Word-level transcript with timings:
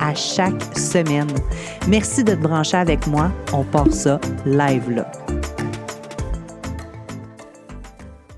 à 0.00 0.14
chaque 0.14 0.62
semaine. 0.76 1.30
Merci 1.88 2.24
de 2.24 2.34
te 2.34 2.40
brancher 2.40 2.76
avec 2.76 3.06
moi. 3.06 3.30
On 3.52 3.64
part 3.64 3.92
ça 3.92 4.20
live 4.44 4.90
là. 4.90 5.10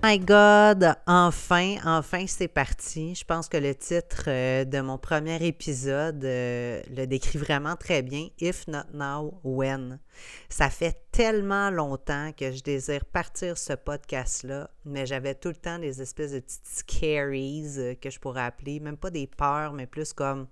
My 0.04 0.18
God, 0.18 0.96
enfin, 1.06 1.76
enfin, 1.84 2.24
c'est 2.26 2.48
parti. 2.48 3.14
Je 3.14 3.24
pense 3.24 3.48
que 3.48 3.56
le 3.56 3.72
titre 3.72 4.24
euh, 4.26 4.64
de 4.64 4.80
mon 4.80 4.98
premier 4.98 5.46
épisode 5.46 6.24
euh, 6.24 6.82
le 6.90 7.06
décrit 7.06 7.38
vraiment 7.38 7.76
très 7.76 8.02
bien. 8.02 8.26
If 8.40 8.66
not 8.66 8.86
now, 8.92 9.38
when? 9.44 10.00
Ça 10.48 10.70
fait 10.70 11.04
tellement 11.12 11.70
longtemps 11.70 12.32
que 12.36 12.50
je 12.50 12.64
désire 12.64 13.04
partir 13.04 13.56
ce 13.56 13.74
podcast-là, 13.74 14.70
mais 14.84 15.06
j'avais 15.06 15.36
tout 15.36 15.50
le 15.50 15.54
temps 15.54 15.78
des 15.78 16.02
espèces 16.02 16.32
de 16.32 16.40
petites 16.40 16.66
scaries 16.66 17.74
euh, 17.78 17.94
que 17.94 18.10
je 18.10 18.18
pourrais 18.18 18.42
appeler, 18.42 18.80
même 18.80 18.96
pas 18.96 19.10
des 19.10 19.28
peurs, 19.28 19.72
mais 19.72 19.86
plus 19.86 20.12
comme 20.12 20.48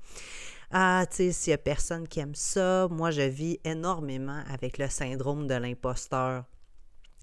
ah, 0.73 1.05
tu 1.11 1.17
sais, 1.17 1.33
s'il 1.33 1.51
y 1.51 1.55
a 1.55 1.59
personne 1.59 2.07
qui 2.07 2.21
aime 2.21 2.35
ça, 2.35 2.87
moi, 2.91 3.11
je 3.11 3.23
vis 3.23 3.59
énormément 3.65 4.43
avec 4.49 4.79
le 4.79 4.89
syndrome 4.89 5.49
de 5.49 5.55
l'imposteur. 5.55 6.45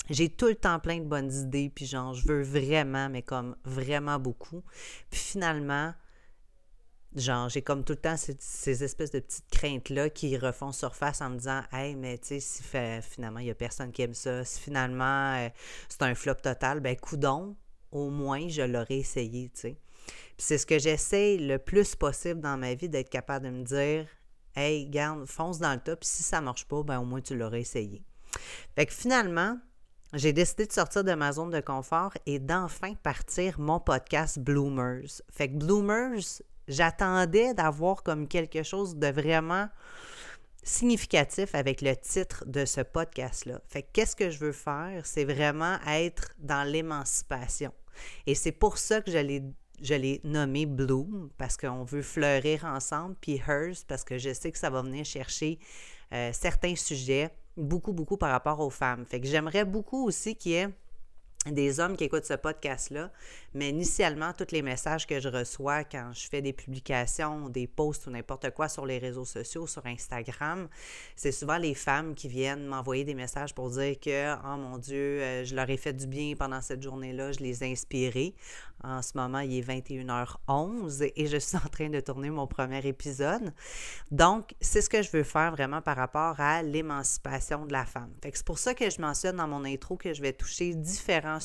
J'ai 0.09 0.29
tout 0.29 0.47
le 0.47 0.55
temps 0.55 0.79
plein 0.79 0.99
de 0.99 1.05
bonnes 1.05 1.31
idées, 1.31 1.71
puis 1.73 1.85
genre, 1.85 2.13
je 2.13 2.27
veux 2.27 2.43
vraiment, 2.43 3.09
mais 3.09 3.21
comme 3.21 3.55
vraiment 3.63 4.19
beaucoup. 4.19 4.63
Puis 5.09 5.19
finalement, 5.19 5.93
genre, 7.15 7.47
j'ai 7.49 7.61
comme 7.61 7.83
tout 7.83 7.93
le 7.93 7.99
temps 7.99 8.15
ces, 8.17 8.83
espèces 8.83 9.11
de 9.11 9.19
petites 9.19 9.49
craintes-là 9.49 10.09
qui 10.09 10.37
refont 10.37 10.71
surface 10.73 11.21
en 11.21 11.29
me 11.29 11.37
disant 11.37 11.61
Hey, 11.71 11.95
mais 11.95 12.17
tu 12.17 12.27
sais, 12.27 12.39
si 12.39 12.63
finalement, 13.01 13.39
il 13.39 13.45
n'y 13.45 13.51
a 13.51 13.55
personne 13.55 13.91
qui 13.91 14.01
aime 14.01 14.13
ça, 14.13 14.43
si 14.43 14.61
finalement 14.61 15.35
euh, 15.35 15.49
c'est 15.89 16.03
un 16.03 16.15
flop 16.15 16.35
total, 16.35 16.79
ben, 16.81 16.95
coudon, 16.97 17.55
au 17.91 18.09
moins, 18.09 18.47
je 18.49 18.61
l'aurais 18.61 18.97
essayé, 18.97 19.49
tu 19.53 19.61
sais. 19.61 19.77
Puis 20.07 20.45
c'est 20.45 20.57
ce 20.57 20.65
que 20.65 20.79
j'essaie 20.79 21.37
le 21.37 21.57
plus 21.57 21.95
possible 21.95 22.41
dans 22.41 22.57
ma 22.57 22.73
vie, 22.73 22.89
d'être 22.89 23.09
capable 23.09 23.45
de 23.45 23.51
me 23.51 23.63
dire 23.63 24.07
Hey, 24.55 24.87
garde, 24.87 25.25
fonce 25.27 25.59
dans 25.59 25.73
le 25.73 25.79
top, 25.79 26.03
si 26.03 26.23
ça 26.23 26.41
marche 26.41 26.65
pas, 26.65 26.81
ben, 26.81 26.99
au 26.99 27.05
moins, 27.05 27.21
tu 27.21 27.37
l'aurais 27.37 27.61
essayé. 27.61 28.03
Fait 28.75 28.87
que 28.87 28.93
finalement, 28.93 29.59
j'ai 30.13 30.33
décidé 30.33 30.65
de 30.65 30.71
sortir 30.71 31.03
de 31.03 31.13
ma 31.13 31.31
zone 31.31 31.51
de 31.51 31.59
confort 31.59 32.13
et 32.25 32.39
d'enfin 32.39 32.95
partir 32.95 33.59
mon 33.59 33.79
podcast 33.79 34.39
Bloomers. 34.39 35.21
Fait 35.31 35.49
que 35.49 35.57
Bloomers, 35.57 36.41
j'attendais 36.67 37.53
d'avoir 37.53 38.03
comme 38.03 38.27
quelque 38.27 38.63
chose 38.63 38.95
de 38.95 39.07
vraiment 39.07 39.69
significatif 40.63 41.55
avec 41.55 41.81
le 41.81 41.95
titre 41.95 42.43
de 42.45 42.65
ce 42.65 42.81
podcast-là. 42.81 43.61
Fait 43.67 43.83
que 43.83 43.87
qu'est-ce 43.93 44.15
que 44.15 44.29
je 44.29 44.39
veux 44.39 44.51
faire? 44.51 45.05
C'est 45.05 45.25
vraiment 45.25 45.77
être 45.87 46.33
dans 46.39 46.63
l'émancipation. 46.63 47.73
Et 48.25 48.35
c'est 48.35 48.51
pour 48.51 48.77
ça 48.77 49.01
que 49.01 49.11
je 49.11 49.17
l'ai 49.17 49.43
nommé 50.23 50.65
Bloom, 50.65 51.29
parce 51.37 51.57
qu'on 51.57 51.83
veut 51.83 52.01
fleurir 52.01 52.65
ensemble, 52.65 53.15
puis 53.19 53.41
Hers, 53.47 53.75
parce 53.87 54.03
que 54.03 54.17
je 54.17 54.33
sais 54.33 54.51
que 54.51 54.57
ça 54.57 54.69
va 54.69 54.81
venir 54.81 55.05
chercher 55.05 55.59
euh, 56.13 56.31
certains 56.33 56.75
sujets 56.75 57.29
beaucoup, 57.55 57.93
beaucoup 57.93 58.17
par 58.17 58.31
rapport 58.31 58.59
aux 58.59 58.69
femmes. 58.69 59.05
Fait 59.05 59.19
que 59.19 59.27
j'aimerais 59.27 59.65
beaucoup 59.65 60.05
aussi 60.05 60.35
qu'il 60.35 60.51
y 60.51 60.55
ait 60.55 60.69
des 61.51 61.79
hommes 61.79 61.95
qui 61.95 62.05
écoutent 62.05 62.25
ce 62.25 62.33
podcast-là, 62.33 63.11
mais 63.53 63.69
initialement, 63.69 64.33
tous 64.33 64.51
les 64.51 64.61
messages 64.61 65.07
que 65.07 65.19
je 65.19 65.29
reçois 65.29 65.83
quand 65.83 66.11
je 66.13 66.27
fais 66.27 66.41
des 66.41 66.53
publications, 66.53 67.49
des 67.49 67.67
posts 67.67 68.07
ou 68.07 68.11
n'importe 68.11 68.51
quoi 68.51 68.69
sur 68.69 68.85
les 68.85 68.97
réseaux 68.97 69.25
sociaux, 69.25 69.67
sur 69.67 69.85
Instagram, 69.85 70.67
c'est 71.15 71.31
souvent 71.31 71.57
les 71.57 71.73
femmes 71.73 72.13
qui 72.13 72.27
viennent 72.27 72.65
m'envoyer 72.65 73.03
des 73.03 73.15
messages 73.15 73.53
pour 73.55 73.69
dire 73.71 73.99
que, 73.99 74.35
oh 74.35 74.57
mon 74.57 74.77
Dieu, 74.77 75.21
euh, 75.21 75.45
je 75.45 75.55
leur 75.55 75.69
ai 75.69 75.77
fait 75.77 75.93
du 75.93 76.07
bien 76.07 76.35
pendant 76.37 76.61
cette 76.61 76.83
journée-là, 76.83 77.31
je 77.31 77.39
les 77.39 77.63
ai 77.63 77.71
inspirées. 77.71 78.35
En 78.83 79.01
ce 79.01 79.17
moment, 79.17 79.39
il 79.39 79.57
est 79.57 79.67
21h11 79.67 81.11
et 81.15 81.25
je 81.25 81.37
suis 81.37 81.57
en 81.65 81.69
train 81.69 81.89
de 81.89 81.99
tourner 81.99 82.29
mon 82.29 82.47
premier 82.47 82.85
épisode. 82.85 83.53
Donc, 84.11 84.53
c'est 84.61 84.81
ce 84.81 84.89
que 84.89 85.01
je 85.01 85.09
veux 85.11 85.23
faire 85.23 85.51
vraiment 85.51 85.81
par 85.81 85.97
rapport 85.97 86.39
à 86.39 86.61
l'émancipation 86.61 87.65
de 87.65 87.73
la 87.73 87.85
femme. 87.85 88.11
c'est 88.21 88.45
pour 88.45 88.59
ça 88.59 88.73
que 88.73 88.89
je 88.89 89.01
mentionne 89.01 89.37
dans 89.37 89.47
mon 89.47 89.65
intro 89.65 89.97
que 89.97 90.13
je 90.13 90.21
vais 90.21 90.33
toucher 90.33 90.75
différents 90.75 91.36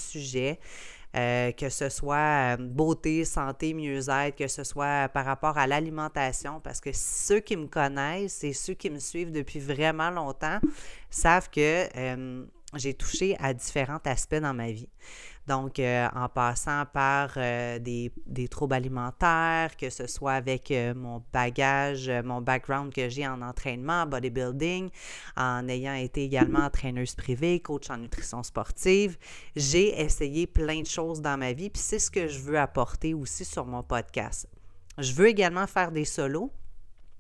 Euh, 1.15 1.53
que 1.53 1.69
ce 1.69 1.91
soit 1.91 2.55
euh, 2.55 2.57
beauté, 2.57 3.27
santé, 3.27 3.75
mieux-être, 3.75 4.35
que 4.35 4.49
ce 4.49 4.65
soit 4.65 5.11
par 5.11 5.27
rapport 5.27 5.59
à 5.59 5.67
l'alimentation, 5.67 6.59
parce 6.61 6.81
que 6.81 6.89
ceux 6.95 7.41
qui 7.41 7.55
me 7.55 7.67
connaissent 7.67 8.43
et 8.45 8.55
ceux 8.55 8.73
qui 8.73 8.89
me 8.89 8.99
suivent 8.99 9.31
depuis 9.31 9.61
vraiment 9.61 10.09
longtemps 10.09 10.59
savent 11.11 11.51
que 11.51 11.87
euh, 11.99 12.47
j'ai 12.77 12.95
touché 12.95 13.37
à 13.41 13.53
différents 13.53 14.01
aspects 14.07 14.37
dans 14.37 14.55
ma 14.55 14.71
vie. 14.71 14.89
Donc, 15.49 15.81
euh, 15.81 16.09
en 16.15 16.29
passant 16.29 16.85
par 16.87 17.33
euh, 17.37 17.79
des, 17.79 18.13
troubles 18.49 18.75
alimentaires, 18.75 19.77
que 19.77 19.91
ce 19.91 20.07
soit 20.07 20.35
avec 20.35 20.71
euh, 20.71 20.95
mon 20.95 21.23
bagage, 21.33 22.09
mon 22.25 22.41
background 22.41 22.93
que 22.93 23.09
j'ai 23.09 23.27
en 23.27 23.43
entraînement, 23.43 24.07
bodybuilding, 24.07 24.91
en 25.37 25.69
ayant 25.69 25.95
été 25.95 26.25
également 26.25 26.61
entraîneuse 26.61 27.17
privée, 27.17 27.59
coach 27.61 27.91
en 27.91 27.99
nutrition 27.99 28.43
sportive, 28.43 29.19
j'ai 29.57 30.01
essayé 30.01 30.47
plein 30.47 30.81
de 30.81 30.87
choses 30.87 31.21
dans 31.21 31.37
ma 31.37 31.53
vie, 31.53 31.71
puis 31.71 31.83
c'est 31.83 31.99
ce 31.99 32.11
que 32.11 32.29
je 32.29 32.39
veux 32.39 32.59
apporter 32.59 33.13
aussi 33.13 33.45
sur 33.45 33.67
mon 33.67 33.83
podcast. 33.83 34.49
Je 34.99 35.13
veux 35.13 35.27
également 35.27 35.67
faire 35.67 35.91
des 35.91 36.05
solos 36.05 36.53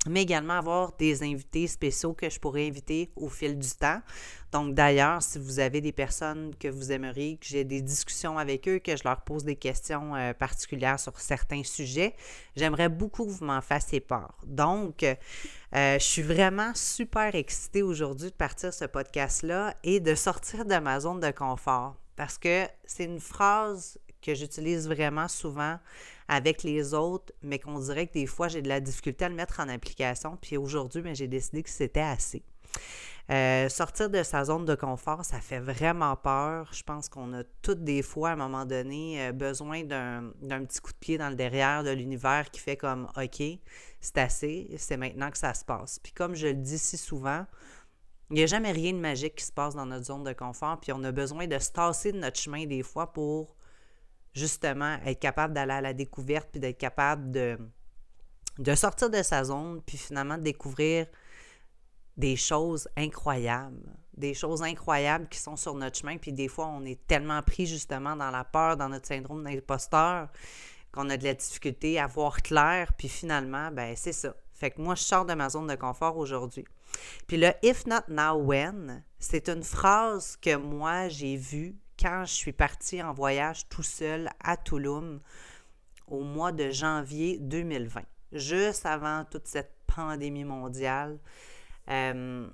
mais 0.08 0.22
également 0.22 0.54
avoir 0.54 0.92
des 0.98 1.22
invités 1.22 1.66
spéciaux 1.66 2.12
que 2.12 2.28
je 2.28 2.40
pourrais 2.40 2.66
inviter 2.66 3.10
au 3.16 3.28
fil 3.28 3.58
du 3.58 3.68
temps. 3.70 4.00
Donc 4.50 4.74
d'ailleurs, 4.74 5.22
si 5.22 5.38
vous 5.38 5.60
avez 5.60 5.80
des 5.80 5.92
personnes 5.92 6.54
que 6.58 6.68
vous 6.68 6.92
aimeriez 6.92 7.36
que 7.36 7.46
j'ai 7.46 7.64
des 7.64 7.80
discussions 7.80 8.36
avec 8.36 8.68
eux, 8.68 8.78
que 8.78 8.96
je 8.96 9.04
leur 9.04 9.22
pose 9.22 9.44
des 9.44 9.56
questions 9.56 10.14
euh, 10.14 10.34
particulières 10.34 10.98
sur 10.98 11.18
certains 11.20 11.62
sujets, 11.62 12.14
j'aimerais 12.56 12.88
beaucoup 12.88 13.24
que 13.26 13.30
vous 13.30 13.44
m'en 13.44 13.60
fassiez 13.60 14.00
part. 14.00 14.40
Donc, 14.44 15.04
euh, 15.04 15.14
je 15.72 16.04
suis 16.04 16.22
vraiment 16.22 16.72
super 16.74 17.34
excitée 17.34 17.82
aujourd'hui 17.82 18.30
de 18.30 18.36
partir 18.36 18.74
ce 18.74 18.84
podcast-là 18.84 19.74
et 19.84 20.00
de 20.00 20.14
sortir 20.14 20.64
de 20.64 20.76
ma 20.76 21.00
zone 21.00 21.20
de 21.20 21.30
confort 21.30 21.96
parce 22.16 22.38
que 22.38 22.66
c'est 22.84 23.04
une 23.04 23.20
phrase 23.20 23.98
que 24.22 24.34
j'utilise 24.34 24.88
vraiment 24.88 25.28
souvent 25.28 25.78
avec 26.28 26.62
les 26.62 26.94
autres, 26.94 27.32
mais 27.42 27.58
qu'on 27.58 27.78
dirait 27.78 28.06
que 28.06 28.14
des 28.14 28.26
fois, 28.26 28.48
j'ai 28.48 28.62
de 28.62 28.68
la 28.68 28.80
difficulté 28.80 29.24
à 29.24 29.28
le 29.28 29.34
mettre 29.34 29.60
en 29.60 29.68
application. 29.68 30.38
Puis 30.40 30.56
aujourd'hui, 30.56 31.02
ben, 31.02 31.14
j'ai 31.14 31.28
décidé 31.28 31.62
que 31.62 31.70
c'était 31.70 32.00
assez. 32.00 32.42
Euh, 33.30 33.68
sortir 33.68 34.10
de 34.10 34.22
sa 34.22 34.44
zone 34.44 34.64
de 34.64 34.74
confort, 34.74 35.24
ça 35.24 35.40
fait 35.40 35.60
vraiment 35.60 36.16
peur. 36.16 36.68
Je 36.72 36.82
pense 36.82 37.08
qu'on 37.08 37.32
a 37.34 37.44
toutes 37.62 37.84
des 37.84 38.02
fois, 38.02 38.30
à 38.30 38.32
un 38.32 38.36
moment 38.36 38.64
donné, 38.64 39.28
euh, 39.28 39.32
besoin 39.32 39.84
d'un 39.84 40.32
petit 40.64 40.80
coup 40.80 40.92
de 40.92 40.98
pied 40.98 41.18
dans 41.18 41.28
le 41.28 41.36
derrière 41.36 41.84
de 41.84 41.90
l'univers 41.90 42.50
qui 42.50 42.60
fait 42.60 42.76
comme 42.76 43.08
OK, 43.16 43.42
c'est 44.00 44.18
assez, 44.18 44.74
c'est 44.76 44.96
maintenant 44.96 45.30
que 45.30 45.38
ça 45.38 45.54
se 45.54 45.64
passe. 45.64 46.00
Puis 46.00 46.12
comme 46.12 46.34
je 46.34 46.48
le 46.48 46.54
dis 46.54 46.78
si 46.78 46.96
souvent, 46.96 47.46
il 48.30 48.36
n'y 48.36 48.42
a 48.42 48.46
jamais 48.46 48.72
rien 48.72 48.92
de 48.92 48.98
magique 48.98 49.36
qui 49.36 49.44
se 49.44 49.52
passe 49.52 49.74
dans 49.74 49.86
notre 49.86 50.06
zone 50.06 50.24
de 50.24 50.32
confort, 50.32 50.80
puis 50.80 50.92
on 50.92 51.04
a 51.04 51.12
besoin 51.12 51.46
de 51.46 51.58
se 51.58 51.70
tasser 51.70 52.12
de 52.12 52.18
notre 52.18 52.40
chemin 52.40 52.66
des 52.66 52.82
fois 52.82 53.12
pour 53.12 53.54
justement 54.32 54.98
être 55.04 55.20
capable 55.20 55.54
d'aller 55.54 55.72
à 55.72 55.80
la 55.80 55.92
découverte, 55.92 56.48
puis 56.50 56.60
d'être 56.60 56.78
capable 56.78 57.30
de, 57.30 57.58
de 58.58 58.74
sortir 58.74 59.10
de 59.10 59.22
sa 59.22 59.44
zone, 59.44 59.82
puis 59.84 59.98
finalement 59.98 60.38
de 60.38 60.42
découvrir 60.42 61.06
des 62.16 62.36
choses 62.36 62.88
incroyables, 62.96 63.96
des 64.16 64.34
choses 64.34 64.62
incroyables 64.62 65.28
qui 65.28 65.38
sont 65.38 65.56
sur 65.56 65.74
notre 65.74 65.98
chemin, 65.98 66.18
puis 66.18 66.32
des 66.32 66.48
fois 66.48 66.66
on 66.66 66.84
est 66.84 67.06
tellement 67.06 67.42
pris 67.42 67.66
justement 67.66 68.16
dans 68.16 68.30
la 68.30 68.44
peur, 68.44 68.76
dans 68.76 68.88
notre 68.88 69.06
syndrome 69.06 69.44
d'imposteur, 69.44 70.28
qu'on 70.92 71.08
a 71.08 71.16
de 71.16 71.24
la 71.24 71.34
difficulté 71.34 71.98
à 71.98 72.06
voir 72.06 72.42
clair, 72.42 72.92
puis 72.96 73.08
finalement, 73.08 73.70
ben 73.70 73.94
c'est 73.96 74.12
ça. 74.12 74.34
Fait 74.52 74.70
que 74.70 74.80
moi, 74.80 74.94
je 74.94 75.02
sors 75.02 75.24
de 75.24 75.34
ma 75.34 75.48
zone 75.48 75.66
de 75.66 75.74
confort 75.74 76.16
aujourd'hui. 76.18 76.64
Puis 77.26 77.36
le 77.36 77.52
If 77.62 77.86
not 77.86 78.02
now, 78.08 78.36
when, 78.36 79.02
c'est 79.18 79.48
une 79.48 79.64
phrase 79.64 80.36
que 80.36 80.54
moi, 80.54 81.08
j'ai 81.08 81.36
vue 81.36 81.74
quand 81.98 82.24
je 82.24 82.32
suis 82.32 82.52
partie 82.52 83.02
en 83.02 83.12
voyage 83.12 83.68
tout 83.68 83.82
seul 83.82 84.30
à 84.42 84.56
Tulum 84.56 85.20
au 86.06 86.22
mois 86.22 86.52
de 86.52 86.70
janvier 86.70 87.38
2020, 87.38 88.02
juste 88.32 88.86
avant 88.86 89.24
toute 89.24 89.46
cette 89.46 89.74
pandémie 89.86 90.44
mondiale. 90.44 91.18
Euh, 91.88 92.48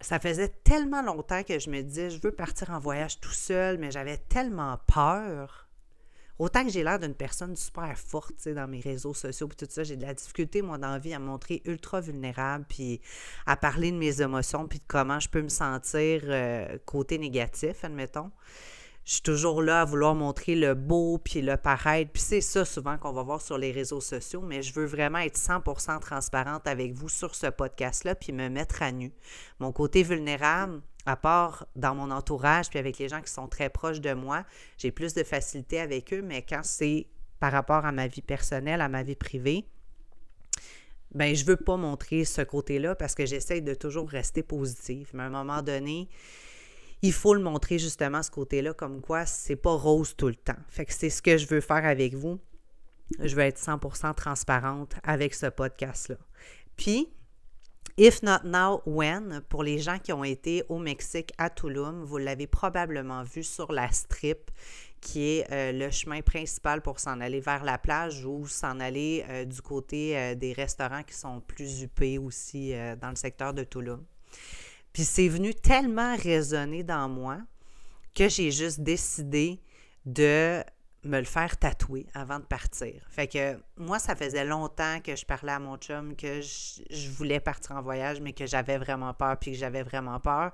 ça 0.00 0.18
faisait 0.18 0.48
tellement 0.48 1.02
longtemps 1.02 1.42
que 1.42 1.58
je 1.58 1.70
me 1.70 1.82
disais, 1.82 2.10
je 2.10 2.20
veux 2.20 2.32
partir 2.32 2.70
en 2.70 2.78
voyage 2.78 3.20
tout 3.20 3.30
seul, 3.30 3.78
mais 3.78 3.90
j'avais 3.90 4.18
tellement 4.18 4.78
peur. 4.86 5.63
Autant 6.38 6.64
que 6.64 6.70
j'ai 6.70 6.82
l'air 6.82 6.98
d'une 6.98 7.14
personne 7.14 7.56
super 7.56 7.96
forte 7.98 8.48
dans 8.48 8.68
mes 8.68 8.80
réseaux 8.80 9.14
sociaux, 9.14 9.48
puis 9.48 9.56
tout 9.56 9.66
ça, 9.70 9.84
j'ai 9.84 9.96
de 9.96 10.02
la 10.02 10.14
difficulté, 10.14 10.62
moi, 10.62 10.78
dans 10.78 10.90
la 10.90 10.98
vie, 10.98 11.14
à 11.14 11.18
me 11.18 11.26
montrer 11.26 11.62
ultra 11.64 12.00
vulnérable, 12.00 12.64
puis 12.68 13.00
à 13.46 13.56
parler 13.56 13.92
de 13.92 13.96
mes 13.96 14.20
émotions, 14.20 14.66
puis 14.66 14.78
de 14.78 14.84
comment 14.86 15.20
je 15.20 15.28
peux 15.28 15.42
me 15.42 15.48
sentir 15.48 16.22
euh, 16.24 16.78
côté 16.84 17.18
négatif, 17.18 17.84
admettons 17.84 18.30
je 19.04 19.14
suis 19.14 19.22
toujours 19.22 19.60
là 19.60 19.82
à 19.82 19.84
vouloir 19.84 20.14
montrer 20.14 20.54
le 20.54 20.74
beau 20.74 21.18
puis 21.18 21.42
le 21.42 21.58
paraître. 21.58 22.10
Puis 22.12 22.22
c'est 22.22 22.40
ça 22.40 22.64
souvent 22.64 22.96
qu'on 22.96 23.12
va 23.12 23.22
voir 23.22 23.42
sur 23.42 23.58
les 23.58 23.70
réseaux 23.70 24.00
sociaux, 24.00 24.40
mais 24.40 24.62
je 24.62 24.72
veux 24.72 24.86
vraiment 24.86 25.18
être 25.18 25.38
100% 25.38 26.00
transparente 26.00 26.66
avec 26.66 26.94
vous 26.94 27.10
sur 27.10 27.34
ce 27.34 27.48
podcast-là 27.48 28.14
puis 28.14 28.32
me 28.32 28.48
mettre 28.48 28.82
à 28.82 28.92
nu. 28.92 29.12
Mon 29.58 29.72
côté 29.72 30.02
vulnérable, 30.02 30.80
à 31.04 31.16
part 31.16 31.66
dans 31.76 31.94
mon 31.94 32.10
entourage 32.10 32.70
puis 32.70 32.78
avec 32.78 32.98
les 32.98 33.10
gens 33.10 33.20
qui 33.20 33.30
sont 33.30 33.46
très 33.46 33.68
proches 33.68 34.00
de 34.00 34.14
moi, 34.14 34.44
j'ai 34.78 34.90
plus 34.90 35.12
de 35.12 35.22
facilité 35.22 35.80
avec 35.80 36.14
eux, 36.14 36.22
mais 36.22 36.40
quand 36.40 36.62
c'est 36.62 37.06
par 37.40 37.52
rapport 37.52 37.84
à 37.84 37.92
ma 37.92 38.06
vie 38.06 38.22
personnelle, 38.22 38.80
à 38.80 38.88
ma 38.88 39.02
vie 39.02 39.16
privée, 39.16 39.66
ben 41.14 41.34
je 41.34 41.44
veux 41.44 41.56
pas 41.56 41.76
montrer 41.76 42.24
ce 42.24 42.40
côté-là 42.40 42.94
parce 42.94 43.14
que 43.14 43.26
j'essaie 43.26 43.60
de 43.60 43.74
toujours 43.74 44.08
rester 44.08 44.42
positive. 44.42 45.10
Mais 45.12 45.24
à 45.24 45.26
un 45.26 45.30
moment 45.30 45.60
donné, 45.60 46.08
il 47.02 47.12
faut 47.12 47.34
le 47.34 47.42
montrer 47.42 47.78
justement 47.78 48.22
ce 48.22 48.30
côté-là, 48.30 48.74
comme 48.74 49.00
quoi 49.00 49.26
c'est 49.26 49.56
pas 49.56 49.74
rose 49.74 50.14
tout 50.16 50.28
le 50.28 50.34
temps. 50.34 50.56
Fait 50.68 50.84
que 50.84 50.92
c'est 50.92 51.10
ce 51.10 51.22
que 51.22 51.36
je 51.36 51.46
veux 51.46 51.60
faire 51.60 51.84
avec 51.84 52.14
vous. 52.14 52.38
Je 53.20 53.34
veux 53.34 53.42
être 53.42 53.60
100% 53.60 54.14
transparente 54.14 54.94
avec 55.02 55.34
ce 55.34 55.46
podcast-là. 55.46 56.16
Puis, 56.76 57.08
If 57.96 58.22
Not 58.22 58.42
Now, 58.44 58.82
When, 58.86 59.42
pour 59.48 59.62
les 59.62 59.78
gens 59.78 59.98
qui 59.98 60.12
ont 60.12 60.24
été 60.24 60.64
au 60.68 60.78
Mexique, 60.78 61.32
à 61.38 61.48
Tulum, 61.48 62.02
vous 62.02 62.18
l'avez 62.18 62.48
probablement 62.48 63.22
vu 63.22 63.44
sur 63.44 63.70
la 63.70 63.92
strip, 63.92 64.50
qui 65.00 65.28
est 65.28 65.52
euh, 65.52 65.70
le 65.70 65.90
chemin 65.90 66.22
principal 66.22 66.80
pour 66.80 66.98
s'en 66.98 67.20
aller 67.20 67.38
vers 67.38 67.62
la 67.62 67.78
plage 67.78 68.24
ou 68.24 68.48
s'en 68.48 68.80
aller 68.80 69.24
euh, 69.28 69.44
du 69.44 69.60
côté 69.60 70.18
euh, 70.18 70.34
des 70.34 70.52
restaurants 70.54 71.02
qui 71.02 71.14
sont 71.14 71.40
plus 71.40 71.82
huppés 71.82 72.18
aussi 72.18 72.72
dans 73.00 73.10
le 73.10 73.16
secteur 73.16 73.52
de 73.52 73.62
Tulum. 73.62 74.02
Puis 74.94 75.04
c'est 75.04 75.28
venu 75.28 75.54
tellement 75.54 76.16
résonner 76.16 76.82
dans 76.84 77.08
moi 77.10 77.38
que 78.14 78.28
j'ai 78.30 78.50
juste 78.50 78.80
décidé 78.80 79.60
de 80.06 80.62
me 81.02 81.18
le 81.18 81.24
faire 81.24 81.58
tatouer 81.58 82.06
avant 82.14 82.38
de 82.38 82.44
partir. 82.44 83.02
Fait 83.10 83.26
que 83.26 83.58
moi, 83.76 83.98
ça 83.98 84.14
faisait 84.14 84.44
longtemps 84.44 85.00
que 85.04 85.16
je 85.16 85.26
parlais 85.26 85.52
à 85.52 85.58
mon 85.58 85.76
chum 85.76 86.16
que 86.16 86.40
je, 86.40 87.10
voulais 87.10 87.40
partir 87.40 87.76
en 87.76 87.82
voyage, 87.82 88.20
mais 88.20 88.32
que 88.32 88.46
j'avais 88.46 88.78
vraiment 88.78 89.12
peur, 89.12 89.36
puis 89.38 89.52
que 89.52 89.58
j'avais 89.58 89.82
vraiment 89.82 90.20
peur. 90.20 90.52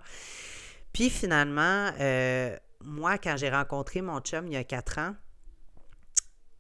Puis 0.92 1.10
finalement, 1.10 1.90
euh, 2.00 2.56
moi, 2.82 3.18
quand 3.18 3.36
j'ai 3.36 3.50
rencontré 3.50 4.00
mon 4.00 4.20
chum 4.20 4.46
il 4.46 4.54
y 4.54 4.56
a 4.56 4.64
quatre 4.64 4.98
ans, 4.98 5.14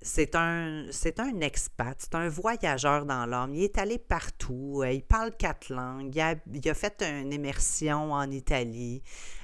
c'est 0.02 0.34
un, 0.34 0.86
c'est 0.90 1.20
un 1.20 1.40
expat, 1.40 1.96
c'est 1.98 2.14
un 2.14 2.28
voyageur 2.28 3.04
dans 3.04 3.26
l'âme. 3.26 3.54
Il 3.54 3.64
est 3.64 3.78
allé 3.78 3.98
partout, 3.98 4.80
euh, 4.82 4.90
il 4.90 5.02
parle 5.02 5.36
quatre 5.36 5.68
langues, 5.68 6.14
il 6.14 6.20
a, 6.20 6.34
il 6.52 6.68
a 6.68 6.74
fait 6.74 7.02
une 7.02 7.32
immersion 7.32 8.12
en 8.12 8.30
Italie, 8.30 9.02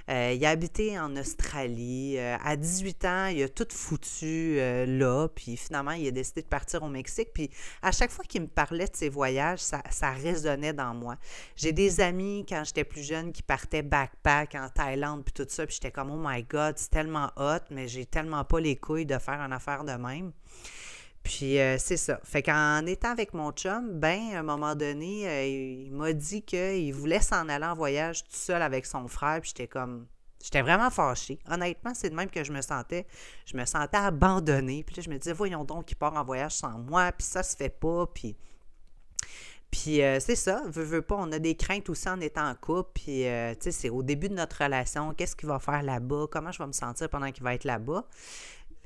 euh, 0.08 0.32
il 0.34 0.44
a 0.44 0.50
habité 0.50 0.98
en 0.98 1.16
Australie. 1.16 2.16
Euh, 2.18 2.36
à 2.44 2.56
18 2.56 3.04
ans, 3.04 3.26
il 3.26 3.42
a 3.42 3.48
tout 3.48 3.66
foutu 3.70 4.56
là, 4.56 5.28
puis 5.28 5.56
finalement, 5.56 5.92
il 5.92 6.06
a 6.06 6.10
décidé 6.10 6.42
de 6.42 6.46
partir 6.46 6.82
au 6.82 6.88
Mexique. 6.88 7.28
Puis 7.34 7.50
à 7.82 7.92
chaque 7.92 8.10
fois 8.10 8.24
qu'il 8.24 8.42
me 8.42 8.46
parlait 8.46 8.86
de 8.86 8.96
ses 8.96 9.08
voyages, 9.08 9.60
ça, 9.60 9.82
ça 9.90 10.10
résonnait 10.10 10.72
dans 10.72 10.94
moi. 10.94 11.16
J'ai 11.56 11.72
des 11.72 12.00
amis, 12.00 12.44
quand 12.48 12.62
j'étais 12.64 12.84
plus 12.84 13.02
jeune, 13.02 13.32
qui 13.32 13.42
partaient 13.42 13.82
backpack 13.82 14.54
en 14.54 14.68
Thaïlande, 14.68 15.24
puis 15.24 15.32
tout 15.32 15.46
ça, 15.48 15.66
puis 15.66 15.74
j'étais 15.74 15.90
comme, 15.90 16.10
oh 16.10 16.20
my 16.22 16.42
God, 16.42 16.74
c'est 16.76 16.90
tellement 16.90 17.30
hot, 17.36 17.64
mais 17.70 17.88
j'ai 17.88 18.06
tellement 18.06 18.44
pas 18.44 18.60
les 18.60 18.76
couilles 18.76 19.06
de 19.06 19.18
faire 19.18 19.40
une 19.40 19.52
affaire 19.52 19.84
de 19.84 19.92
même. 19.92 20.32
Puis 21.26 21.58
euh, 21.58 21.76
c'est 21.76 21.96
ça. 21.96 22.20
Fait 22.22 22.40
qu'en 22.40 22.86
étant 22.86 23.10
avec 23.10 23.34
mon 23.34 23.50
chum, 23.50 23.98
ben, 23.98 24.32
à 24.32 24.38
un 24.38 24.42
moment 24.44 24.76
donné, 24.76 25.28
euh, 25.28 25.44
il 25.44 25.92
m'a 25.92 26.12
dit 26.12 26.42
qu'il 26.42 26.94
voulait 26.94 27.20
s'en 27.20 27.48
aller 27.48 27.64
en 27.64 27.74
voyage 27.74 28.22
tout 28.22 28.36
seul 28.36 28.62
avec 28.62 28.86
son 28.86 29.08
frère. 29.08 29.40
Puis 29.40 29.48
j'étais 29.48 29.66
comme. 29.66 30.06
J'étais 30.40 30.62
vraiment 30.62 30.88
fâchée. 30.88 31.40
Honnêtement, 31.50 31.94
c'est 31.94 32.10
de 32.10 32.14
même 32.14 32.30
que 32.30 32.44
je 32.44 32.52
me 32.52 32.60
sentais. 32.60 33.08
Je 33.44 33.56
me 33.56 33.64
sentais 33.64 33.96
abandonnée. 33.96 34.84
Puis 34.84 34.94
là, 34.94 35.02
je 35.02 35.10
me 35.10 35.18
disais, 35.18 35.32
voyons 35.32 35.64
donc, 35.64 35.90
il 35.90 35.96
part 35.96 36.14
en 36.14 36.22
voyage 36.22 36.52
sans 36.52 36.78
moi. 36.78 37.10
Puis 37.10 37.26
ça 37.26 37.42
se 37.42 37.56
fait 37.56 37.70
pas. 37.70 38.06
Puis. 38.06 38.36
Puis 39.68 40.02
euh, 40.02 40.20
c'est 40.20 40.36
ça, 40.36 40.62
pas, 41.08 41.16
on 41.18 41.32
a 41.32 41.40
des 41.40 41.56
craintes 41.56 41.90
aussi 41.90 42.08
en 42.08 42.20
étant 42.20 42.48
en 42.48 42.54
couple. 42.54 42.90
Puis, 42.94 43.24
tu 43.24 43.24
sais, 43.24 43.72
c'est 43.72 43.90
au 43.90 44.04
début 44.04 44.28
de 44.28 44.34
notre 44.34 44.62
relation, 44.62 45.12
qu'est-ce 45.12 45.34
qu'il 45.34 45.48
va 45.48 45.58
faire 45.58 45.82
là-bas, 45.82 46.26
comment 46.30 46.52
je 46.52 46.58
vais 46.58 46.68
me 46.68 46.72
sentir 46.72 47.08
pendant 47.10 47.32
qu'il 47.32 47.42
va 47.42 47.52
être 47.52 47.64
là-bas? 47.64 48.06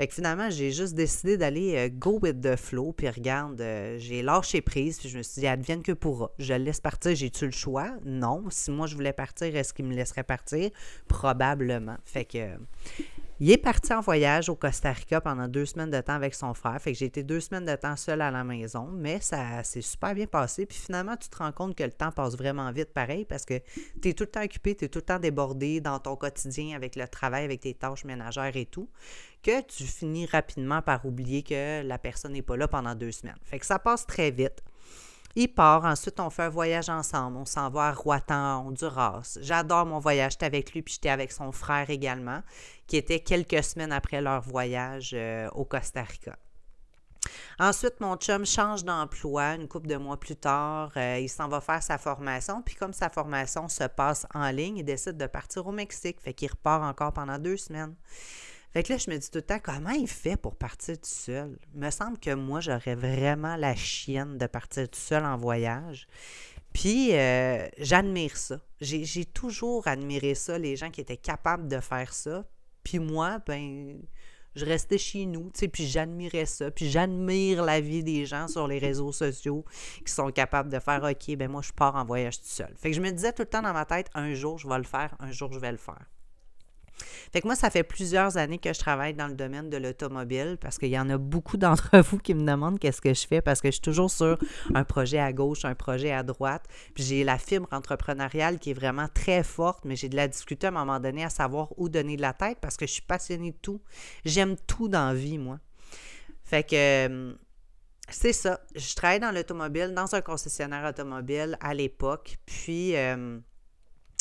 Fait 0.00 0.08
que 0.08 0.14
finalement, 0.14 0.48
j'ai 0.48 0.70
juste 0.70 0.94
décidé 0.94 1.36
d'aller 1.36 1.76
euh, 1.76 1.90
go 1.92 2.18
with 2.22 2.40
the 2.40 2.56
flow. 2.56 2.94
Puis 2.94 3.06
regarde, 3.10 3.60
euh, 3.60 3.98
j'ai 3.98 4.22
lâché 4.22 4.62
prise. 4.62 4.98
Puis 4.98 5.10
je 5.10 5.18
me 5.18 5.22
suis 5.22 5.42
dit, 5.42 5.46
advienne 5.46 5.82
que 5.82 5.92
pourra. 5.92 6.30
Je 6.38 6.54
laisse 6.54 6.80
partir. 6.80 7.14
J'ai-tu 7.14 7.44
le 7.44 7.50
choix? 7.50 7.90
Non. 8.06 8.44
Si 8.48 8.70
moi 8.70 8.86
je 8.86 8.94
voulais 8.94 9.12
partir, 9.12 9.54
est-ce 9.54 9.74
qu'il 9.74 9.84
me 9.84 9.94
laisserait 9.94 10.24
partir? 10.24 10.70
Probablement. 11.06 11.98
Fait 12.06 12.24
que 12.24 12.56
il 13.42 13.50
est 13.50 13.56
parti 13.56 13.90
en 13.94 14.02
voyage 14.02 14.50
au 14.50 14.54
Costa 14.54 14.92
Rica 14.92 15.22
pendant 15.22 15.48
deux 15.48 15.64
semaines 15.64 15.90
de 15.90 16.00
temps 16.02 16.12
avec 16.12 16.34
son 16.34 16.52
frère. 16.52 16.78
Fait 16.78 16.92
que 16.92 16.98
j'ai 16.98 17.06
été 17.06 17.22
deux 17.22 17.40
semaines 17.40 17.64
de 17.64 17.74
temps 17.74 17.96
seule 17.96 18.20
à 18.20 18.30
la 18.30 18.44
maison, 18.44 18.90
mais 18.92 19.18
ça 19.20 19.64
s'est 19.64 19.80
super 19.80 20.14
bien 20.14 20.26
passé. 20.26 20.66
Puis 20.66 20.76
finalement, 20.76 21.16
tu 21.16 21.30
te 21.30 21.38
rends 21.38 21.50
compte 21.50 21.74
que 21.74 21.82
le 21.82 21.90
temps 21.90 22.12
passe 22.12 22.36
vraiment 22.36 22.70
vite 22.70 22.92
pareil 22.92 23.24
parce 23.24 23.46
que 23.46 23.54
tu 24.02 24.10
es 24.10 24.12
tout 24.12 24.24
le 24.24 24.30
temps 24.30 24.44
occupé, 24.44 24.74
tu 24.74 24.84
es 24.84 24.88
tout 24.88 24.98
le 24.98 25.06
temps 25.06 25.18
débordé 25.18 25.80
dans 25.80 25.98
ton 25.98 26.16
quotidien 26.16 26.76
avec 26.76 26.96
le 26.96 27.08
travail, 27.08 27.44
avec 27.44 27.60
tes 27.60 27.72
tâches 27.72 28.04
ménagères 28.04 28.54
et 28.56 28.66
tout, 28.66 28.90
que 29.42 29.60
tu 29.62 29.84
finis 29.84 30.26
rapidement 30.26 30.82
par 30.82 31.06
oublier 31.06 31.42
que 31.42 31.82
la 31.82 31.98
personne 31.98 32.32
n'est 32.32 32.42
pas 32.42 32.56
là 32.56 32.68
pendant 32.68 32.94
deux 32.94 33.12
semaines. 33.12 33.38
Fait 33.42 33.58
que 33.58 33.66
ça 33.66 33.78
passe 33.78 34.06
très 34.06 34.30
vite. 34.30 34.62
Il 35.36 35.48
part, 35.48 35.84
ensuite 35.84 36.18
on 36.18 36.28
fait 36.28 36.42
un 36.42 36.48
voyage 36.48 36.88
ensemble. 36.88 37.36
On 37.36 37.44
s'en 37.44 37.70
va 37.70 37.88
à 37.88 37.92
Roatan, 37.92 38.66
Honduras. 38.66 39.38
J'adore 39.40 39.86
mon 39.86 40.00
voyage. 40.00 40.32
J'étais 40.32 40.46
avec 40.46 40.72
lui, 40.72 40.82
puis 40.82 40.94
j'étais 40.94 41.08
avec 41.08 41.30
son 41.30 41.52
frère 41.52 41.88
également, 41.88 42.42
qui 42.88 42.96
était 42.96 43.20
quelques 43.20 43.62
semaines 43.62 43.92
après 43.92 44.20
leur 44.20 44.42
voyage 44.42 45.12
euh, 45.14 45.48
au 45.52 45.64
Costa 45.64 46.02
Rica. 46.02 46.36
Ensuite, 47.58 48.00
mon 48.00 48.16
chum 48.16 48.46
change 48.46 48.84
d'emploi 48.84 49.54
une 49.54 49.68
couple 49.68 49.86
de 49.86 49.96
mois 49.96 50.18
plus 50.18 50.36
tard. 50.36 50.90
Euh, 50.96 51.18
il 51.20 51.28
s'en 51.28 51.46
va 51.46 51.60
faire 51.60 51.82
sa 51.82 51.98
formation. 51.98 52.62
Puis 52.62 52.74
comme 52.74 52.92
sa 52.92 53.10
formation 53.10 53.68
se 53.68 53.84
passe 53.84 54.26
en 54.34 54.50
ligne, 54.50 54.78
il 54.78 54.84
décide 54.84 55.16
de 55.16 55.26
partir 55.26 55.66
au 55.66 55.72
Mexique. 55.72 56.20
Fait 56.20 56.32
qu'il 56.32 56.50
repart 56.50 56.82
encore 56.82 57.12
pendant 57.12 57.38
deux 57.38 57.58
semaines. 57.58 57.94
Fait 58.72 58.84
que 58.84 58.92
là, 58.92 58.98
je 58.98 59.10
me 59.10 59.18
dis 59.18 59.30
tout 59.30 59.38
le 59.38 59.42
temps, 59.42 59.58
comment 59.62 59.90
il 59.90 60.06
fait 60.06 60.36
pour 60.36 60.54
partir 60.54 60.96
tout 60.96 61.08
seul? 61.08 61.58
Il 61.74 61.80
me 61.80 61.90
semble 61.90 62.18
que 62.18 62.32
moi, 62.34 62.60
j'aurais 62.60 62.94
vraiment 62.94 63.56
la 63.56 63.74
chienne 63.74 64.38
de 64.38 64.46
partir 64.46 64.88
tout 64.88 64.98
seul 64.98 65.24
en 65.24 65.36
voyage. 65.36 66.06
Puis, 66.72 67.12
euh, 67.14 67.66
j'admire 67.78 68.36
ça. 68.36 68.60
J'ai 68.80 69.24
toujours 69.24 69.88
admiré 69.88 70.36
ça, 70.36 70.56
les 70.56 70.76
gens 70.76 70.90
qui 70.90 71.00
étaient 71.00 71.16
capables 71.16 71.66
de 71.66 71.80
faire 71.80 72.14
ça. 72.14 72.44
Puis 72.84 73.00
moi, 73.00 73.40
ben, 73.44 74.00
je 74.54 74.64
restais 74.64 74.98
chez 74.98 75.26
nous, 75.26 75.50
tu 75.52 75.68
puis 75.68 75.86
j'admirais 75.86 76.46
ça. 76.46 76.70
Puis 76.70 76.88
j'admire 76.88 77.64
la 77.64 77.80
vie 77.80 78.04
des 78.04 78.24
gens 78.24 78.46
sur 78.46 78.68
les 78.68 78.78
réseaux 78.78 79.12
sociaux 79.12 79.64
qui 80.06 80.12
sont 80.12 80.30
capables 80.30 80.70
de 80.70 80.78
faire, 80.78 81.02
OK, 81.02 81.36
ben 81.36 81.50
moi, 81.50 81.62
je 81.62 81.72
pars 81.72 81.96
en 81.96 82.04
voyage 82.04 82.38
tout 82.38 82.46
seul. 82.46 82.72
Fait 82.76 82.90
que 82.90 82.96
je 82.96 83.00
me 83.00 83.10
disais 83.10 83.32
tout 83.32 83.42
le 83.42 83.48
temps 83.48 83.62
dans 83.62 83.72
ma 83.72 83.84
tête, 83.84 84.10
un 84.14 84.32
jour, 84.34 84.58
je 84.58 84.68
vais 84.68 84.78
le 84.78 84.84
faire, 84.84 85.16
un 85.18 85.32
jour, 85.32 85.52
je 85.52 85.58
vais 85.58 85.72
le 85.72 85.78
faire. 85.78 86.06
Fait 87.32 87.40
que 87.40 87.46
moi, 87.46 87.56
ça 87.56 87.70
fait 87.70 87.82
plusieurs 87.82 88.36
années 88.36 88.58
que 88.58 88.72
je 88.72 88.78
travaille 88.78 89.14
dans 89.14 89.28
le 89.28 89.34
domaine 89.34 89.70
de 89.70 89.76
l'automobile 89.76 90.56
parce 90.60 90.78
qu'il 90.78 90.90
y 90.90 90.98
en 90.98 91.08
a 91.10 91.18
beaucoup 91.18 91.56
d'entre 91.56 91.98
vous 92.00 92.18
qui 92.18 92.34
me 92.34 92.46
demandent 92.46 92.78
qu'est-ce 92.78 93.00
que 93.00 93.14
je 93.14 93.26
fais 93.26 93.40
parce 93.40 93.60
que 93.60 93.68
je 93.68 93.72
suis 93.72 93.80
toujours 93.80 94.10
sur 94.10 94.38
un 94.74 94.84
projet 94.84 95.18
à 95.18 95.32
gauche, 95.32 95.64
un 95.64 95.74
projet 95.74 96.12
à 96.12 96.22
droite. 96.22 96.64
Puis 96.94 97.04
j'ai 97.04 97.24
la 97.24 97.38
fibre 97.38 97.68
entrepreneuriale 97.72 98.58
qui 98.58 98.70
est 98.70 98.74
vraiment 98.74 99.08
très 99.12 99.42
forte, 99.42 99.84
mais 99.84 99.96
j'ai 99.96 100.08
de 100.08 100.16
la 100.16 100.28
difficulté 100.28 100.66
à 100.66 100.70
un 100.70 100.72
moment 100.72 101.00
donné 101.00 101.24
à 101.24 101.30
savoir 101.30 101.68
où 101.76 101.88
donner 101.88 102.16
de 102.16 102.22
la 102.22 102.32
tête 102.32 102.58
parce 102.60 102.76
que 102.76 102.86
je 102.86 102.92
suis 102.92 103.02
passionnée 103.02 103.52
de 103.52 103.58
tout. 103.60 103.80
J'aime 104.24 104.56
tout 104.66 104.88
dans 104.88 105.08
la 105.08 105.14
vie, 105.14 105.38
moi. 105.38 105.58
Fait 106.44 106.64
que 106.64 106.74
euh, 107.08 107.32
c'est 108.08 108.32
ça. 108.32 108.60
Je 108.74 108.94
travaille 108.94 109.20
dans 109.20 109.30
l'automobile, 109.30 109.94
dans 109.94 110.14
un 110.14 110.20
concessionnaire 110.20 110.88
automobile 110.88 111.56
à 111.60 111.74
l'époque. 111.74 112.38
Puis 112.44 112.96
euh, 112.96 113.38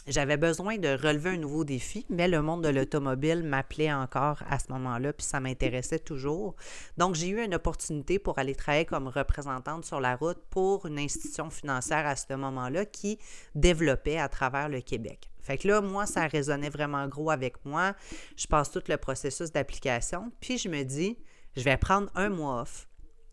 j'avais 0.10 0.38
besoin 0.38 0.78
de 0.78 0.90
relever 0.90 1.32
un 1.32 1.38
nouveau 1.38 1.64
défi, 1.64 2.06
mais 2.10 2.28
le 2.28 2.42
monde 2.42 2.64
de 2.64 2.70
l'automobile 2.70 3.44
m'appelait 3.44 3.94
encore 3.94 4.42
à 4.50 4.58
ce 4.58 4.72
moment-là, 4.72 5.14
puis 5.14 5.26
ça 5.26 5.40
m'intéressait 5.40 6.00
toujours. 6.00 6.56
Donc, 6.98 7.16
j'ai 7.16 7.30
eu 7.30 7.44
une 7.44 7.54
opportunité 7.54 8.18
pour 8.18 8.40
aller 8.40 8.56
travailler 8.56 8.86
comme 8.86 9.08
représentante 9.08 9.86
sur 9.86 10.00
la 10.00 10.16
route 10.16 10.40
pour 10.50 10.86
une 10.88 10.98
institution 10.98 11.50
financière 11.50 12.08
à 12.08 12.16
ce 12.16 12.34
moment-là 12.34 12.86
qui 12.86 13.20
développait 13.54 14.18
à 14.18 14.30
travers 14.30 14.68
le 14.68 14.82
Québec. 14.82 15.30
Fait 15.42 15.58
que 15.58 15.68
là, 15.68 15.82
moi, 15.82 16.06
ça 16.06 16.28
résonnait 16.28 16.70
vraiment 16.70 17.08
gros 17.08 17.30
avec 17.30 17.64
moi. 17.64 17.94
Je 18.36 18.48
passe 18.48 18.72
tout 18.72 18.84
le 18.88 18.98
processus 18.98 19.52
d'application, 19.52 20.32
puis 20.40 20.58
je 20.58 20.70
me 20.70 20.84
dis, 20.84 21.18
je 21.56 21.64
vais 21.64 21.78
prendre 21.78 22.10
un 22.16 22.30
mois 22.30 22.62
off. 22.62 22.88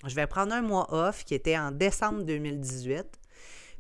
Je 0.06 0.14
vais 0.14 0.26
prendre 0.26 0.52
un 0.52 0.62
mois 0.62 0.92
off 0.92 1.25
qui 1.25 1.35
était 1.35 1.59
en 1.59 1.71
décembre 1.71 2.23
2018 2.23 3.18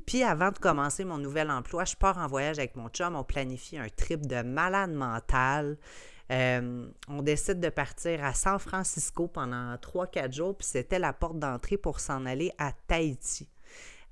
puis 0.06 0.22
avant 0.22 0.52
de 0.52 0.58
commencer 0.58 1.04
mon 1.04 1.18
nouvel 1.18 1.50
emploi, 1.50 1.84
je 1.84 1.96
pars 1.96 2.16
en 2.16 2.28
voyage 2.28 2.58
avec 2.58 2.76
mon 2.76 2.88
chum. 2.88 3.16
On 3.16 3.24
planifie 3.24 3.76
un 3.76 3.88
trip 3.88 4.26
de 4.26 4.42
malade 4.42 4.92
mental. 4.92 5.76
Euh, 6.30 6.88
on 7.08 7.22
décide 7.22 7.60
de 7.60 7.68
partir 7.68 8.24
à 8.24 8.32
San 8.32 8.58
Francisco 8.58 9.28
pendant 9.28 9.74
3-4 9.76 10.32
jours, 10.32 10.56
puis 10.56 10.66
c'était 10.66 10.98
la 10.98 11.12
porte 11.12 11.38
d'entrée 11.38 11.76
pour 11.76 12.00
s'en 12.00 12.24
aller 12.26 12.52
à 12.58 12.72
Tahiti. 12.86 13.48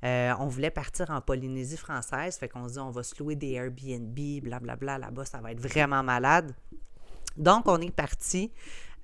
Euh, 0.04 0.34
on 0.38 0.46
voulait 0.46 0.70
partir 0.70 1.10
en 1.10 1.20
Polynésie 1.20 1.76
française, 1.76 2.36
fait 2.36 2.48
qu'on 2.48 2.68
se 2.68 2.74
dit 2.74 2.78
on 2.78 2.90
va 2.90 3.02
se 3.02 3.20
louer 3.20 3.36
des 3.36 3.52
Airbnb, 3.52 4.18
blablabla, 4.42 4.98
là-bas, 4.98 5.24
ça 5.24 5.40
va 5.40 5.52
être 5.52 5.60
vraiment 5.60 6.02
malade. 6.02 6.54
Donc, 7.36 7.66
on 7.66 7.80
est 7.80 7.90
parti. 7.90 8.52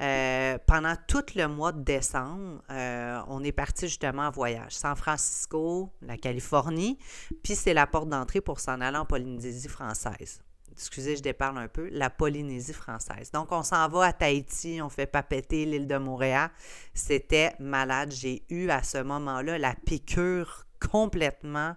Euh, 0.00 0.56
pendant 0.66 0.94
tout 1.06 1.24
le 1.34 1.46
mois 1.46 1.72
de 1.72 1.82
décembre, 1.82 2.62
euh, 2.70 3.20
on 3.28 3.44
est 3.44 3.52
parti 3.52 3.86
justement 3.86 4.22
en 4.22 4.30
voyage. 4.30 4.72
San 4.72 4.96
Francisco, 4.96 5.92
la 6.00 6.16
Californie, 6.16 6.98
puis 7.42 7.54
c'est 7.54 7.74
la 7.74 7.86
porte 7.86 8.08
d'entrée 8.08 8.40
pour 8.40 8.60
s'en 8.60 8.80
aller 8.80 8.96
en 8.96 9.04
Polynésie 9.04 9.68
française. 9.68 10.40
Excusez, 10.72 11.16
je 11.16 11.22
déparle 11.22 11.58
un 11.58 11.68
peu, 11.68 11.88
la 11.90 12.08
Polynésie 12.08 12.72
française. 12.72 13.30
Donc, 13.32 13.52
on 13.52 13.62
s'en 13.62 13.86
va 13.88 14.06
à 14.06 14.12
Tahiti, 14.14 14.80
on 14.82 14.88
fait 14.88 15.06
papeter 15.06 15.66
l'île 15.66 15.86
de 15.86 15.98
Montréal. 15.98 16.48
C'était 16.94 17.54
malade. 17.58 18.12
J'ai 18.12 18.44
eu 18.48 18.70
à 18.70 18.82
ce 18.82 18.98
moment-là 18.98 19.58
la 19.58 19.74
piqûre 19.74 20.64
complètement 20.90 21.76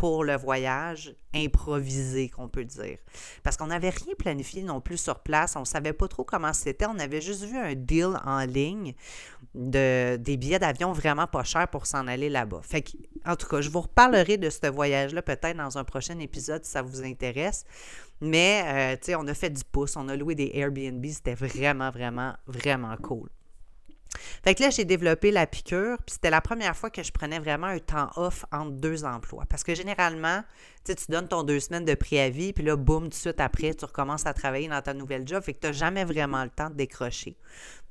pour 0.00 0.24
le 0.24 0.34
voyage 0.34 1.14
improvisé, 1.34 2.30
qu'on 2.30 2.48
peut 2.48 2.64
dire. 2.64 2.96
Parce 3.42 3.58
qu'on 3.58 3.66
n'avait 3.66 3.90
rien 3.90 4.14
planifié 4.18 4.62
non 4.62 4.80
plus 4.80 4.96
sur 4.96 5.18
place. 5.18 5.56
On 5.56 5.60
ne 5.60 5.64
savait 5.66 5.92
pas 5.92 6.08
trop 6.08 6.24
comment 6.24 6.54
c'était. 6.54 6.86
On 6.86 6.98
avait 6.98 7.20
juste 7.20 7.44
vu 7.44 7.58
un 7.58 7.74
deal 7.74 8.18
en 8.24 8.46
ligne 8.46 8.94
de, 9.54 10.16
des 10.16 10.38
billets 10.38 10.58
d'avion 10.58 10.92
vraiment 10.94 11.26
pas 11.26 11.44
chers 11.44 11.68
pour 11.68 11.84
s'en 11.84 12.06
aller 12.06 12.30
là-bas. 12.30 12.62
Fait 12.62 12.80
que, 12.80 12.92
en 13.26 13.36
tout 13.36 13.46
cas, 13.46 13.60
je 13.60 13.68
vous 13.68 13.82
reparlerai 13.82 14.38
de 14.38 14.48
ce 14.48 14.68
voyage-là 14.68 15.20
peut-être 15.20 15.58
dans 15.58 15.76
un 15.76 15.84
prochain 15.84 16.18
épisode 16.18 16.64
si 16.64 16.70
ça 16.70 16.80
vous 16.80 17.04
intéresse. 17.04 17.66
Mais, 18.22 18.62
euh, 18.64 18.96
tu 18.96 19.08
sais, 19.08 19.16
on 19.16 19.26
a 19.26 19.34
fait 19.34 19.50
du 19.50 19.64
pouce, 19.70 19.96
on 19.96 20.08
a 20.08 20.16
loué 20.16 20.34
des 20.34 20.50
Airbnb. 20.54 21.04
C'était 21.04 21.34
vraiment, 21.34 21.90
vraiment, 21.90 22.32
vraiment 22.46 22.96
cool. 22.96 23.28
Fait 24.42 24.54
que 24.54 24.62
là, 24.62 24.70
j'ai 24.70 24.84
développé 24.84 25.30
la 25.30 25.46
piqûre, 25.46 25.98
puis 25.98 26.14
c'était 26.14 26.30
la 26.30 26.40
première 26.40 26.76
fois 26.76 26.90
que 26.90 27.02
je 27.02 27.12
prenais 27.12 27.38
vraiment 27.38 27.68
un 27.68 27.78
temps 27.78 28.10
off 28.16 28.44
entre 28.52 28.72
deux 28.72 29.04
emplois. 29.04 29.44
Parce 29.48 29.64
que 29.64 29.74
généralement, 29.74 30.42
tu 30.84 30.94
donnes 31.08 31.28
ton 31.28 31.42
deux 31.42 31.60
semaines 31.60 31.84
de 31.84 31.94
préavis, 31.94 32.52
puis 32.52 32.64
là, 32.64 32.76
boum, 32.76 33.04
tout 33.04 33.08
de 33.10 33.14
suite 33.14 33.40
après, 33.40 33.74
tu 33.74 33.84
recommences 33.84 34.26
à 34.26 34.34
travailler 34.34 34.68
dans 34.68 34.82
ta 34.82 34.94
nouvelle 34.94 35.26
job, 35.26 35.42
fait 35.42 35.54
que 35.54 35.60
tu 35.60 35.66
n'as 35.66 35.72
jamais 35.72 36.04
vraiment 36.04 36.42
le 36.42 36.50
temps 36.50 36.70
de 36.70 36.74
décrocher. 36.74 37.36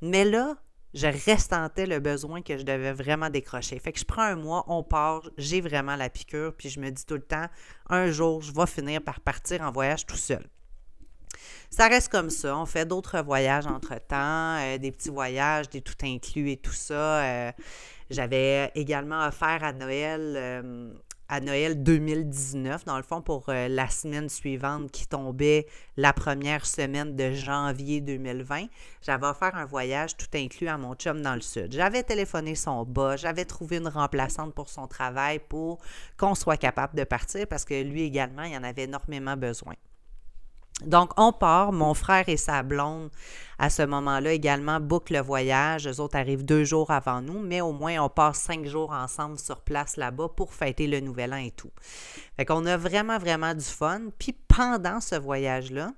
Mais 0.01 0.25
là, 0.25 0.57
je 0.93 1.07
restantais 1.07 1.85
le 1.85 1.99
besoin 1.99 2.41
que 2.41 2.57
je 2.57 2.63
devais 2.63 2.93
vraiment 2.93 3.29
décrocher. 3.29 3.77
Fait 3.79 3.91
que 3.91 3.99
je 3.99 4.05
prends 4.05 4.23
un 4.23 4.35
mois, 4.35 4.63
on 4.67 4.83
part, 4.83 5.29
j'ai 5.37 5.61
vraiment 5.61 5.95
la 5.95 6.09
piqûre, 6.09 6.53
puis 6.57 6.69
je 6.69 6.79
me 6.79 6.89
dis 6.89 7.05
tout 7.05 7.15
le 7.15 7.21
temps, 7.21 7.47
un 7.89 8.09
jour, 8.11 8.41
je 8.41 8.51
vais 8.51 8.65
finir 8.65 9.01
par 9.01 9.19
partir 9.19 9.61
en 9.61 9.71
voyage 9.71 10.05
tout 10.05 10.17
seul. 10.17 10.43
Ça 11.69 11.87
reste 11.87 12.09
comme 12.09 12.29
ça. 12.29 12.57
On 12.57 12.65
fait 12.65 12.85
d'autres 12.85 13.21
voyages 13.21 13.67
entre-temps, 13.67 14.57
euh, 14.57 14.77
des 14.77 14.91
petits 14.91 15.09
voyages, 15.09 15.69
des 15.69 15.81
tout 15.81 15.93
inclus 16.03 16.51
et 16.51 16.57
tout 16.57 16.73
ça. 16.73 17.23
Euh, 17.23 17.51
j'avais 18.09 18.71
également 18.73 19.25
offert 19.27 19.63
à 19.63 19.71
Noël, 19.71 20.33
euh, 20.35 20.91
à 21.27 21.39
Noël 21.41 21.83
2019, 21.83 22.85
dans 22.85 22.97
le 22.97 23.03
fond, 23.03 23.21
pour 23.21 23.45
la 23.47 23.87
semaine 23.87 24.29
suivante 24.29 24.89
qui 24.89 25.05
tombait 25.05 25.67
la 25.95 26.11
première 26.11 26.65
semaine 26.65 27.15
de 27.15 27.33
janvier 27.33 28.01
2020. 28.01 28.65
J'avais 29.03 29.27
offert 29.27 29.55
un 29.55 29.65
voyage 29.65 30.17
tout 30.17 30.25
inclus 30.33 30.67
à 30.67 30.79
mon 30.79 30.95
chum 30.95 31.21
dans 31.21 31.35
le 31.35 31.41
sud. 31.41 31.71
J'avais 31.71 32.01
téléphoné 32.01 32.55
son 32.55 32.83
bas, 32.83 33.15
j'avais 33.15 33.45
trouvé 33.45 33.77
une 33.77 33.89
remplaçante 33.89 34.55
pour 34.55 34.69
son 34.69 34.87
travail 34.87 35.39
pour 35.47 35.77
qu'on 36.17 36.33
soit 36.33 36.57
capable 36.57 36.97
de 36.97 37.03
partir 37.03 37.45
parce 37.45 37.63
que 37.63 37.79
lui 37.79 38.01
également, 38.01 38.43
il 38.43 38.57
en 38.57 38.63
avait 38.63 38.85
énormément 38.85 39.37
besoin. 39.37 39.75
Donc, 40.85 41.11
on 41.17 41.31
part. 41.31 41.71
Mon 41.71 41.93
frère 41.93 42.29
et 42.29 42.37
sa 42.37 42.63
blonde, 42.63 43.09
à 43.57 43.69
ce 43.69 43.81
moment-là, 43.81 44.31
également 44.31 44.79
bouclent 44.79 45.13
le 45.13 45.21
voyage. 45.21 45.87
Eux 45.87 45.99
autres 45.99 46.17
arrivent 46.17 46.45
deux 46.45 46.63
jours 46.63 46.91
avant 46.91 47.21
nous, 47.21 47.39
mais 47.39 47.61
au 47.61 47.73
moins, 47.73 47.99
on 47.99 48.09
passe 48.09 48.39
cinq 48.39 48.65
jours 48.65 48.91
ensemble 48.91 49.37
sur 49.37 49.61
place 49.61 49.97
là-bas 49.97 50.29
pour 50.35 50.53
fêter 50.53 50.87
le 50.87 51.01
Nouvel 51.01 51.33
An 51.33 51.37
et 51.37 51.51
tout. 51.51 51.71
Fait 52.37 52.45
qu'on 52.45 52.65
a 52.65 52.77
vraiment, 52.77 53.17
vraiment 53.17 53.53
du 53.53 53.65
fun. 53.65 54.03
Puis, 54.17 54.33
pendant 54.47 55.01
ce 55.01 55.15
voyage-là, 55.15 55.91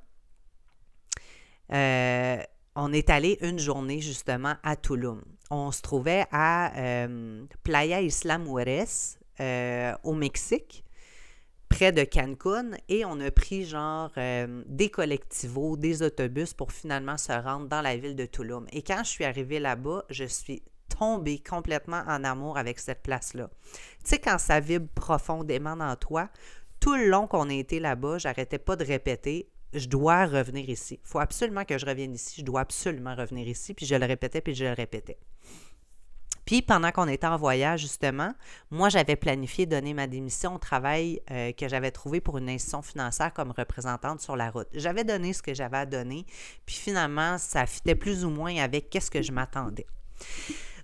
euh, 1.72 2.38
on 2.76 2.94
est 2.94 3.10
allé 3.10 3.38
une 3.42 3.60
journée 3.60 4.02
justement 4.02 4.56
à 4.64 4.76
Tulum. 4.76 5.22
On 5.50 5.72
se 5.72 5.82
trouvait 5.82 6.26
à 6.32 6.76
euh, 6.78 7.46
Playa 7.64 8.02
Isla 8.02 8.40
euh, 9.40 9.94
au 10.04 10.14
Mexique 10.14 10.84
près 11.72 11.92
de 11.92 12.04
Cancun 12.04 12.72
et 12.90 13.06
on 13.06 13.20
a 13.22 13.32
pris 13.32 13.66
genre 13.66 14.12
euh, 14.18 14.64
des 14.68 14.90
collectivos, 14.90 15.78
des 15.78 16.04
autobus 16.04 16.54
pour 16.54 16.72
finalement 16.72 17.18
se 17.18 17.32
rendre 17.32 17.68
dans 17.68 17.82
la 17.82 17.96
ville 17.96 18.16
de 18.16 18.26
Tulum. 18.26 18.68
Et 18.72 18.82
quand 18.82 19.04
je 19.04 19.10
suis 19.10 19.24
arrivée 19.24 19.60
là-bas, 19.60 20.04
je 20.10 20.26
suis 20.26 20.62
tombée 21.00 21.40
complètement 21.40 22.04
en 22.08 22.24
amour 22.24 22.58
avec 22.58 22.78
cette 22.80 23.02
place-là. 23.02 23.50
Tu 24.04 24.10
sais, 24.12 24.20
quand 24.20 24.38
ça 24.38 24.60
vibre 24.60 24.90
profondément 24.94 25.78
dans 25.78 25.96
toi, 25.96 26.30
tout 26.82 26.96
le 26.96 27.08
long 27.08 27.26
qu'on 27.26 27.50
a 27.50 27.54
été 27.54 27.80
là-bas, 27.80 28.18
j'arrêtais 28.18 28.60
pas 28.60 28.76
de 28.76 28.84
répéter 28.84 29.50
je 29.74 29.88
dois 29.88 30.26
revenir 30.26 30.70
ici. 30.70 31.00
Il 31.02 31.08
faut 31.08 31.20
absolument 31.20 31.64
que 31.64 31.78
je 31.78 31.86
revienne 31.86 32.14
ici. 32.14 32.42
Je 32.42 32.46
dois 32.46 32.60
absolument 32.60 33.16
revenir 33.16 33.48
ici. 33.48 33.74
Puis 33.74 33.86
je 33.86 33.96
le 33.96 34.06
répétais, 34.06 34.42
puis 34.42 34.54
je 34.54 34.66
le 34.66 34.74
répétais. 34.74 35.18
Puis 36.46 36.62
pendant 36.62 36.92
qu'on 36.92 37.08
était 37.08 37.28
en 37.28 37.38
voyage, 37.38 37.82
justement, 37.82 38.34
moi, 38.70 38.90
j'avais 38.90 39.16
planifié 39.16 39.66
donner 39.66 39.94
ma 39.94 40.08
démission 40.08 40.56
au 40.56 40.58
travail 40.58 41.22
euh, 41.32 41.52
que 41.52 41.68
j'avais 41.68 41.92
trouvé 41.92 42.22
pour 42.22 42.38
une 42.38 42.50
institution 42.50 42.82
financière 42.82 43.34
comme 43.34 43.52
représentante 43.52 44.22
sur 44.22 44.36
la 44.36 44.50
route. 44.50 44.68
J'avais 44.74 45.04
donné 45.04 45.34
ce 45.34 45.42
que 45.42 45.54
j'avais 45.54 45.78
à 45.78 45.86
donner, 45.86 46.26
puis 46.66 46.76
finalement, 46.76 47.38
ça 47.38 47.66
fitait 47.66 47.96
plus 47.96 48.26
ou 48.26 48.30
moins 48.30 48.58
avec 48.58 48.90
qu'est-ce 48.90 49.12
que 49.12 49.22
je 49.22 49.32
m'attendais. 49.32 49.88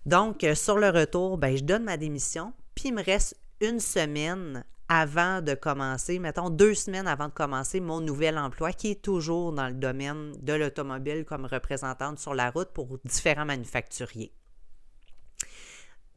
Donc, 0.06 0.44
euh, 0.44 0.56
sur 0.56 0.78
le 0.78 0.90
retour, 0.90 1.38
ben, 1.38 1.58
je 1.58 1.64
donne 1.64 1.84
ma 1.84 1.98
démission, 1.98 2.54
puis 2.76 2.90
il 2.90 2.94
me 2.94 3.04
reste 3.04 3.36
une 3.60 3.80
semaine 3.80 4.64
avant 4.90 5.42
de 5.42 5.54
commencer, 5.54 6.20
mettons 6.20 6.50
deux 6.50 6.74
semaines 6.74 7.08
avant 7.08 7.28
de 7.28 7.34
commencer 7.34 7.82
mon 7.82 8.00
nouvel 8.00 8.38
emploi 8.38 8.72
qui 8.72 8.92
est 8.92 9.02
toujours 9.02 9.52
dans 9.52 9.68
le 9.68 9.74
domaine 9.74 10.32
de 10.42 10.54
l'automobile 10.54 11.26
comme 11.26 11.46
représentante 11.46 12.20
sur 12.20 12.34
la 12.34 12.52
route 12.52 12.70
pour 12.70 12.98
différents 13.04 13.46
manufacturiers. 13.46 14.32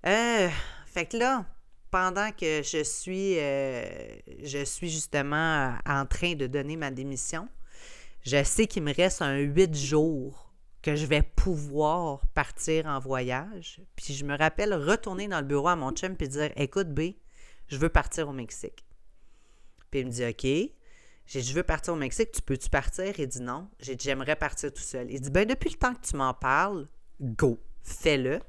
Euh, 0.07 0.49
fait 0.87 1.07
que 1.07 1.17
là, 1.17 1.47
pendant 1.91 2.31
que 2.33 2.63
je 2.63 2.83
suis, 2.83 3.39
euh, 3.39 3.85
je 4.43 4.65
suis 4.65 4.91
justement 4.91 5.75
en 5.87 6.07
train 6.07 6.35
de 6.35 6.47
donner 6.47 6.77
ma 6.77 6.91
démission, 6.91 7.49
je 8.23 8.43
sais 8.43 8.67
qu'il 8.67 8.83
me 8.83 8.95
reste 8.95 9.23
un 9.23 9.39
huit 9.39 9.75
jours 9.75 10.53
que 10.83 10.97
je 10.97 11.05
vais 11.07 11.23
pouvoir 11.23 12.27
partir 12.29 12.87
en 12.87 12.99
voyage. 12.99 13.83
Puis 13.97 14.15
je 14.15 14.25
me 14.25 14.37
rappelle 14.37 14.73
retourner 14.75 15.29
dans 15.29 15.41
le 15.41 15.47
bureau 15.47 15.69
à 15.69 15.77
mon 15.77 15.93
chum 15.93 16.17
et 16.19 16.29
dire 16.29 16.51
Écoute, 16.57 16.89
B, 16.89 17.13
je 17.69 17.77
veux 17.77 17.89
partir 17.89 18.29
au 18.29 18.33
Mexique. 18.33 18.85
Puis 19.91 20.01
il 20.01 20.07
me 20.07 20.11
dit 20.11 20.25
OK. 20.25 20.75
J'ai 21.27 21.43
je 21.43 21.55
veux 21.55 21.63
partir 21.63 21.93
au 21.93 21.97
Mexique, 21.97 22.33
tu 22.33 22.43
peux-tu 22.43 22.69
partir? 22.71 23.19
Il 23.19 23.29
dit 23.29 23.41
non. 23.41 23.69
J'ai 23.79 23.97
j'aimerais 23.99 24.37
partir 24.37 24.73
tout 24.73 24.83
seul. 24.83 25.11
Il 25.11 25.21
dit, 25.21 25.31
ben 25.31 25.47
depuis 25.47 25.71
le 25.71 25.77
temps 25.77 25.95
que 25.95 26.05
tu 26.05 26.17
m'en 26.17 26.35
parles, 26.35 26.89
go, 27.21 27.61
fais-le 27.83 28.41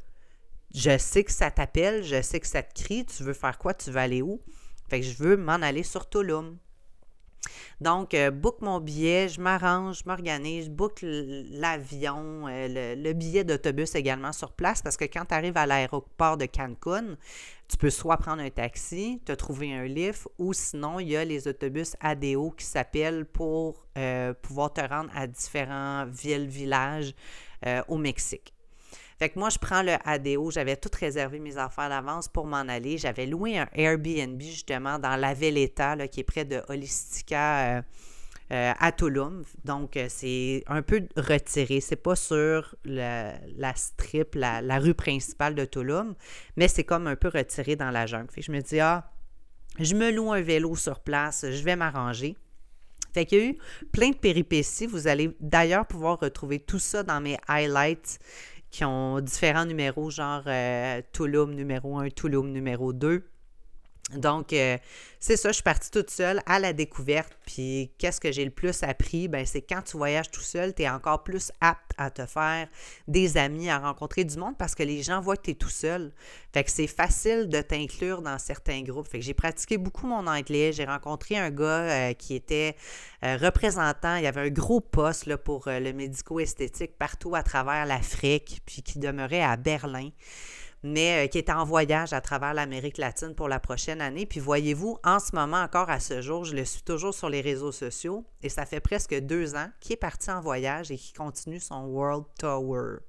je 0.73 0.97
sais 0.97 1.23
que 1.23 1.31
ça 1.31 1.51
t'appelle, 1.51 2.03
je 2.03 2.21
sais 2.21 2.39
que 2.39 2.47
ça 2.47 2.63
te 2.63 2.81
crie, 2.81 3.05
tu 3.05 3.23
veux 3.23 3.33
faire 3.33 3.57
quoi, 3.57 3.73
tu 3.73 3.91
veux 3.91 3.99
aller 3.99 4.21
où? 4.21 4.41
Fait 4.89 4.99
que 4.99 5.05
je 5.05 5.15
veux 5.15 5.37
m'en 5.37 5.53
aller 5.53 5.83
sur 5.83 6.09
Tulum. 6.09 6.57
Donc, 7.79 8.13
euh, 8.13 8.29
book 8.29 8.61
mon 8.61 8.79
billet, 8.79 9.27
je 9.27 9.41
m'arrange, 9.41 10.01
je 10.03 10.03
m'organise, 10.05 10.65
je 10.65 10.69
book 10.69 10.99
l'avion, 11.01 12.47
euh, 12.47 12.95
le, 12.95 13.13
billet 13.13 13.43
d'autobus 13.43 13.95
également 13.95 14.31
sur 14.31 14.51
place 14.51 14.83
parce 14.83 14.97
que 14.97 15.05
quand 15.05 15.25
tu 15.25 15.33
arrives 15.33 15.57
à 15.57 15.65
l'aéroport 15.65 16.37
de 16.37 16.45
Cancun, 16.45 17.17
tu 17.67 17.77
peux 17.77 17.89
soit 17.89 18.17
prendre 18.17 18.43
un 18.43 18.49
taxi, 18.51 19.19
te 19.25 19.31
trouver 19.31 19.73
un 19.73 19.85
lift 19.85 20.27
ou 20.37 20.53
sinon, 20.53 20.99
il 20.99 21.09
y 21.09 21.17
a 21.17 21.25
les 21.25 21.47
autobus 21.47 21.95
ADO 22.01 22.51
qui 22.51 22.65
s'appellent 22.65 23.25
pour 23.25 23.87
euh, 23.97 24.33
pouvoir 24.33 24.73
te 24.73 24.81
rendre 24.81 25.09
à 25.15 25.25
différents 25.25 26.05
villes, 26.05 26.47
villages 26.47 27.13
au 27.87 27.97
Mexique. 27.97 28.53
Fait 29.21 29.29
que 29.29 29.37
moi, 29.37 29.49
je 29.49 29.59
prends 29.59 29.83
le 29.83 29.97
ADO. 30.03 30.49
J'avais 30.49 30.75
tout 30.75 30.89
réservé 30.99 31.37
mes 31.37 31.55
affaires 31.55 31.89
d'avance 31.89 32.27
pour 32.27 32.47
m'en 32.47 32.67
aller. 32.67 32.97
J'avais 32.97 33.27
loué 33.27 33.55
un 33.55 33.67
Airbnb 33.75 34.41
justement 34.41 34.97
dans 34.97 35.15
la 35.15 35.35
Velleta, 35.35 35.95
là, 35.95 36.07
qui 36.07 36.21
est 36.21 36.23
près 36.23 36.43
de 36.43 36.59
Holistica. 36.69 37.77
Euh, 37.77 37.81
euh, 38.51 38.73
à 38.79 38.91
Tulum. 38.91 39.43
Donc, 39.63 39.95
euh, 39.95 40.07
c'est 40.09 40.63
un 40.65 40.81
peu 40.81 41.03
retiré. 41.15 41.81
C'est 41.81 41.97
pas 41.97 42.15
sur 42.15 42.75
la 42.83 43.75
strip, 43.75 44.33
la, 44.33 44.79
rue 44.79 44.95
principale 44.95 45.53
de 45.53 45.65
Tulum, 45.65 46.15
mais 46.57 46.67
c'est 46.67 46.83
comme 46.83 47.05
un 47.05 47.15
peu 47.15 47.29
retiré 47.29 47.75
dans 47.75 47.91
la 47.91 48.07
jungle. 48.07 48.29
Fait 48.31 48.41
que 48.41 48.47
je 48.47 48.51
me 48.51 48.59
dis, 48.59 48.79
ah, 48.79 49.07
je 49.79 49.93
me 49.93 50.11
loue 50.11 50.33
un 50.33 50.41
vélo 50.41 50.75
sur 50.75 50.99
place, 50.99 51.45
je 51.47 51.63
vais 51.63 51.75
m'arranger. 51.75 52.35
Fait 53.13 53.25
qu'il 53.25 53.37
y 53.37 53.41
a 53.41 53.45
eu 53.45 53.57
plein 53.91 54.09
de 54.09 54.15
péripéties. 54.15 54.87
Vous 54.87 55.07
allez 55.07 55.35
d'ailleurs 55.39 55.85
pouvoir 55.85 56.19
retrouver 56.19 56.59
tout 56.59 56.79
ça 56.79 57.03
dans 57.03 57.21
mes 57.21 57.37
highlights 57.47 58.19
qui 58.71 58.85
ont 58.85 59.19
différents 59.19 59.65
numéros, 59.65 60.09
genre 60.09 60.43
euh, 60.47 61.01
Tulum 61.11 61.53
numéro 61.53 61.97
1, 61.99 62.09
Tulum 62.09 62.51
numéro 62.51 62.93
2. 62.93 63.30
Donc, 64.15 64.53
euh, 64.53 64.77
c'est 65.19 65.37
ça, 65.37 65.49
je 65.49 65.53
suis 65.53 65.63
partie 65.63 65.91
toute 65.91 66.09
seule 66.09 66.41
à 66.45 66.59
la 66.59 66.73
découverte. 66.73 67.31
Puis, 67.45 67.91
qu'est-ce 67.97 68.19
que 68.19 68.31
j'ai 68.31 68.43
le 68.43 68.51
plus 68.51 68.83
appris? 68.83 69.27
Ben, 69.27 69.45
c'est 69.45 69.61
quand 69.61 69.81
tu 69.81 69.97
voyages 69.97 70.31
tout 70.31 70.41
seul, 70.41 70.73
tu 70.73 70.83
es 70.83 70.89
encore 70.89 71.23
plus 71.23 71.51
apte 71.61 71.91
à 71.97 72.09
te 72.09 72.25
faire 72.25 72.67
des 73.07 73.37
amis, 73.37 73.69
à 73.69 73.79
rencontrer 73.79 74.23
du 74.23 74.37
monde 74.37 74.57
parce 74.57 74.75
que 74.75 74.83
les 74.83 75.03
gens 75.03 75.21
voient 75.21 75.37
que 75.37 75.43
tu 75.43 75.51
es 75.51 75.55
tout 75.55 75.69
seul. 75.69 76.11
Fait 76.53 76.63
que 76.63 76.71
c'est 76.71 76.87
facile 76.87 77.47
de 77.49 77.61
t'inclure 77.61 78.21
dans 78.21 78.39
certains 78.39 78.81
groupes. 78.81 79.07
Fait 79.07 79.19
que 79.19 79.25
j'ai 79.25 79.33
pratiqué 79.33 79.77
beaucoup 79.77 80.07
mon 80.07 80.25
anglais. 80.27 80.73
J'ai 80.73 80.85
rencontré 80.85 81.37
un 81.37 81.51
gars 81.51 81.65
euh, 81.65 82.13
qui 82.13 82.35
était 82.35 82.75
euh, 83.23 83.37
représentant. 83.37 84.15
Il 84.15 84.23
y 84.23 84.27
avait 84.27 84.41
un 84.41 84.49
gros 84.49 84.81
poste 84.81 85.35
pour 85.37 85.65
le 85.67 85.93
médico-esthétique 85.93 86.97
partout 86.97 87.35
à 87.35 87.43
travers 87.43 87.85
l'Afrique, 87.85 88.61
puis 88.65 88.81
qui 88.81 88.99
demeurait 88.99 89.43
à 89.43 89.55
Berlin 89.55 90.09
mais 90.83 91.25
euh, 91.25 91.27
qui 91.27 91.37
est 91.37 91.49
en 91.49 91.63
voyage 91.63 92.13
à 92.13 92.21
travers 92.21 92.53
l'Amérique 92.53 92.97
latine 92.97 93.35
pour 93.35 93.47
la 93.47 93.59
prochaine 93.59 94.01
année. 94.01 94.25
Puis 94.25 94.39
voyez-vous, 94.39 94.97
en 95.03 95.19
ce 95.19 95.35
moment 95.35 95.61
encore 95.61 95.89
à 95.89 95.99
ce 95.99 96.21
jour, 96.21 96.43
je 96.45 96.55
le 96.55 96.65
suis 96.65 96.81
toujours 96.81 97.13
sur 97.13 97.29
les 97.29 97.41
réseaux 97.41 97.71
sociaux 97.71 98.25
et 98.41 98.49
ça 98.49 98.65
fait 98.65 98.79
presque 98.79 99.17
deux 99.19 99.55
ans 99.55 99.69
qu'il 99.79 99.93
est 99.93 99.97
parti 99.97 100.31
en 100.31 100.41
voyage 100.41 100.91
et 100.91 100.97
qu'il 100.97 101.15
continue 101.15 101.59
son 101.59 101.85
World 101.85 102.25
Tour, 102.39 102.75
euh, 102.75 102.99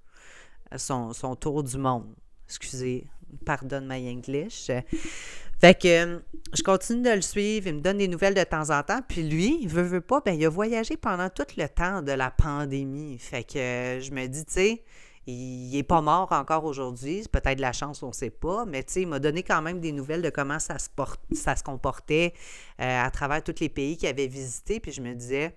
son, 0.76 1.12
tour 1.36 1.62
du 1.62 1.78
monde. 1.78 2.14
Excusez, 2.46 3.06
pardonne 3.46 3.86
my 3.88 4.10
English. 4.10 4.70
Fait 5.62 5.80
que 5.80 5.86
euh, 5.86 6.18
je 6.52 6.62
continue 6.64 7.02
de 7.02 7.14
le 7.14 7.22
suivre, 7.22 7.68
il 7.68 7.76
me 7.76 7.80
donne 7.80 7.98
des 7.98 8.08
nouvelles 8.08 8.34
de 8.34 8.42
temps 8.42 8.70
en 8.70 8.82
temps. 8.82 9.00
Puis 9.08 9.22
lui, 9.22 9.58
il 9.62 9.68
veut, 9.68 9.82
veut 9.82 10.00
pas, 10.00 10.20
ben 10.20 10.34
il 10.34 10.44
a 10.44 10.48
voyagé 10.48 10.96
pendant 10.96 11.30
tout 11.30 11.46
le 11.56 11.68
temps 11.68 12.02
de 12.02 12.10
la 12.10 12.32
pandémie. 12.32 13.16
Fait 13.18 13.44
que 13.44 14.00
je 14.02 14.10
me 14.10 14.26
dis, 14.26 14.44
tu 14.44 14.52
sais, 14.52 14.82
il 15.26 15.70
n'est 15.70 15.82
pas 15.82 16.00
mort 16.00 16.32
encore 16.32 16.64
aujourd'hui. 16.64 17.24
Peut-être 17.30 17.60
la 17.60 17.72
chance, 17.72 18.02
on 18.02 18.08
ne 18.08 18.12
sait 18.12 18.30
pas. 18.30 18.64
Mais 18.64 18.80
il 18.96 19.06
m'a 19.06 19.18
donné 19.18 19.42
quand 19.42 19.62
même 19.62 19.80
des 19.80 19.92
nouvelles 19.92 20.22
de 20.22 20.30
comment 20.30 20.58
ça 20.58 20.78
se, 20.78 20.88
ça 21.32 21.54
se 21.56 21.62
comportait 21.62 22.34
euh, 22.80 23.04
à 23.04 23.10
travers 23.10 23.42
tous 23.42 23.60
les 23.60 23.68
pays 23.68 23.96
qu'il 23.96 24.08
avait 24.08 24.26
visités. 24.26 24.80
Puis 24.80 24.92
je 24.92 25.00
me 25.00 25.14
disais, 25.14 25.56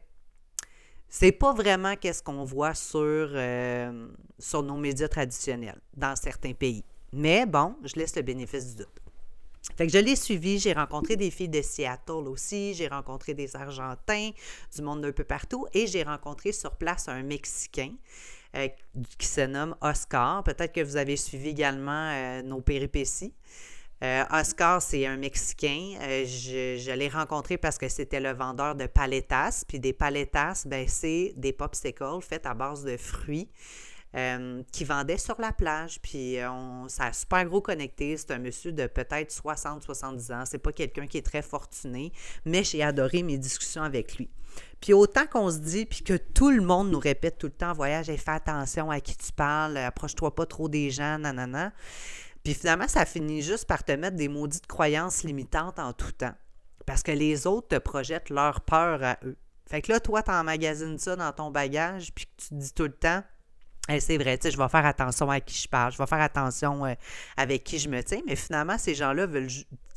c'est 1.10 1.31
pas 1.31 1.53
vraiment 1.53 1.95
qu'est-ce 1.95 2.22
qu'on 2.22 2.43
voit 2.43 2.74
sur, 2.74 3.00
euh, 3.01 4.07
sur 4.38 4.62
nos 4.62 4.77
médias 4.77 5.07
traditionnels 5.07 5.81
dans 5.95 6.15
certains 6.15 6.53
pays. 6.53 6.84
Mais 7.12 7.45
bon, 7.45 7.75
je 7.84 7.95
laisse 7.95 8.15
le 8.15 8.22
bénéfice 8.22 8.75
du 8.75 8.84
doute. 8.84 9.01
Fait 9.75 9.88
que 9.88 9.93
je 9.93 9.98
l'ai 9.98 10.15
suivi, 10.15 10.60
j'ai 10.60 10.74
rencontré 10.74 11.15
des 11.15 11.31
filles 11.31 11.50
de 11.50 11.62
Seattle 11.62 12.27
aussi, 12.27 12.75
j'ai 12.75 12.88
rencontré 12.88 13.34
des 13.34 13.55
Argentins, 13.55 14.29
du 14.75 14.81
monde 14.84 15.01
d'un 15.01 15.12
peu 15.12 15.24
partout, 15.24 15.65
et 15.74 15.88
j'ai 15.88 16.03
rencontré 16.03 16.51
sur 16.51 16.75
place 16.75 17.10
un 17.10 17.24
Mexicain 17.24 17.91
euh, 18.55 18.67
qui 19.17 19.27
se 19.27 19.41
nomme 19.41 19.75
Oscar. 19.81 20.43
Peut-être 20.43 20.74
que 20.74 20.81
vous 20.81 20.97
avez 20.97 21.17
suivi 21.17 21.50
également 21.50 22.09
euh, 22.12 22.41
nos 22.41 22.62
péripéties. 22.62 23.33
Euh, 24.03 24.24
Oscar, 24.31 24.81
c'est 24.81 25.05
un 25.05 25.17
Mexicain. 25.17 25.97
je, 26.01 26.77
je 26.77 26.91
l'ai 26.91 27.07
rencontré 27.07 27.57
parce 27.57 27.77
que 27.77 27.88
c'était 27.88 28.19
le 28.19 28.33
vendeur 28.33 28.75
de 28.75 28.85
paletas. 28.85 29.63
Puis 29.67 29.79
des 29.79 29.93
paletas, 29.93 30.63
ben, 30.65 30.88
c'est 30.88 31.33
des 31.38 31.53
popsicles 31.53 32.21
faits 32.21 32.45
à 32.45 32.53
base 32.53 32.83
de 32.83 32.97
fruits. 32.97 33.50
Qui 34.72 34.84
vendait 34.86 35.17
sur 35.17 35.39
la 35.41 35.51
plage. 35.51 36.00
Puis 36.01 36.38
on, 36.50 36.88
ça 36.88 37.05
a 37.05 37.13
super 37.13 37.45
gros 37.45 37.62
connecté. 37.62 38.15
C'est 38.17 38.31
un 38.31 38.39
monsieur 38.39 38.72
de 38.72 38.88
peut-être 38.88 39.34
60-70 39.34 40.34
ans. 40.34 40.43
C'est 40.45 40.57
pas 40.57 40.72
quelqu'un 40.72 41.07
qui 41.07 41.17
est 41.17 41.25
très 41.25 41.41
fortuné, 41.41 42.12
mais 42.45 42.63
j'ai 42.63 42.81
adoré 42.81 43.24
mes 43.24 43.38
discussions 43.38 43.84
avec 43.84 44.17
lui. 44.17 44.29
Puis 44.79 44.93
autant 44.93 45.25
qu'on 45.25 45.50
se 45.50 45.57
dit, 45.57 45.86
puis 45.86 46.03
que 46.03 46.15
tout 46.15 46.51
le 46.51 46.62
monde 46.62 46.89
nous 46.89 47.00
répète 47.00 47.38
tout 47.38 47.48
le 47.48 47.53
temps, 47.53 47.74
voyage, 47.74 48.10
et 48.10 48.17
fais 48.17 48.31
attention 48.31 48.91
à 48.91 49.00
qui 49.00 49.17
tu 49.17 49.31
parles, 49.31 49.77
approche-toi 49.77 50.34
pas 50.34 50.45
trop 50.45 50.69
des 50.69 50.91
gens, 50.91 51.17
nanana. 51.17 51.74
Puis 52.43 52.53
finalement, 52.53 52.88
ça 52.88 53.05
finit 53.05 53.41
juste 53.41 53.65
par 53.65 53.84
te 53.84 53.91
mettre 53.91 54.15
des 54.15 54.27
maudites 54.27 54.67
croyances 54.67 55.24
limitantes 55.24 55.79
en 55.79 55.93
tout 55.93 56.12
temps. 56.12 56.36
Parce 56.86 57.01
que 57.01 57.12
les 57.12 57.48
autres 57.48 57.69
te 57.69 57.77
projettent 57.79 58.29
leur 58.29 58.62
peur 58.62 59.03
à 59.03 59.17
eux. 59.25 59.36
Fait 59.67 59.81
que 59.81 59.91
là, 59.91 60.00
toi, 60.00 60.22
tu 60.22 60.29
emmagasines 60.29 61.00
ça 61.00 61.15
dans 61.15 61.31
ton 61.31 61.50
bagage, 61.50 62.13
puis 62.13 62.25
que 62.25 62.31
tu 62.38 62.50
te 62.50 62.53
dis 62.53 62.74
tout 62.74 62.84
le 62.84 62.93
temps, 62.93 63.24
c'est 63.99 64.17
vrai, 64.17 64.37
tu 64.37 64.43
sais, 64.43 64.51
je 64.51 64.57
vais 64.57 64.67
faire 64.69 64.85
attention 64.85 65.29
à 65.29 65.39
qui 65.39 65.57
je 65.57 65.67
parle, 65.67 65.91
je 65.91 65.97
vais 65.97 66.07
faire 66.07 66.21
attention 66.21 66.85
euh, 66.85 66.93
avec 67.37 67.63
qui 67.63 67.77
je 67.77 67.89
me 67.89 68.01
tiens, 68.03 68.21
mais 68.25 68.35
finalement, 68.35 68.77
ces 68.77 68.95
gens-là 68.95 69.27
veulent, 69.27 69.49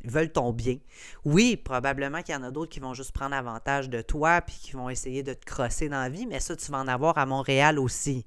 veulent 0.04 0.32
ton 0.32 0.52
bien. 0.52 0.76
Oui, 1.24 1.56
probablement 1.56 2.22
qu'il 2.22 2.34
y 2.34 2.38
en 2.38 2.42
a 2.42 2.50
d'autres 2.50 2.70
qui 2.70 2.80
vont 2.80 2.94
juste 2.94 3.12
prendre 3.12 3.34
avantage 3.34 3.88
de 3.88 4.02
toi 4.02 4.42
puis 4.42 4.56
qui 4.60 4.72
vont 4.72 4.90
essayer 4.90 5.22
de 5.22 5.32
te 5.32 5.44
crosser 5.44 5.88
dans 5.88 6.00
la 6.00 6.08
vie, 6.10 6.26
mais 6.26 6.40
ça, 6.40 6.54
tu 6.54 6.70
vas 6.70 6.78
en 6.78 6.88
avoir 6.88 7.16
à 7.18 7.26
Montréal 7.26 7.78
aussi. 7.78 8.26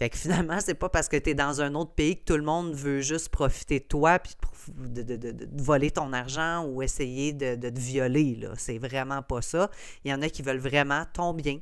Fait 0.00 0.08
que 0.08 0.16
finalement, 0.16 0.60
c'est 0.60 0.74
pas 0.74 0.88
parce 0.88 1.10
que 1.10 1.18
tu 1.18 1.28
es 1.28 1.34
dans 1.34 1.60
un 1.60 1.74
autre 1.74 1.92
pays 1.92 2.16
que 2.16 2.24
tout 2.24 2.36
le 2.38 2.42
monde 2.42 2.72
veut 2.72 3.02
juste 3.02 3.28
profiter 3.28 3.80
de 3.80 3.84
toi 3.84 4.18
puis 4.18 4.34
de, 4.68 5.02
de, 5.02 5.48
voler 5.62 5.90
ton 5.90 6.14
argent 6.14 6.64
ou 6.64 6.80
essayer 6.80 7.34
de, 7.34 7.54
te 7.54 7.78
violer. 7.78 8.48
C'est 8.56 8.78
vraiment 8.78 9.20
pas 9.20 9.42
ça. 9.42 9.70
Il 10.06 10.10
y 10.10 10.14
en 10.14 10.22
a 10.22 10.30
qui 10.30 10.40
veulent 10.40 10.56
vraiment 10.56 11.04
ton 11.12 11.34
bien. 11.34 11.58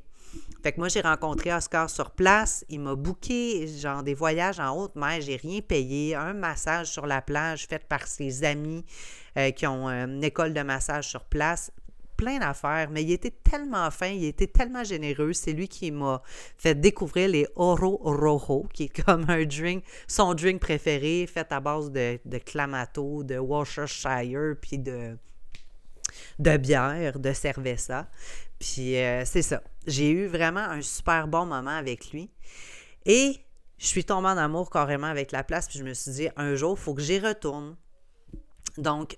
Fait 0.61 0.73
que 0.73 0.79
moi, 0.79 0.89
j'ai 0.89 1.01
rencontré 1.01 1.53
Oscar 1.53 1.89
sur 1.89 2.11
place. 2.11 2.65
Il 2.67 2.81
m'a 2.81 2.95
booké, 2.95 3.65
genre, 3.67 4.03
des 4.03 4.13
voyages 4.13 4.59
en 4.59 4.75
haute 4.75 4.95
mer. 4.95 5.21
J'ai 5.21 5.37
rien 5.37 5.61
payé. 5.61 6.15
Un 6.15 6.33
massage 6.33 6.87
sur 6.87 7.05
la 7.07 7.21
plage 7.21 7.65
fait 7.67 7.87
par 7.87 8.05
ses 8.07 8.43
amis 8.43 8.83
euh, 9.37 9.51
qui 9.51 9.65
ont 9.67 9.87
euh, 9.87 10.05
une 10.05 10.23
école 10.23 10.53
de 10.53 10.61
massage 10.61 11.07
sur 11.07 11.23
place. 11.23 11.71
Plein 12.17 12.39
d'affaires, 12.39 12.89
mais 12.91 13.03
il 13.03 13.13
était 13.13 13.31
tellement 13.31 13.89
fin, 13.91 14.07
il 14.07 14.25
était 14.25 14.47
tellement 14.47 14.83
généreux. 14.83 15.31
C'est 15.31 15.53
lui 15.53 15.69
qui 15.69 15.89
m'a 15.89 16.21
fait 16.57 16.75
découvrir 16.75 17.29
les 17.29 17.47
Oro 17.55 17.95
Rojo, 18.03 18.67
qui 18.73 18.83
est 18.83 19.03
comme 19.05 19.23
un 19.29 19.45
drink, 19.45 19.85
son 20.05 20.33
drink 20.33 20.59
préféré, 20.59 21.25
fait 21.33 21.49
à 21.53 21.61
base 21.61 21.89
de, 21.89 22.19
de 22.25 22.37
Clamato, 22.39 23.23
de 23.23 23.37
Worcestershire, 23.37 24.55
puis 24.61 24.77
de, 24.77 25.17
de 26.39 26.57
bière, 26.57 27.19
de 27.19 27.33
cerveza. 27.33 28.07
Puis 28.59 28.97
euh, 28.97 29.23
c'est 29.25 29.41
ça. 29.41 29.61
J'ai 29.87 30.11
eu 30.11 30.27
vraiment 30.27 30.59
un 30.59 30.81
super 30.81 31.27
bon 31.27 31.45
moment 31.45 31.71
avec 31.71 32.11
lui. 32.11 32.29
Et 33.05 33.37
je 33.77 33.85
suis 33.85 34.03
tombée 34.03 34.27
en 34.27 34.37
amour 34.37 34.69
carrément 34.69 35.07
avec 35.07 35.31
la 35.31 35.43
place. 35.43 35.67
Puis 35.67 35.79
je 35.79 35.83
me 35.83 35.93
suis 35.93 36.11
dit, 36.11 36.29
un 36.35 36.55
jour, 36.55 36.75
il 36.77 36.81
faut 36.81 36.93
que 36.93 37.01
j'y 37.01 37.19
retourne. 37.19 37.75
Donc, 38.77 39.17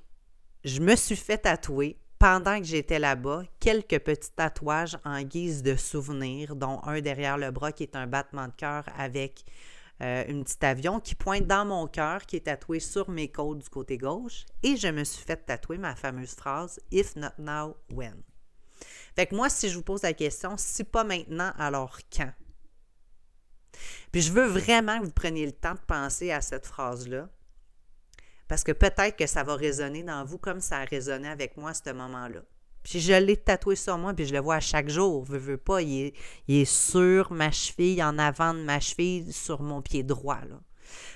je 0.63 0.80
me 0.80 0.95
suis 0.95 1.15
fait 1.15 1.39
tatouer 1.39 1.97
pendant 2.19 2.60
que 2.60 2.65
j'étais 2.65 2.99
là-bas 2.99 3.43
quelques 3.60 3.99
petits 3.99 4.32
tatouages 4.32 4.97
en 5.04 5.23
guise 5.23 5.63
de 5.63 5.75
souvenir, 5.75 6.56
dont 6.56 6.80
un 6.84 7.01
derrière 7.01 7.38
le 7.39 7.49
bras 7.49 7.71
qui 7.71 7.82
est 7.82 7.95
un 7.95 8.06
battement 8.06 8.47
de 8.47 8.54
cœur 8.56 8.86
avec 8.95 9.43
euh, 10.01 10.23
une 10.27 10.43
petite 10.43 10.63
avion 10.63 10.99
qui 10.99 11.13
pointe 11.13 11.45
dans 11.45 11.65
mon 11.65 11.87
cœur, 11.87 12.25
qui 12.25 12.35
est 12.35 12.45
tatoué 12.47 12.79
sur 12.79 13.09
mes 13.09 13.29
côtes 13.29 13.59
du 13.59 13.69
côté 13.69 13.97
gauche. 13.97 14.45
Et 14.63 14.75
je 14.75 14.87
me 14.87 15.03
suis 15.03 15.23
fait 15.23 15.37
tatouer 15.37 15.77
ma 15.77 15.95
fameuse 15.95 16.33
phrase 16.33 16.79
If 16.91 17.15
not 17.15 17.33
now, 17.37 17.75
when. 17.91 18.23
Fait 19.15 19.27
que 19.27 19.35
moi, 19.35 19.49
si 19.49 19.69
je 19.69 19.75
vous 19.75 19.83
pose 19.83 20.01
la 20.01 20.13
question, 20.13 20.55
si 20.57 20.83
pas 20.83 21.03
maintenant, 21.03 21.51
alors 21.57 21.99
quand? 22.11 22.33
Puis 24.11 24.21
je 24.21 24.31
veux 24.31 24.47
vraiment 24.47 24.99
que 24.99 25.05
vous 25.05 25.11
preniez 25.11 25.45
le 25.45 25.51
temps 25.51 25.73
de 25.73 25.79
penser 25.79 26.31
à 26.31 26.41
cette 26.41 26.65
phrase-là. 26.65 27.29
Parce 28.47 28.63
que 28.63 28.71
peut-être 28.71 29.15
que 29.15 29.27
ça 29.27 29.43
va 29.43 29.55
résonner 29.55 30.03
dans 30.03 30.25
vous 30.25 30.37
comme 30.37 30.61
ça 30.61 30.79
a 30.79 30.85
résonné 30.85 31.27
avec 31.27 31.57
moi 31.57 31.69
à 31.69 31.73
ce 31.73 31.91
moment-là. 31.91 32.41
Puis 32.83 32.99
je 32.99 33.13
l'ai 33.13 33.37
tatoué 33.37 33.75
sur 33.75 33.97
moi, 33.97 34.13
puis 34.13 34.25
je 34.25 34.33
le 34.33 34.39
vois 34.39 34.55
à 34.55 34.59
chaque 34.59 34.89
jour. 34.89 35.23
Veux, 35.23 35.37
veux 35.37 35.57
pas, 35.57 35.81
il 35.81 36.13
est, 36.47 36.65
sur 36.65 37.31
ma 37.31 37.51
cheville, 37.51 38.03
en 38.03 38.17
avant 38.17 38.53
de 38.53 38.61
ma 38.61 38.79
cheville, 38.79 39.31
sur 39.31 39.61
mon 39.61 39.81
pied 39.81 40.03
droit. 40.03 40.39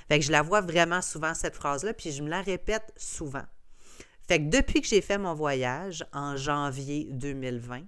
Fait 0.07 0.19
que 0.19 0.25
je 0.25 0.31
la 0.31 0.41
vois 0.41 0.61
vraiment 0.61 1.01
souvent, 1.01 1.33
cette 1.33 1.55
phrase-là, 1.55 1.93
puis 1.93 2.11
je 2.11 2.21
me 2.21 2.29
la 2.29 2.41
répète 2.41 2.93
souvent. 2.95 3.43
Fait 4.27 4.39
que 4.39 4.49
depuis 4.49 4.81
que 4.81 4.87
j'ai 4.87 5.01
fait 5.01 5.17
mon 5.17 5.33
voyage 5.33 6.05
en 6.13 6.35
janvier 6.35 7.07
2020, 7.11 7.83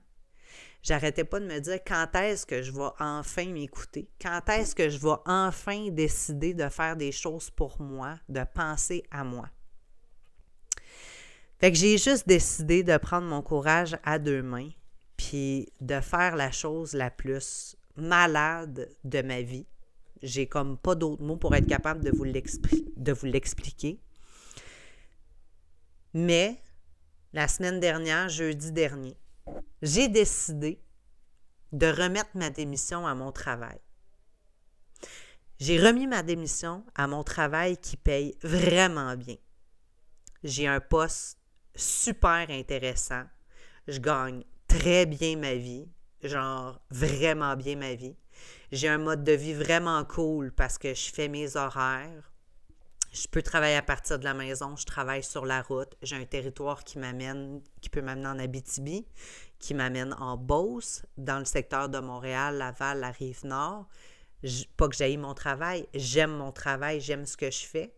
j'arrêtais 0.83 1.23
pas 1.23 1.39
de 1.39 1.45
me 1.45 1.59
dire 1.59 1.79
quand 1.85 2.07
est-ce 2.15 2.45
que 2.45 2.61
je 2.61 2.71
vais 2.71 2.89
enfin 2.99 3.45
m'écouter, 3.45 4.09
quand 4.21 4.47
est-ce 4.49 4.75
que 4.75 4.89
je 4.89 4.99
vais 4.99 5.15
enfin 5.25 5.89
décider 5.89 6.53
de 6.53 6.69
faire 6.69 6.95
des 6.95 7.11
choses 7.11 7.49
pour 7.49 7.81
moi, 7.81 8.19
de 8.29 8.43
penser 8.53 9.03
à 9.09 9.23
moi? 9.23 9.49
Fait 11.60 11.72
que 11.72 11.78
j'ai 11.78 11.98
juste 11.98 12.28
décidé 12.28 12.84
de 12.84 12.98
prendre 12.98 13.28
mon 13.28 13.41
courage 13.41 13.98
à 14.04 14.20
deux 14.20 14.43
mains, 14.43 14.70
puis 15.15 15.72
de 15.82 16.00
faire 16.00 16.36
la 16.36 16.52
chose 16.52 16.93
la 16.93 17.10
plus 17.10 17.76
malade 17.96 18.89
de 19.04 19.22
ma 19.22 19.41
vie. 19.41 19.65
J'ai 20.22 20.48
comme 20.48 20.78
pas 20.78 20.96
d'autres 20.96 21.24
mots 21.24 21.38
pour 21.38 21.56
être 21.56 21.67
capable 21.67 22.04
de 22.04 22.12
vous 22.12 23.26
l'expliquer. 23.26 24.00
Mais 26.13 26.62
la 27.34 27.48
semaine 27.48 27.80
dernière, 27.80 28.30
jeudi 28.30 28.72
dernier, 28.72 29.17
j'ai 29.82 30.08
décidé 30.08 30.82
de 31.72 31.88
remettre 31.88 32.32
ma 32.36 32.50
démission 32.50 33.06
à 33.06 33.13
mon 33.15 33.32
travail. 33.32 33.80
J'ai 35.60 35.80
remis 35.80 36.08
ma 36.08 36.22
démission 36.24 36.86
à 36.96 37.08
mon 37.08 37.24
travail 37.24 37.78
qui 37.78 37.98
paye 37.98 38.38
vraiment 38.43 39.15
bien. 39.15 39.38
J'ai 40.43 40.67
un 40.67 40.80
poste 40.80 41.37
super 41.77 42.49
intéressant. 42.49 43.23
Je 43.87 43.99
gagne 43.99 44.43
très 44.67 45.05
bien 45.05 45.37
ma 45.37 45.55
vie, 45.55 45.87
genre 46.23 46.81
vraiment 46.89 47.55
bien 47.55 47.77
ma 47.77 47.93
vie. 47.93 48.17
J'ai 48.71 48.89
un 48.89 48.97
mode 48.97 49.23
de 49.23 49.31
vie 49.31 49.53
vraiment 49.53 50.03
cool 50.03 50.51
parce 50.51 50.77
que 50.77 50.93
je 50.93 51.11
fais 51.11 51.29
mes 51.29 51.55
horaires. 51.55 52.33
Je 53.13 53.27
peux 53.27 53.41
travailler 53.41 53.75
à 53.75 53.81
partir 53.81 54.19
de 54.19 54.25
la 54.25 54.33
maison, 54.33 54.75
je 54.75 54.85
travaille 54.85 55.23
sur 55.23 55.45
la 55.45 55.61
route. 55.61 55.95
J'ai 56.01 56.17
un 56.17 56.25
territoire 56.25 56.83
qui 56.83 56.99
m'amène, 56.99 57.61
qui 57.81 57.89
peut 57.89 58.01
m'amener 58.01 58.27
en 58.27 58.37
Abitibi, 58.37 59.07
qui 59.59 59.73
m'amène 59.73 60.13
en 60.19 60.37
Beauce, 60.37 61.03
dans 61.17 61.39
le 61.39 61.45
secteur 61.45 61.89
de 61.89 61.99
Montréal, 61.99 62.57
Laval, 62.57 62.99
la 62.99 63.11
rive 63.11 63.45
nord. 63.45 63.87
pas 64.75 64.87
que 64.89 64.95
j'aille 64.95 65.17
mon 65.17 65.33
travail, 65.33 65.87
j'aime 65.95 66.31
mon 66.31 66.51
travail, 66.51 66.99
j'aime 66.99 67.25
ce 67.25 67.37
que 67.37 67.49
je 67.49 67.65
fais, 67.65 67.96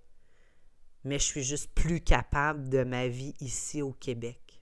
mais 1.03 1.19
je 1.19 1.23
suis 1.23 1.43
juste 1.43 1.71
plus 1.73 2.01
capable 2.01 2.69
de 2.69 2.83
ma 2.83 3.07
vie 3.07 3.33
ici 3.39 3.81
au 3.81 3.93
Québec. 3.93 4.61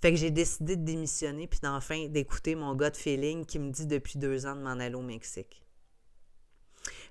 Fait 0.00 0.10
que 0.10 0.18
j'ai 0.18 0.30
décidé 0.30 0.76
de 0.76 0.84
démissionner 0.84 1.46
puis 1.46 1.60
d'enfin 1.62 2.08
d'écouter 2.08 2.54
mon 2.54 2.74
gut 2.74 2.94
feeling 2.94 3.46
qui 3.46 3.58
me 3.58 3.70
dit 3.70 3.86
depuis 3.86 4.18
deux 4.18 4.44
ans 4.46 4.54
de 4.54 4.60
m'en 4.60 4.78
aller 4.78 4.94
au 4.94 5.02
Mexique. 5.02 5.62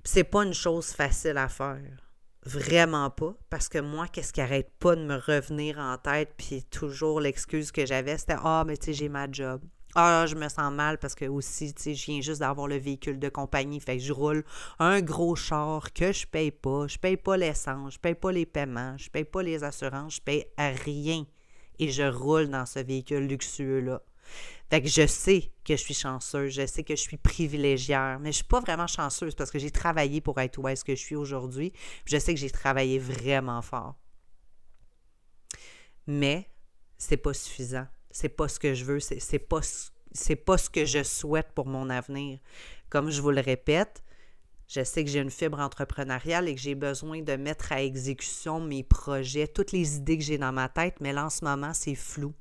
c'est 0.03 0.23
pas 0.23 0.43
une 0.43 0.53
chose 0.53 0.91
facile 0.91 1.37
à 1.37 1.47
faire. 1.47 2.03
Vraiment 2.45 3.09
pas. 3.09 3.33
Parce 3.49 3.69
que 3.69 3.79
moi, 3.79 4.07
qu'est-ce 4.07 4.33
qui 4.33 4.41
arrête 4.41 4.71
pas 4.79 4.95
de 4.95 5.03
me 5.03 5.15
revenir 5.15 5.79
en 5.79 5.97
tête, 5.97 6.33
puis 6.37 6.63
toujours 6.63 7.21
l'excuse 7.21 7.71
que 7.71 7.85
j'avais, 7.85 8.17
c'était 8.17 8.35
Ah, 8.37 8.63
mais 8.67 8.77
tu 8.77 8.87
sais, 8.87 8.93
j'ai 8.93 9.09
ma 9.09 9.31
job. 9.31 9.61
Ah, 9.95 10.25
je 10.27 10.35
me 10.35 10.49
sens 10.49 10.73
mal 10.73 10.97
parce 10.97 11.13
que 11.13 11.25
aussi, 11.25 11.73
tu 11.73 11.81
sais, 11.81 11.93
je 11.93 12.05
viens 12.05 12.21
juste 12.21 12.39
d'avoir 12.39 12.67
le 12.67 12.77
véhicule 12.77 13.19
de 13.19 13.29
compagnie. 13.29 13.79
Fait 13.79 13.97
que 13.97 14.03
je 14.03 14.11
roule 14.11 14.43
un 14.79 15.01
gros 15.01 15.35
char 15.35 15.93
que 15.93 16.11
je 16.11 16.25
paye 16.25 16.51
pas. 16.51 16.87
Je 16.87 16.97
paye 16.97 17.17
pas 17.17 17.37
l'essence, 17.37 17.93
je 17.93 17.99
paye 17.99 18.15
pas 18.15 18.31
les 18.31 18.45
paiements, 18.45 18.97
je 18.97 19.09
paye 19.09 19.23
pas 19.25 19.43
les 19.43 19.63
assurances, 19.63 20.15
je 20.15 20.21
paye 20.21 20.45
rien 20.57 21.25
et 21.79 21.89
je 21.89 22.03
roule 22.03 22.49
dans 22.49 22.65
ce 22.65 22.79
véhicule 22.79 23.27
luxueux-là. 23.27 24.01
Fait 24.69 24.81
que 24.81 24.87
je 24.87 25.05
sais 25.05 25.51
que 25.63 25.75
je 25.75 25.81
suis 25.81 25.93
chanceuse, 25.93 26.53
je 26.53 26.65
sais 26.65 26.83
que 26.83 26.95
je 26.95 27.01
suis 27.01 27.17
privilégiée, 27.17 28.17
mais 28.19 28.31
je 28.31 28.37
suis 28.37 28.43
pas 28.45 28.59
vraiment 28.59 28.87
chanceuse 28.87 29.35
parce 29.35 29.51
que 29.51 29.59
j'ai 29.59 29.69
travaillé 29.69 30.21
pour 30.21 30.39
être 30.39 30.57
où 30.57 30.67
est-ce 30.67 30.83
que 30.83 30.95
je 30.95 31.01
suis 31.01 31.15
aujourd'hui. 31.15 31.71
Je 32.05 32.17
sais 32.17 32.33
que 32.33 32.39
j'ai 32.39 32.49
travaillé 32.49 32.97
vraiment 32.97 33.61
fort. 33.61 33.95
Mais 36.07 36.49
c'est 36.97 37.17
pas 37.17 37.33
suffisant. 37.33 37.85
C'est 38.13 38.29
pas 38.29 38.47
ce 38.47 38.59
que 38.59 38.75
je 38.75 38.85
veux, 38.85 38.99
c'est 38.99 39.39
pas 39.39 39.59
c'est 40.13 40.35
pas 40.35 40.59
ce 40.59 40.69
que 40.69 40.85
je 40.85 41.01
souhaite 41.01 41.51
pour 41.55 41.65
mon 41.65 41.89
avenir. 41.89 42.37
Comme 42.89 43.09
je 43.09 43.19
vous 43.19 43.31
le 43.31 43.41
répète, 43.41 44.03
je 44.67 44.83
sais 44.83 45.03
que 45.03 45.09
j'ai 45.09 45.19
une 45.19 45.31
fibre 45.31 45.59
entrepreneuriale 45.59 46.47
et 46.47 46.53
que 46.53 46.61
j'ai 46.61 46.75
besoin 46.75 47.23
de 47.23 47.35
mettre 47.35 47.71
à 47.71 47.81
exécution 47.81 48.59
mes 48.59 48.83
projets, 48.83 49.47
toutes 49.47 49.71
les 49.71 49.97
idées 49.97 50.19
que 50.19 50.23
j'ai 50.23 50.37
dans 50.37 50.51
ma 50.51 50.69
tête, 50.69 51.01
mais 51.01 51.11
là, 51.11 51.25
en 51.25 51.29
ce 51.31 51.43
moment, 51.43 51.73
c'est 51.73 51.95
flou. 51.95 52.33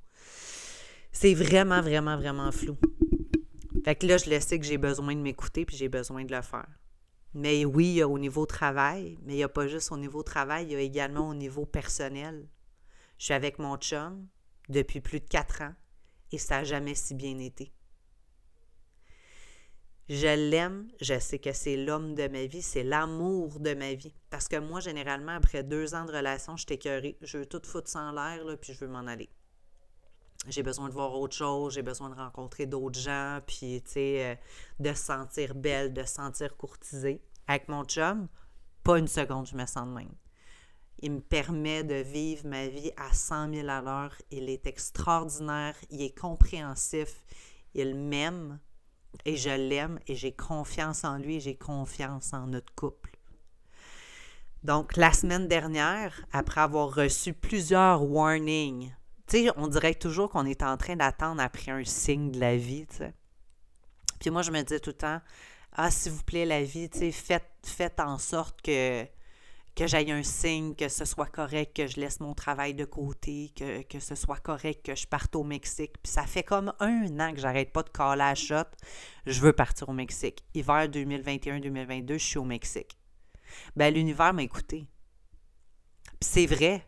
C'est 1.11 1.33
vraiment, 1.33 1.81
vraiment, 1.81 2.19
vraiment 2.19 2.53
flou. 2.53 2.77
Fait 3.83 3.97
que 3.97 4.07
là, 4.07 4.19
je 4.19 4.29
le 4.29 4.39
sais 4.41 4.59
que 4.59 4.67
j'ai 4.67 4.79
besoin 4.79 5.15
de 5.15 5.21
m'écouter 5.21 5.65
puis 5.65 5.77
j'ai 5.77 5.89
besoin 5.89 6.25
de 6.25 6.35
le 6.35 6.43
faire. 6.43 6.69
Mais 7.33 7.65
oui, 7.65 7.87
il 7.87 7.95
y 7.95 8.03
a 8.03 8.09
au 8.09 8.19
niveau 8.19 8.45
travail, 8.45 9.19
mais 9.25 9.33
il 9.33 9.37
n'y 9.37 9.43
a 9.43 9.49
pas 9.49 9.67
juste 9.67 9.91
au 9.91 9.97
niveau 9.97 10.23
travail, 10.23 10.67
il 10.67 10.73
y 10.73 10.77
a 10.77 10.81
également 10.81 11.31
au 11.31 11.35
niveau 11.35 11.65
personnel. 11.65 12.47
Je 13.17 13.25
suis 13.25 13.35
avec 13.35 13.59
mon 13.59 13.79
chum 13.79 14.27
depuis 14.73 15.01
plus 15.01 15.21
de 15.21 15.29
quatre 15.29 15.63
ans 15.63 15.75
et 16.33 16.39
ça 16.39 16.59
n'a 16.59 16.65
jamais 16.65 16.95
si 16.95 17.15
bien 17.15 17.39
été. 17.39 17.73
Je 20.09 20.51
l'aime, 20.51 20.89
je 21.01 21.19
sais 21.19 21.39
que 21.39 21.53
c'est 21.53 21.77
l'homme 21.77 22.15
de 22.15 22.27
ma 22.29 22.47
vie, 22.47 22.61
c'est 22.61 22.83
l'amour 22.83 23.61
de 23.61 23.73
ma 23.73 23.95
vie. 23.95 24.15
Parce 24.31 24.49
que 24.49 24.57
moi, 24.57 24.81
généralement, 24.81 25.33
après 25.33 25.63
deux 25.63 25.95
ans 25.95 26.05
de 26.05 26.13
relation, 26.13 26.57
je 26.57 26.67
t'écœurée. 26.67 27.17
Je 27.23 27.39
veux 27.39 27.47
tout 27.47 27.63
foutre 27.65 27.89
sans 27.89 28.11
l'air, 28.13 28.45
puis 28.61 28.75
je 28.75 28.81
veux 28.81 28.91
m'en 28.91 29.07
aller. 29.07 29.31
J'ai 30.49 30.65
besoin 30.65 30.89
de 30.89 30.93
voir 30.93 31.15
autre 31.15 31.37
chose, 31.37 31.75
j'ai 31.75 31.83
besoin 31.83 32.11
de 32.11 32.17
rencontrer 32.17 32.67
d'autres 32.67 32.99
gens, 32.99 33.39
puis, 33.47 33.81
tu 33.85 33.93
sais, 33.93 34.25
euh, 34.25 34.35
de 34.81 34.93
se 34.93 35.05
sentir 35.05 35.55
belle, 35.55 35.93
de 35.93 36.03
se 36.03 36.15
sentir 36.15 36.57
courtisée. 36.57 37.23
Avec 37.47 37.69
mon 37.69 37.85
chum, 37.85 38.29
pas 38.83 38.99
une 38.99 39.07
seconde, 39.07 39.47
je 39.47 39.57
me 39.57 39.67
sens 39.67 39.87
de 39.87 39.93
même. 39.93 40.13
Il 41.03 41.13
me 41.13 41.21
permet 41.21 41.83
de 41.83 41.97
vivre 41.97 42.47
ma 42.47 42.69
vie 42.69 42.93
à 42.97 43.13
100 43.13 43.53
000 43.53 43.69
à 43.69 43.83
l'heure. 43.83 44.15
Il 44.31 44.49
est 44.49 44.67
extraordinaire, 44.67 45.75
il 45.91 46.01
est 46.01 46.17
compréhensif, 46.17 47.25
il 47.75 47.97
m'aime 47.97 48.61
et 49.25 49.37
je 49.37 49.51
l'aime 49.51 49.99
et 50.07 50.15
j'ai 50.15 50.33
confiance 50.33 51.05
en 51.05 51.19
lui 51.19 51.37
et 51.37 51.41
j'ai 51.41 51.57
confiance 51.57 52.33
en 52.33 52.47
notre 52.47 52.73
couple. 52.75 53.11
Donc, 54.63 54.97
la 54.97 55.13
semaine 55.13 55.49
dernière, 55.49 56.25
après 56.33 56.61
avoir 56.61 56.95
reçu 56.95 57.33
plusieurs 57.33 58.05
warnings, 58.05 58.95
tu 59.27 59.39
sais, 59.39 59.51
on 59.57 59.67
dirait 59.67 59.95
toujours 59.95 60.31
qu'on 60.31 60.47
est 60.47 60.63
en 60.63 60.77
train 60.77 60.95
d'attendre 60.95 61.43
après 61.43 61.73
un 61.73 61.83
signe 61.85 62.31
de 62.31 62.39
la 62.39 62.57
vie, 62.57 62.87
tu 62.87 62.99
sais. 62.99 63.15
Puis 64.21 64.31
moi, 64.31 64.43
je 64.43 64.53
me 64.53 64.63
dis 64.63 64.81
tout 64.81 64.91
le 64.91 64.97
temps, 64.97 65.21
ah, 65.73 65.91
s'il 65.91 66.13
vous 66.13 66.23
plaît, 66.23 66.47
la 66.47 66.63
vie, 66.63 66.89
tu 66.89 66.99
sais, 66.99 67.11
faites, 67.11 67.51
faites 67.65 67.99
en 67.99 68.19
sorte 68.19 68.63
que 68.63 69.05
que 69.75 69.87
j'aille 69.87 70.13
un 70.13 70.23
signe, 70.23 70.75
que 70.75 70.89
ce 70.89 71.05
soit 71.05 71.27
correct, 71.27 71.75
que 71.75 71.87
je 71.87 71.99
laisse 71.99 72.21
mon 72.21 72.35
travail 72.35 72.75
de 72.75 72.85
côté, 72.85 73.51
que, 73.57 74.01
ce 74.01 74.15
soit 74.15 74.39
correct, 74.39 74.85
que 74.85 74.95
je 74.95 75.07
parte 75.07 75.35
au 75.35 75.45
Mexique. 75.45 75.95
Puis 76.03 76.13
ça 76.13 76.25
fait 76.25 76.43
comme 76.43 76.73
un 76.79 77.21
an 77.21 77.33
que 77.33 77.41
j'arrête 77.41 77.73
pas 77.73 77.83
de 77.83 77.89
caler 77.89 78.23
à 78.23 78.35
shot. 78.35 78.69
Je 79.25 79.41
veux 79.41 79.53
partir 79.53 79.89
au 79.89 79.93
Mexique. 79.93 80.45
Hiver 80.55 80.89
2021-2022, 80.89 82.13
je 82.13 82.19
suis 82.19 82.39
au 82.39 82.45
Mexique. 82.45 82.99
Ben, 83.75 83.93
l'univers 83.93 84.35
m'a 84.35 84.43
écouté. 84.43 84.87
Puis 86.05 86.29
c'est 86.31 86.47
vrai. 86.47 86.87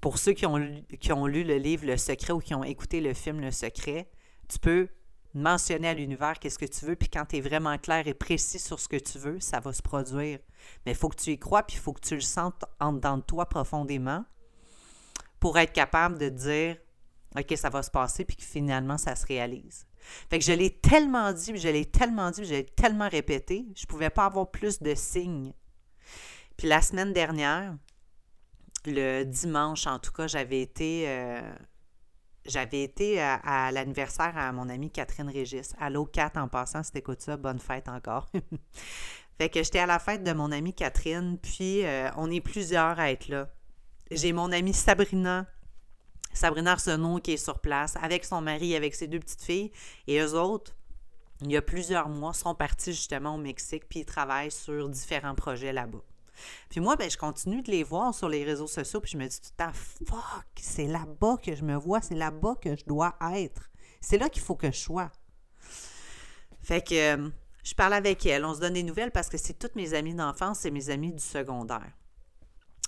Pour 0.00 0.18
ceux 0.18 0.32
qui 0.32 0.46
ont 0.46 1.26
lu 1.26 1.44
le 1.44 1.56
livre 1.56 1.86
Le 1.86 1.96
Secret 1.96 2.32
ou 2.32 2.38
qui 2.38 2.54
ont 2.54 2.64
écouté 2.64 3.00
le 3.00 3.12
film 3.12 3.40
Le 3.40 3.50
Secret, 3.50 4.08
tu 4.48 4.58
peux 4.58 4.88
mentionner 5.34 5.88
à 5.88 5.94
l'univers 5.94 6.38
qu'est-ce 6.38 6.58
que 6.58 6.64
tu 6.64 6.84
veux, 6.84 6.96
puis 6.96 7.08
quand 7.08 7.26
tu 7.26 7.36
es 7.36 7.40
vraiment 7.40 7.76
clair 7.78 8.06
et 8.06 8.14
précis 8.14 8.58
sur 8.58 8.78
ce 8.80 8.88
que 8.88 8.96
tu 8.96 9.18
veux, 9.18 9.40
ça 9.40 9.60
va 9.60 9.72
se 9.72 9.82
produire. 9.82 10.38
Mais 10.86 10.92
il 10.92 10.96
faut 10.96 11.08
que 11.08 11.20
tu 11.20 11.30
y 11.30 11.38
crois, 11.38 11.62
puis 11.64 11.76
il 11.76 11.80
faut 11.80 11.92
que 11.92 12.06
tu 12.06 12.14
le 12.14 12.20
sentes 12.20 12.64
en 12.80 12.92
dedans 12.92 13.18
de 13.18 13.22
toi 13.22 13.48
profondément 13.48 14.24
pour 15.40 15.58
être 15.58 15.72
capable 15.72 16.18
de 16.18 16.28
dire 16.28 16.76
OK, 17.36 17.52
ça 17.56 17.68
va 17.68 17.82
se 17.82 17.90
passer, 17.90 18.24
puis 18.24 18.36
que 18.36 18.44
finalement, 18.44 18.96
ça 18.96 19.16
se 19.16 19.26
réalise. 19.26 19.86
Fait 20.30 20.38
que 20.38 20.44
je 20.44 20.52
l'ai 20.52 20.70
tellement 20.70 21.32
dit, 21.32 21.56
je 21.56 21.68
l'ai 21.68 21.84
tellement 21.84 22.30
dit, 22.30 22.44
je 22.44 22.54
l'ai 22.54 22.66
tellement 22.66 23.08
répété, 23.08 23.66
je 23.74 23.82
ne 23.82 23.86
pouvais 23.86 24.10
pas 24.10 24.26
avoir 24.26 24.50
plus 24.50 24.80
de 24.80 24.94
signes. 24.94 25.52
Puis 26.56 26.68
la 26.68 26.80
semaine 26.80 27.12
dernière, 27.12 27.74
le 28.86 29.24
dimanche, 29.24 29.86
en 29.86 29.98
tout 29.98 30.12
cas, 30.12 30.26
j'avais 30.28 30.60
été 30.60 31.04
euh, 31.08 31.40
j'avais 32.46 32.82
été 32.82 33.20
à, 33.20 33.70
l'anniversaire 33.72 34.36
à 34.36 34.52
mon 34.52 34.68
amie 34.68 34.90
Catherine 34.90 35.28
Régis. 35.28 35.74
Allô, 35.78 36.04
Kat, 36.04 36.32
en 36.36 36.48
passant, 36.48 36.82
si 36.82 36.92
t'écoutes 36.92 37.22
ça, 37.22 37.36
bonne 37.36 37.58
fête 37.58 37.88
encore. 37.88 38.30
fait 39.38 39.48
que 39.48 39.62
j'étais 39.62 39.78
à 39.78 39.86
la 39.86 39.98
fête 39.98 40.22
de 40.22 40.32
mon 40.32 40.52
amie 40.52 40.74
Catherine, 40.74 41.38
puis 41.38 41.84
euh, 41.84 42.10
on 42.16 42.30
est 42.30 42.40
plusieurs 42.40 42.98
à 42.98 43.10
être 43.10 43.28
là. 43.28 43.48
J'ai 44.10 44.32
mon 44.32 44.52
amie 44.52 44.74
Sabrina, 44.74 45.46
Sabrina 46.32 46.72
Arsenault 46.72 47.20
qui 47.20 47.32
est 47.32 47.36
sur 47.38 47.60
place, 47.60 47.96
avec 48.02 48.24
son 48.24 48.40
mari, 48.40 48.76
avec 48.76 48.94
ses 48.94 49.06
deux 49.06 49.20
petites 49.20 49.42
filles, 49.42 49.72
et 50.06 50.20
eux 50.20 50.34
autres, 50.34 50.76
il 51.40 51.50
y 51.50 51.56
a 51.56 51.62
plusieurs 51.62 52.08
mois, 52.08 52.32
sont 52.32 52.54
partis 52.54 52.92
justement 52.92 53.34
au 53.34 53.38
Mexique, 53.38 53.88
puis 53.88 54.00
ils 54.00 54.06
travaillent 54.06 54.50
sur 54.50 54.88
différents 54.88 55.34
projets 55.34 55.72
là-bas. 55.72 56.02
Puis 56.68 56.80
moi, 56.80 56.96
ben, 56.96 57.10
je 57.10 57.16
continue 57.16 57.62
de 57.62 57.70
les 57.70 57.82
voir 57.82 58.14
sur 58.14 58.28
les 58.28 58.44
réseaux 58.44 58.66
sociaux, 58.66 59.00
puis 59.00 59.12
je 59.12 59.18
me 59.18 59.26
dis 59.26 59.40
tout 59.40 59.50
le 59.58 59.64
temps, 59.64 59.72
fuck, 59.72 60.46
c'est 60.60 60.86
là-bas 60.86 61.38
que 61.42 61.54
je 61.54 61.64
me 61.64 61.76
vois, 61.76 62.00
c'est 62.00 62.14
là-bas 62.14 62.56
que 62.60 62.76
je 62.76 62.84
dois 62.84 63.16
être. 63.34 63.70
C'est 64.00 64.18
là 64.18 64.28
qu'il 64.28 64.42
faut 64.42 64.56
que 64.56 64.70
je 64.70 64.78
sois. 64.78 65.10
Fait 66.62 66.82
que 66.82 67.16
euh, 67.16 67.30
je 67.62 67.74
parle 67.74 67.94
avec 67.94 68.24
elle, 68.26 68.44
on 68.44 68.54
se 68.54 68.60
donne 68.60 68.74
des 68.74 68.82
nouvelles 68.82 69.10
parce 69.10 69.28
que 69.28 69.38
c'est 69.38 69.58
toutes 69.58 69.76
mes 69.76 69.94
amies 69.94 70.14
d'enfance, 70.14 70.60
c'est 70.60 70.70
mes 70.70 70.90
amies 70.90 71.12
du 71.12 71.22
secondaire. 71.22 71.92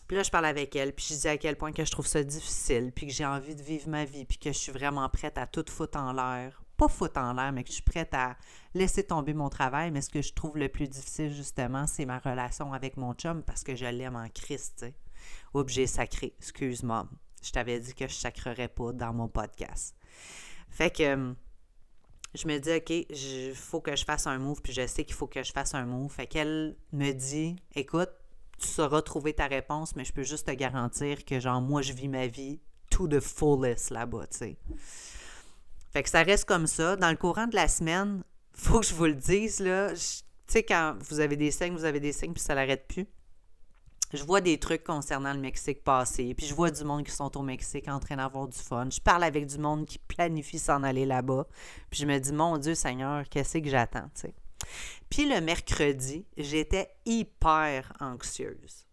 Puis 0.07 0.17
là, 0.17 0.23
je 0.23 0.31
parle 0.31 0.47
avec 0.47 0.77
elle, 0.77 0.93
puis 0.93 1.07
je 1.11 1.15
dis 1.15 1.29
à 1.29 1.37
quel 1.37 1.57
point 1.57 1.73
que 1.73 1.85
je 1.85 1.91
trouve 1.91 2.07
ça 2.07 2.23
difficile, 2.23 2.93
puis 2.95 3.09
que 3.09 3.13
j'ai 3.13 3.27
envie 3.27 3.57
de 3.57 3.63
vivre 3.63 3.89
ma 3.89 4.05
vie, 4.05 4.25
puis 4.25 4.39
que 4.39 4.53
je 4.53 4.59
suis 4.59 4.73
vraiment 4.73 5.09
prête 5.09 5.37
à 5.37 5.47
tout 5.47 5.65
foutre 5.69 5.99
en 5.99 6.13
l'air 6.13 6.63
pas 6.77 6.89
foutre 6.89 7.19
en 7.19 7.33
l'air, 7.33 7.53
mais 7.53 7.63
que 7.63 7.71
je 7.71 7.75
suis 7.75 7.83
prête 7.83 8.13
à 8.15 8.37
laisser 8.75 9.05
tomber 9.05 9.35
mon 9.35 9.49
travail. 9.49 9.91
Mais 9.91 10.01
ce 10.01 10.11
que 10.11 10.23
je 10.23 10.33
trouve 10.33 10.57
le 10.59 10.69
plus 10.69 10.89
difficile, 10.89 11.33
justement, 11.33 11.87
c'est 11.87 12.07
ma 12.07 12.19
relation 12.19 12.73
avec 12.73 12.97
mon 12.97 13.15
chum 13.15 13.43
parce 13.43 13.63
que 13.63 13.75
je 13.75 13.87
l'aime 13.87 14.17
en 14.17 14.29
Christ, 14.29 14.87
j'ai 15.67 15.87
sacré. 15.87 16.35
Excuse-moi. 16.39 17.09
Je 17.43 17.51
t'avais 17.51 17.81
dit 17.81 17.95
que 17.95 18.09
je 18.09 18.15
sacrerais 18.15 18.69
pas 18.69 18.93
dans 18.93 19.13
mon 19.13 19.29
podcast. 19.29 19.97
Fait 20.69 20.91
que 20.91 21.15
hum, 21.15 21.37
je 22.35 22.47
me 22.47 22.59
dis, 22.59 22.73
OK, 22.73 22.91
il 22.91 23.55
faut 23.55 23.81
que 23.81 23.97
je 23.97 24.05
fasse 24.05 24.27
un 24.27 24.39
move, 24.39 24.61
puis 24.61 24.73
je 24.73 24.87
sais 24.87 25.05
qu'il 25.05 25.15
faut 25.15 25.27
que 25.27 25.43
je 25.43 25.53
fasse 25.53 25.75
un 25.75 25.87
move. 25.87 26.13
Fait 26.13 26.27
qu'elle 26.27 26.77
me 26.93 27.13
dit, 27.13 27.57
écoute, 27.75 28.11
tu 28.59 28.67
sauras 28.67 29.03
trouver 29.03 29.33
ta 29.33 29.47
réponse, 29.47 29.97
mais 29.97 30.05
je 30.05 30.13
peux 30.13 30.23
juste 30.23 30.47
te 30.47 30.53
garantir 30.53 31.25
que, 31.25 31.41
genre, 31.41 31.61
moi, 31.61 31.83
je 31.83 31.93
vis 31.93 32.09
ma 32.09 32.27
vie 32.27 32.61
tout 32.91 33.09
de 33.09 33.21
fullest 33.21 33.91
là-bas, 33.91 34.27
tu 34.29 34.39
sais. 34.39 34.59
Fait 35.97 36.03
que 36.03 36.11
ça 36.11 36.23
reste 36.23 36.45
comme 36.45 36.67
ça. 36.67 36.95
Dans 36.97 37.09
le 37.09 37.17
courant 37.17 37.47
de 37.47 37.55
la 37.55 37.69
semaine, 37.69 38.23
faut 38.53 38.81
que 38.81 38.85
je 38.85 38.93
vous 38.93 39.07
le 39.07 39.15
dise, 39.15 39.61
là. 39.61 39.95
Tu 39.95 40.25
sais, 40.47 40.63
quand 40.63 40.95
vous 41.09 41.21
avez 41.21 41.37
des 41.37 41.51
signes, 41.51 41.73
vous 41.73 41.87
avez 41.87 42.01
des 42.01 42.13
signes, 42.13 42.35
puis 42.35 42.43
ça 42.43 42.55
n'arrête 42.55 42.87
plus. 42.87 43.07
Je 44.13 44.23
vois 44.23 44.43
des 44.43 44.59
trucs 44.59 44.85
concernant 44.85 45.33
le 45.33 45.41
Mexique 45.41 45.83
passer, 45.83 46.35
puis 46.35 46.45
je 46.45 46.55
vois 46.55 46.71
du 46.71 46.85
monde 46.85 47.03
qui 47.03 47.13
sont 47.13 47.35
au 47.39 47.41
Mexique 47.41 47.89
en 47.89 47.99
train 47.99 48.17
d'avoir 48.17 48.47
du 48.47 48.59
fun. 48.59 48.91
Je 48.91 49.01
parle 49.01 49.25
avec 49.25 49.47
du 49.47 49.57
monde 49.57 49.87
qui 49.87 49.99
planifie 49.99 50.59
s'en 50.59 50.83
aller 50.83 51.07
là-bas, 51.07 51.47
puis 51.89 52.01
je 52.01 52.05
me 52.05 52.19
dis, 52.19 52.33
mon 52.35 52.59
Dieu 52.59 52.75
Seigneur, 52.75 53.27
qu'est-ce 53.31 53.57
que 53.57 53.71
j'attends, 53.71 54.11
tu 54.15 54.21
sais? 54.21 54.35
Puis 55.09 55.27
le 55.27 55.41
mercredi, 55.41 56.27
j'étais 56.37 56.91
hyper 57.07 57.91
anxieuse. 58.01 58.86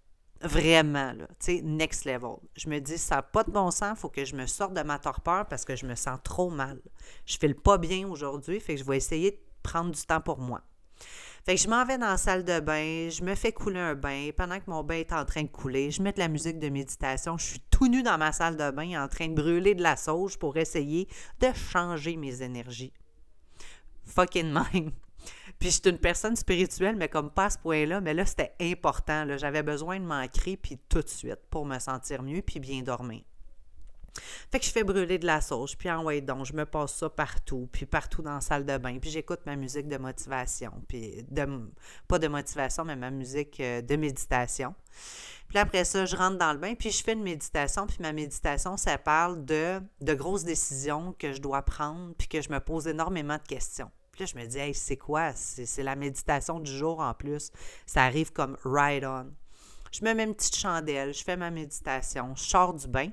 Vraiment, 0.43 1.13
là, 1.13 1.27
tu 1.39 1.57
sais, 1.57 1.61
next 1.63 2.03
level. 2.03 2.35
Je 2.57 2.67
me 2.67 2.79
dis, 2.79 2.97
ça 2.97 3.15
n'a 3.15 3.21
pas 3.21 3.43
de 3.45 3.51
bon 3.51 3.71
sens, 3.71 3.97
il 3.97 4.01
faut 4.01 4.09
que 4.09 4.25
je 4.25 4.35
me 4.35 4.45
sorte 4.45 4.73
de 4.73 4.81
ma 4.81 4.99
torpeur 4.99 5.47
parce 5.47 5.63
que 5.63 5.75
je 5.77 5.85
me 5.85 5.95
sens 5.95 6.19
trop 6.21 6.49
mal. 6.49 6.81
Je 7.25 7.37
file 7.37 7.55
pas 7.55 7.77
bien 7.77 8.05
aujourd'hui, 8.07 8.59
fait 8.59 8.73
que 8.75 8.79
je 8.81 8.85
vais 8.85 8.97
essayer 8.97 9.31
de 9.31 9.39
prendre 9.63 9.91
du 9.91 10.01
temps 10.01 10.19
pour 10.19 10.39
moi. 10.39 10.61
Fait 11.45 11.55
que 11.55 11.61
je 11.61 11.69
m'en 11.69 11.85
vais 11.85 11.97
dans 11.97 12.07
la 12.07 12.17
salle 12.17 12.43
de 12.43 12.59
bain, 12.59 13.09
je 13.09 13.23
me 13.23 13.35
fais 13.35 13.53
couler 13.53 13.79
un 13.79 13.95
bain. 13.95 14.29
Pendant 14.35 14.59
que 14.59 14.69
mon 14.69 14.83
bain 14.83 14.95
est 14.95 15.13
en 15.13 15.23
train 15.23 15.43
de 15.43 15.47
couler, 15.47 15.91
je 15.91 16.01
mets 16.01 16.13
de 16.13 16.19
la 16.19 16.27
musique 16.27 16.59
de 16.59 16.69
méditation. 16.69 17.37
Je 17.37 17.45
suis 17.45 17.59
tout 17.71 17.87
nu 17.87 18.03
dans 18.03 18.17
ma 18.17 18.33
salle 18.33 18.57
de 18.57 18.71
bain 18.71 19.01
en 19.01 19.07
train 19.07 19.27
de 19.27 19.33
brûler 19.33 19.75
de 19.75 19.83
la 19.83 19.95
sauge 19.95 20.37
pour 20.37 20.57
essayer 20.57 21.07
de 21.39 21.47
changer 21.53 22.17
mes 22.17 22.41
énergies. 22.41 22.93
Fucking 24.05 24.53
mind. 24.73 24.91
Puis 25.63 25.79
je 25.81 25.89
une 25.89 25.97
personne 25.97 26.35
spirituelle, 26.35 26.97
mais 26.97 27.07
comme 27.07 27.31
pas 27.31 27.45
à 27.45 27.49
ce 27.49 27.57
point-là, 27.57 28.01
mais 28.01 28.13
là, 28.13 28.25
c'était 28.25 28.53
important. 28.59 29.25
J'avais 29.37 29.63
besoin 29.63 29.97
de 29.97 30.03
m'ancrer, 30.03 30.57
puis 30.57 30.77
tout 30.89 31.01
de 31.01 31.07
suite, 31.07 31.39
pour 31.49 31.65
me 31.65 31.79
sentir 31.79 32.21
mieux, 32.21 32.41
puis 32.41 32.59
bien 32.59 32.81
dormir. 32.81 33.21
Fait 34.51 34.59
que 34.59 34.65
je 34.65 34.71
fais 34.71 34.83
brûler 34.83 35.19
de 35.19 35.25
la 35.25 35.39
sauce, 35.39 35.75
puis 35.75 35.89
en 35.89 36.03
ouais, 36.03 36.19
donc 36.19 36.45
je 36.47 36.51
me 36.51 36.65
passe 36.65 36.95
ça 36.95 37.09
partout, 37.09 37.69
puis 37.71 37.85
partout 37.85 38.21
dans 38.21 38.33
la 38.33 38.41
salle 38.41 38.65
de 38.65 38.77
bain, 38.77 38.99
puis 38.99 39.09
j'écoute 39.09 39.39
ma 39.45 39.55
musique 39.55 39.87
de 39.87 39.95
motivation, 39.95 40.73
puis 40.89 41.23
de, 41.29 41.47
pas 42.09 42.19
de 42.19 42.27
motivation, 42.27 42.83
mais 42.83 42.97
ma 42.97 43.09
musique 43.09 43.61
euh, 43.61 43.81
de 43.81 43.95
méditation. 43.95 44.75
Puis 45.47 45.59
après 45.59 45.85
ça, 45.85 46.05
je 46.05 46.17
rentre 46.17 46.39
dans 46.39 46.51
le 46.51 46.59
bain, 46.59 46.75
puis 46.75 46.91
je 46.91 47.01
fais 47.01 47.13
une 47.13 47.23
méditation, 47.23 47.87
puis 47.87 47.99
ma 48.01 48.11
méditation, 48.11 48.75
ça 48.75 48.97
parle 48.97 49.45
de, 49.45 49.79
de 50.01 50.13
grosses 50.13 50.43
décisions 50.43 51.15
que 51.17 51.31
je 51.31 51.39
dois 51.39 51.61
prendre, 51.61 52.13
puis 52.17 52.27
que 52.27 52.41
je 52.41 52.49
me 52.51 52.59
pose 52.59 52.85
énormément 52.85 53.37
de 53.37 53.47
questions. 53.47 53.89
Puis 54.13 54.21
là, 54.21 54.25
je 54.27 54.37
me 54.37 54.45
dis, 54.45 54.73
c'est 54.75 54.95
quoi? 54.95 55.33
C'est 55.33 55.83
la 55.83 55.95
méditation 55.95 56.59
du 56.59 56.71
jour 56.71 56.99
en 56.99 57.13
plus. 57.15 57.51
Ça 57.87 58.03
arrive 58.03 58.31
comme 58.31 58.57
right 58.63 59.03
on. 59.03 59.33
Je 59.91 60.05
me 60.05 60.13
mets 60.13 60.23
une 60.23 60.35
petite 60.35 60.55
chandelle, 60.55 61.13
je 61.13 61.23
fais 61.23 61.37
ma 61.37 61.51
méditation, 61.51 62.33
je 62.35 62.43
sors 62.43 62.73
du 62.73 62.87
bain. 62.87 63.09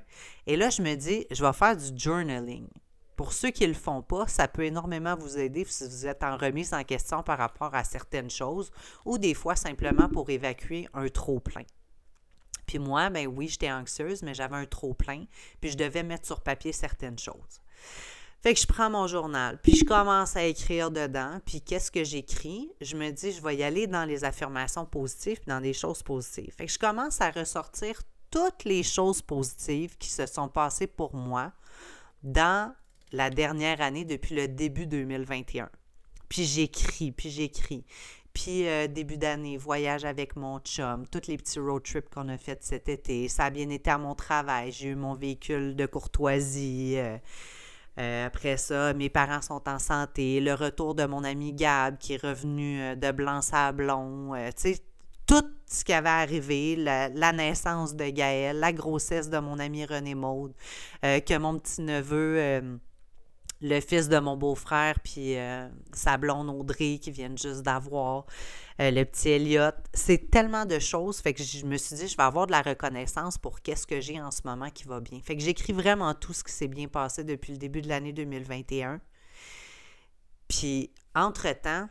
Et 0.47 0.55
là, 0.55 0.69
je 0.69 0.81
me 0.81 0.95
dis, 0.95 1.27
je 1.29 1.43
vais 1.43 1.53
faire 1.53 1.75
du 1.75 1.95
journaling. 1.95 2.67
Pour 3.15 3.33
ceux 3.33 3.51
qui 3.51 3.63
ne 3.63 3.69
le 3.69 3.73
font 3.75 4.01
pas, 4.01 4.27
ça 4.27 4.47
peut 4.47 4.63
énormément 4.63 5.15
vous 5.15 5.37
aider 5.37 5.63
si 5.65 5.83
vous 5.87 6.07
êtes 6.07 6.23
en 6.23 6.37
remise 6.37 6.73
en 6.73 6.83
question 6.83 7.21
par 7.21 7.37
rapport 7.37 7.75
à 7.75 7.83
certaines 7.83 8.31
choses 8.31 8.71
ou 9.05 9.19
des 9.19 9.35
fois 9.35 9.55
simplement 9.55 10.09
pour 10.09 10.29
évacuer 10.31 10.87
un 10.95 11.07
trop-plein. 11.07 11.65
Puis 12.65 12.79
moi, 12.79 13.09
ben 13.09 13.27
oui, 13.27 13.47
j'étais 13.47 13.71
anxieuse, 13.71 14.23
mais 14.23 14.33
j'avais 14.33 14.55
un 14.55 14.65
trop-plein, 14.65 15.25
puis 15.59 15.71
je 15.71 15.77
devais 15.77 16.03
mettre 16.03 16.25
sur 16.25 16.41
papier 16.41 16.71
certaines 16.71 17.19
choses. 17.19 17.61
Fait 18.41 18.55
que 18.55 18.59
je 18.59 18.65
prends 18.65 18.89
mon 18.89 19.05
journal, 19.05 19.59
puis 19.61 19.75
je 19.75 19.85
commence 19.85 20.35
à 20.35 20.43
écrire 20.43 20.89
dedans, 20.89 21.39
puis 21.45 21.61
qu'est-ce 21.61 21.91
que 21.91 22.03
j'écris? 22.03 22.71
Je 22.81 22.97
me 22.97 23.11
dis, 23.11 23.31
je 23.31 23.41
vais 23.41 23.55
y 23.55 23.63
aller 23.63 23.85
dans 23.85 24.03
les 24.03 24.23
affirmations 24.23 24.83
positives, 24.85 25.37
puis 25.37 25.45
dans 25.45 25.61
des 25.61 25.73
choses 25.73 26.01
positives. 26.01 26.51
Fait 26.57 26.65
que 26.65 26.71
je 26.71 26.79
commence 26.79 27.21
à 27.21 27.29
ressortir 27.29 28.01
toutes 28.31 28.63
les 28.63 28.81
choses 28.81 29.21
positives 29.21 29.95
qui 29.99 30.09
se 30.09 30.25
sont 30.25 30.47
passées 30.47 30.87
pour 30.87 31.13
moi 31.13 31.51
dans 32.23 32.73
la 33.11 33.29
dernière 33.29 33.79
année 33.79 34.05
depuis 34.05 34.33
le 34.33 34.47
début 34.47 34.87
2021. 34.87 35.69
Puis 36.27 36.45
j'écris, 36.45 37.11
puis 37.11 37.29
j'écris. 37.29 37.85
Puis 38.33 38.67
euh, 38.67 38.87
début 38.87 39.17
d'année, 39.17 39.57
voyage 39.57 40.05
avec 40.05 40.35
mon 40.35 40.59
chum, 40.59 41.05
tous 41.07 41.27
les 41.27 41.37
petits 41.37 41.59
road 41.59 41.83
trips 41.83 42.09
qu'on 42.09 42.29
a 42.29 42.37
fait 42.37 42.63
cet 42.63 42.89
été. 42.89 43.27
Ça 43.27 43.45
a 43.45 43.49
bien 43.51 43.69
été 43.69 43.91
à 43.91 43.97
mon 43.97 44.15
travail. 44.15 44.71
J'ai 44.71 44.87
eu 44.89 44.95
mon 44.95 45.13
véhicule 45.13 45.75
de 45.75 45.85
courtoisie. 45.85 46.93
Euh, 46.95 47.17
euh, 48.01 48.25
après 48.25 48.57
ça, 48.57 48.93
mes 48.93 49.09
parents 49.09 49.41
sont 49.41 49.61
en 49.67 49.77
santé. 49.77 50.41
Le 50.41 50.55
retour 50.55 50.95
de 50.95 51.05
mon 51.05 51.23
ami 51.23 51.53
Gab 51.53 51.97
qui 51.99 52.13
est 52.13 52.21
revenu 52.21 52.81
euh, 52.81 52.95
de 52.95 53.11
Blanc-Sablon. 53.11 54.33
Euh, 54.33 54.47
tu 54.47 54.73
sais, 54.73 54.79
tout 55.27 55.45
ce 55.67 55.83
qui 55.83 55.93
avait 55.93 56.09
arrivé, 56.09 56.75
la, 56.75 57.31
naissance 57.31 57.95
de 57.95 58.09
Gaël, 58.09 58.59
la 58.59 58.73
grossesse 58.73 59.29
de 59.29 59.37
mon 59.37 59.59
ami 59.59 59.85
René 59.85 60.15
Maude, 60.15 60.53
que 61.01 61.37
mon 61.37 61.57
petit-neveu, 61.57 62.79
le 63.61 63.79
fils 63.79 64.09
de 64.09 64.19
mon 64.19 64.35
beau-frère, 64.35 64.99
puis 64.99 65.35
sa 65.93 66.17
blonde 66.17 66.75
qui 66.75 67.11
viennent 67.11 67.37
juste 67.37 67.61
d'avoir, 67.61 68.25
le 68.89 69.03
petit 69.03 69.29
Elliot. 69.29 69.71
C'est 69.93 70.31
tellement 70.31 70.65
de 70.65 70.79
choses, 70.79 71.19
fait 71.19 71.33
que 71.33 71.43
je 71.43 71.65
me 71.65 71.77
suis 71.77 71.95
dit, 71.95 72.07
je 72.07 72.17
vais 72.17 72.23
avoir 72.23 72.47
de 72.47 72.51
la 72.51 72.61
reconnaissance 72.61 73.37
pour 73.37 73.61
qu'est-ce 73.61 73.85
que 73.85 74.01
j'ai 74.01 74.19
en 74.19 74.31
ce 74.31 74.41
moment 74.45 74.71
qui 74.71 74.85
va 74.85 74.99
bien. 74.99 75.19
Fait 75.21 75.35
que 75.35 75.43
j'écris 75.43 75.73
vraiment 75.73 76.13
tout 76.15 76.33
ce 76.33 76.43
qui 76.43 76.51
s'est 76.51 76.67
bien 76.67 76.87
passé 76.87 77.23
depuis 77.23 77.51
le 77.51 77.59
début 77.59 77.81
de 77.81 77.89
l'année 77.89 78.13
2021. 78.13 78.99
Puis, 80.47 80.91
entre-temps, 81.13 81.87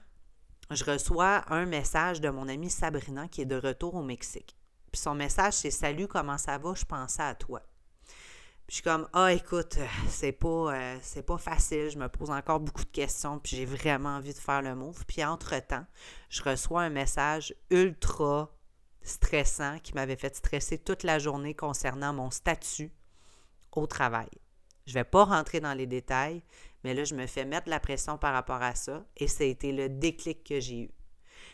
je 0.70 0.85
reçois 0.85 1.44
un 1.53 1.66
message 1.66 2.20
de 2.20 2.31
mon 2.31 2.48
amie 2.48 2.70
Sabrina 2.70 3.29
qui 3.29 3.42
est 3.42 3.46
de 3.46 3.57
retour 3.57 3.94
au 3.94 4.03
Mexique. 4.03 4.57
Puis 4.92 5.00
son 5.00 5.14
message, 5.14 5.55
c'est 5.55 5.70
Salut, 5.70 6.09
comment 6.09 6.38
ça 6.38 6.59
va? 6.59 6.74
Je 6.74 6.85
pensais 6.85 7.22
à 7.22 7.35
toi. 7.35 7.62
Je 8.70 8.76
suis 8.76 8.85
comme 8.85 9.09
Ah, 9.14 9.33
écoute, 9.33 9.78
c'est 10.09 10.30
pas, 10.30 10.72
euh, 10.72 11.22
pas 11.26 11.38
facile, 11.38 11.90
je 11.90 11.98
me 11.98 12.09
pose 12.09 12.30
encore 12.30 12.61
beaucoup 12.61 12.85
de 12.85 12.90
questions, 12.90 13.40
puis 13.40 13.56
j'ai 13.56 13.64
vraiment 13.64 14.11
envie 14.11 14.33
de 14.33 14.38
faire 14.38 14.62
le 14.62 14.76
move. 14.76 15.04
Puis 15.09 15.24
entre-temps, 15.24 15.85
je 16.28 16.40
reçois 16.44 16.83
un 16.83 16.88
message 16.88 17.52
ultra 17.70 18.54
stressant 19.02 19.80
qui 19.80 19.92
m'avait 19.94 20.14
fait 20.14 20.37
stresser 20.37 20.78
toute 20.78 21.02
la 21.02 21.18
journée 21.18 21.52
concernant 21.52 22.12
mon 22.12 22.30
statut 22.30 22.92
au 23.72 23.88
travail. 23.88 24.30
Je 24.87 24.94
vais 24.94 25.02
pas 25.02 25.24
rentrer 25.24 25.59
dans 25.59 25.74
les 25.74 25.88
détails, 25.88 26.40
mais 26.85 26.94
là, 26.94 27.02
je 27.02 27.16
me 27.16 27.26
fais 27.26 27.44
mettre 27.44 27.68
la 27.68 27.80
pression 27.80 28.18
par 28.18 28.33
rapport 28.33 28.62
à 28.62 28.76
ça 28.76 29.04
et 29.16 29.26
ça 29.26 29.42
été 29.42 29.72
le 29.72 29.88
déclic 29.88 30.44
que 30.44 30.61
j'ai 30.61 30.83
eu. 30.83 30.90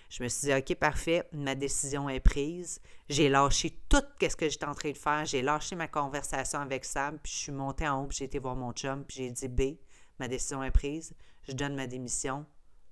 Je 0.09 0.23
me 0.23 0.29
suis 0.29 0.49
dit, 0.49 0.55
OK, 0.55 0.75
parfait, 0.77 1.29
ma 1.33 1.55
décision 1.55 2.09
est 2.09 2.21
prise. 2.21 2.81
J'ai 3.09 3.29
lâché 3.29 3.79
tout 3.89 4.03
ce 4.21 4.37
que 4.37 4.49
j'étais 4.49 4.67
en 4.67 4.75
train 4.75 4.93
de 4.93 4.97
faire. 4.97 5.25
J'ai 5.25 5.43
lâché 5.43 5.75
ma 5.77 5.89
conversation 5.89 6.61
avec 6.61 6.85
Sam, 6.85 7.19
puis 7.19 7.33
je 7.33 7.39
suis 7.39 7.53
montée 7.53 7.89
en 7.89 8.03
haut, 8.03 8.07
puis 8.07 8.19
j'ai 8.19 8.25
été 8.27 8.39
voir 8.39 8.57
mon 8.57 8.73
chum, 8.73 9.05
puis 9.05 9.17
j'ai 9.19 9.31
dit, 9.31 9.49
B, 9.49 9.79
ma 10.19 10.29
décision 10.29 10.63
est 10.63 10.71
prise. 10.71 11.15
Je 11.49 11.53
donne 11.53 11.75
ma 11.75 11.87
démission 11.87 12.47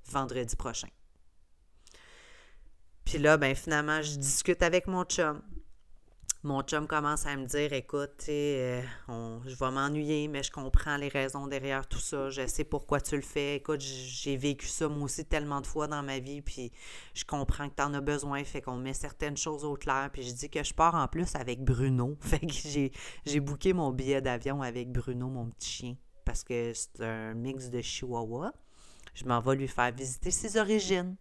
vendredi 0.06 0.56
prochain. 0.56 0.88
Puis 3.04 3.18
là, 3.18 3.36
ben 3.36 3.54
finalement, 3.54 4.02
je 4.02 4.16
discute 4.16 4.62
avec 4.62 4.86
mon 4.86 5.04
chum 5.04 5.42
mon 6.44 6.62
chum 6.62 6.86
commence 6.86 7.24
à 7.24 7.36
me 7.36 7.46
dire 7.46 7.72
écoute, 7.72 8.26
euh, 8.28 8.82
je 9.08 9.54
vais 9.56 9.70
m'ennuyer, 9.70 10.28
mais 10.28 10.42
je 10.42 10.52
comprends 10.52 10.98
les 10.98 11.08
raisons 11.08 11.46
derrière 11.46 11.86
tout 11.86 11.98
ça. 11.98 12.28
Je 12.28 12.46
sais 12.46 12.64
pourquoi 12.64 13.00
tu 13.00 13.16
le 13.16 13.22
fais. 13.22 13.56
Écoute, 13.56 13.80
j'ai 13.80 14.36
vécu 14.36 14.66
ça 14.66 14.86
moi 14.88 15.04
aussi 15.04 15.24
tellement 15.24 15.62
de 15.62 15.66
fois 15.66 15.86
dans 15.86 16.02
ma 16.02 16.18
vie, 16.18 16.42
puis 16.42 16.70
je 17.14 17.24
comprends 17.24 17.70
que 17.70 17.74
tu 17.74 17.82
en 17.82 17.94
as 17.94 18.02
besoin. 18.02 18.44
Fait 18.44 18.60
qu'on 18.60 18.76
met 18.76 18.92
certaines 18.92 19.38
choses 19.38 19.64
au 19.64 19.74
clair. 19.74 20.10
Puis 20.12 20.22
je 20.22 20.34
dis 20.34 20.50
que 20.50 20.62
je 20.62 20.74
pars 20.74 20.94
en 20.94 21.08
plus 21.08 21.34
avec 21.34 21.64
Bruno. 21.64 22.18
Fait 22.20 22.40
que 22.40 22.52
j'ai, 22.52 22.92
j'ai 23.24 23.40
booké 23.40 23.72
mon 23.72 23.90
billet 23.90 24.20
d'avion 24.20 24.60
avec 24.60 24.92
Bruno, 24.92 25.28
mon 25.28 25.46
petit 25.46 25.70
chien, 25.70 25.96
parce 26.26 26.44
que 26.44 26.72
c'est 26.74 27.00
un 27.00 27.32
mix 27.32 27.70
de 27.70 27.80
chihuahua. 27.80 28.52
Je 29.14 29.24
m'en 29.24 29.40
vais 29.40 29.56
lui 29.56 29.68
faire 29.68 29.92
visiter 29.92 30.30
ses 30.30 30.58
origines. 30.58 31.16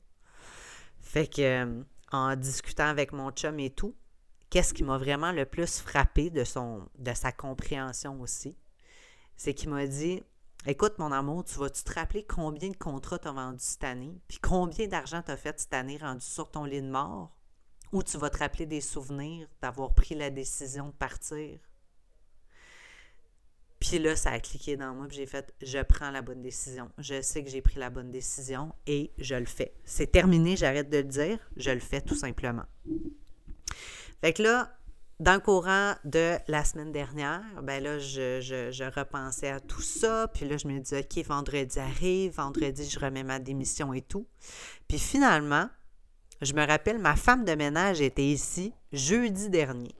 Fait 0.99 1.27
que, 1.27 1.41
euh, 1.41 1.83
en 2.11 2.35
discutant 2.35 2.87
avec 2.87 3.13
mon 3.13 3.31
chum 3.31 3.57
et 3.59 3.69
tout, 3.69 3.95
qu'est-ce 4.53 4.75
qui 4.75 4.83
m'a 4.83 4.99
vraiment 4.99 5.31
le 5.31 5.47
plus 5.47 5.79
frappé 5.79 6.29
de, 6.29 6.43
sa 6.43 7.31
compréhension 7.31 8.21
aussi, 8.21 8.55
c'est 9.35 9.55
qu'il 9.55 9.71
m'a 9.71 9.87
dit 9.87 10.21
Écoute, 10.67 10.99
mon 10.99 11.11
amour, 11.11 11.43
tu 11.43 11.57
vas-tu 11.57 11.83
te 11.83 11.91
rappeler 11.91 12.23
combien 12.23 12.69
de 12.69 12.77
contrats 12.77 13.17
tu 13.17 13.27
as 13.27 13.31
vendus 13.31 13.63
cette 13.63 13.83
année, 13.83 14.21
puis 14.27 14.37
combien 14.39 14.87
d'argent 14.87 15.23
tu 15.23 15.31
as 15.31 15.37
fait 15.37 15.59
cette 15.59 15.73
année 15.73 15.97
rendu 15.97 16.23
sur 16.23 16.51
ton 16.51 16.65
lit 16.65 16.83
de 16.83 16.87
mort, 16.87 17.35
ou 17.91 18.03
tu 18.03 18.15
vas 18.19 18.29
te 18.29 18.37
rappeler 18.37 18.67
des 18.67 18.79
souvenirs 18.79 19.47
d'avoir 19.59 19.95
pris 19.95 20.13
la 20.13 20.29
décision 20.29 20.89
de 20.89 20.93
partir? 20.93 21.57
Puis 23.79 23.97
là, 23.97 24.15
ça 24.15 24.29
a 24.29 24.39
cliqué 24.39 24.77
dans 24.77 24.93
moi, 24.93 25.07
puis 25.07 25.17
j'ai 25.17 25.25
fait 25.25 25.51
je 25.63 25.79
prends 25.79 26.11
la 26.11 26.21
bonne 26.21 26.43
décision. 26.43 26.91
Je 26.99 27.23
sais 27.23 27.43
que 27.43 27.49
j'ai 27.49 27.63
pris 27.63 27.79
la 27.79 27.89
bonne 27.89 28.11
décision 28.11 28.71
et 28.85 29.13
je 29.17 29.33
le 29.33 29.45
fais. 29.45 29.73
C'est 29.83 30.11
terminé, 30.11 30.55
j'arrête 30.55 30.91
de 30.91 30.97
le 30.97 31.05
dire, 31.05 31.39
je 31.57 31.71
le 31.71 31.79
fais 31.79 32.01
tout 32.01 32.15
simplement. 32.15 32.65
Fait 34.23 34.31
que 34.31 34.41
là, 34.41 34.69
dans 35.19 35.33
le 35.33 35.41
courant 35.41 35.95
de 36.05 36.37
la 36.47 36.63
semaine 36.63 36.93
dernière, 36.93 37.43
ben 37.61 37.83
là, 37.83 37.99
je, 37.99 38.89
repensais 38.95 39.49
à 39.49 39.59
tout 39.59 39.81
ça. 39.81 40.29
Puis 40.33 40.47
là, 40.47 40.55
je 40.55 40.65
me 40.65 40.79
disais, 40.79 41.01
OK, 41.01 41.25
vendredi 41.25 41.77
arrive, 41.77 42.35
vendredi, 42.35 42.89
je 42.89 42.97
remets 42.97 43.25
ma 43.25 43.39
démission 43.39 43.93
et 43.93 44.01
tout. 44.01 44.25
Puis 44.87 44.97
finalement, 44.97 45.67
je 46.41 46.53
me 46.53 46.65
rappelle, 46.65 46.99
ma 46.99 47.17
femme 47.17 47.43
de 47.43 47.53
ménage 47.53 47.99
était 47.99 48.23
ici 48.23 48.73
jeudi 48.93 49.49
dernier. 49.49 49.93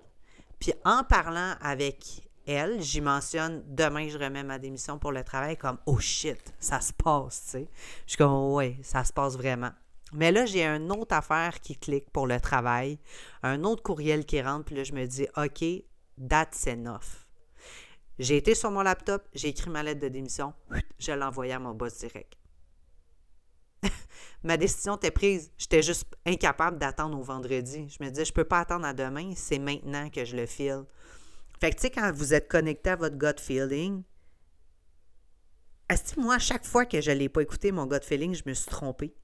Puis 0.57 0.71
en 0.85 1.03
parlant 1.03 1.55
avec 1.59 2.21
elle, 2.47 2.81
j'y 2.81 3.01
mentionne 3.01 3.61
demain, 3.67 4.07
je 4.07 4.17
remets 4.17 4.43
ma 4.43 4.57
démission 4.57 4.99
pour 4.99 5.11
le 5.11 5.25
travail, 5.25 5.57
comme 5.57 5.79
oh 5.85 5.99
shit, 5.99 6.53
ça 6.61 6.79
se 6.79 6.93
passe, 6.93 7.43
tu 7.43 7.51
sais. 7.51 7.69
Je 8.05 8.11
suis 8.11 8.17
comme 8.17 8.53
ouais, 8.53 8.77
ça 8.83 9.03
se 9.03 9.11
passe 9.11 9.35
vraiment. 9.35 9.71
Mais 10.13 10.31
là, 10.31 10.45
j'ai 10.45 10.65
une 10.65 10.91
autre 10.91 11.15
affaire 11.15 11.59
qui 11.59 11.75
clique 11.75 12.09
pour 12.11 12.27
le 12.27 12.39
travail, 12.39 12.99
un 13.41 13.63
autre 13.63 13.81
courriel 13.81 14.25
qui 14.25 14.41
rentre, 14.41 14.65
puis 14.65 14.75
là, 14.75 14.83
je 14.83 14.93
me 14.93 15.05
dis, 15.05 15.27
OK, 15.37 15.63
that's 16.29 16.67
enough. 16.67 17.25
J'ai 18.19 18.37
été 18.37 18.53
sur 18.53 18.69
mon 18.69 18.83
laptop, 18.83 19.27
j'ai 19.33 19.49
écrit 19.49 19.71
ma 19.71 19.81
lettre 19.81 20.01
de 20.01 20.07
démission, 20.07 20.53
je 20.99 21.11
l'ai 21.11 21.23
envoyée 21.23 21.53
à 21.53 21.59
mon 21.59 21.73
boss 21.73 21.97
direct. 21.97 22.35
Ma 24.43 24.55
décision 24.57 24.95
était 24.97 25.11
prise. 25.11 25.51
J'étais 25.57 25.81
juste 25.81 26.05
incapable 26.25 26.77
d'attendre 26.77 27.17
au 27.17 27.23
vendredi. 27.23 27.89
Je 27.89 28.03
me 28.03 28.09
disais, 28.09 28.25
je 28.25 28.33
peux 28.33 28.43
pas 28.43 28.59
attendre 28.59 28.85
à 28.85 28.93
demain, 28.93 29.33
c'est 29.35 29.59
maintenant 29.59 30.09
que 30.09 30.25
je 30.25 30.35
le 30.35 30.45
file. 30.45 30.83
Fait 31.59 31.71
que, 31.71 31.75
tu 31.75 31.81
sais, 31.81 31.89
quand 31.89 32.11
vous 32.13 32.33
êtes 32.33 32.47
connecté 32.47 32.91
à 32.91 32.95
votre 32.95 33.17
gut 33.17 33.39
feeling, 33.39 34.03
est-ce 35.89 36.15
que 36.15 36.21
moi, 36.21 36.35
à 36.35 36.39
chaque 36.39 36.65
fois 36.65 36.85
que 36.85 37.01
je 37.01 37.11
ne 37.11 37.17
l'ai 37.17 37.29
pas 37.29 37.41
écouté, 37.41 37.71
mon 37.71 37.87
gut 37.87 38.03
feeling, 38.03 38.33
je 38.33 38.43
me 38.45 38.53
suis 38.53 38.69
trompée? 38.69 39.15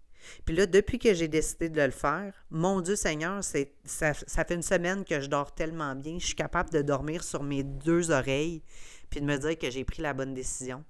Puis 0.45 0.55
là, 0.55 0.65
depuis 0.65 0.99
que 0.99 1.13
j'ai 1.13 1.27
décidé 1.27 1.69
de 1.69 1.81
le 1.81 1.91
faire, 1.91 2.33
mon 2.49 2.81
Dieu 2.81 2.95
Seigneur, 2.95 3.43
ça, 3.43 3.59
ça, 3.85 4.45
fait 4.45 4.53
une 4.53 4.61
semaine 4.61 5.05
que 5.05 5.21
je 5.21 5.27
dors 5.27 5.53
tellement 5.53 5.95
bien. 5.95 6.17
Je 6.19 6.27
suis 6.27 6.35
capable 6.35 6.69
de 6.69 6.81
dormir 6.81 7.23
sur 7.23 7.43
mes 7.43 7.63
deux 7.63 8.11
oreilles 8.11 8.61
puis 9.09 9.21
de 9.21 9.25
me 9.25 9.37
dire 9.37 9.57
que 9.57 9.69
j'ai 9.69 9.83
pris 9.83 10.01
la 10.01 10.13
bonne 10.13 10.33
décision. 10.33 10.83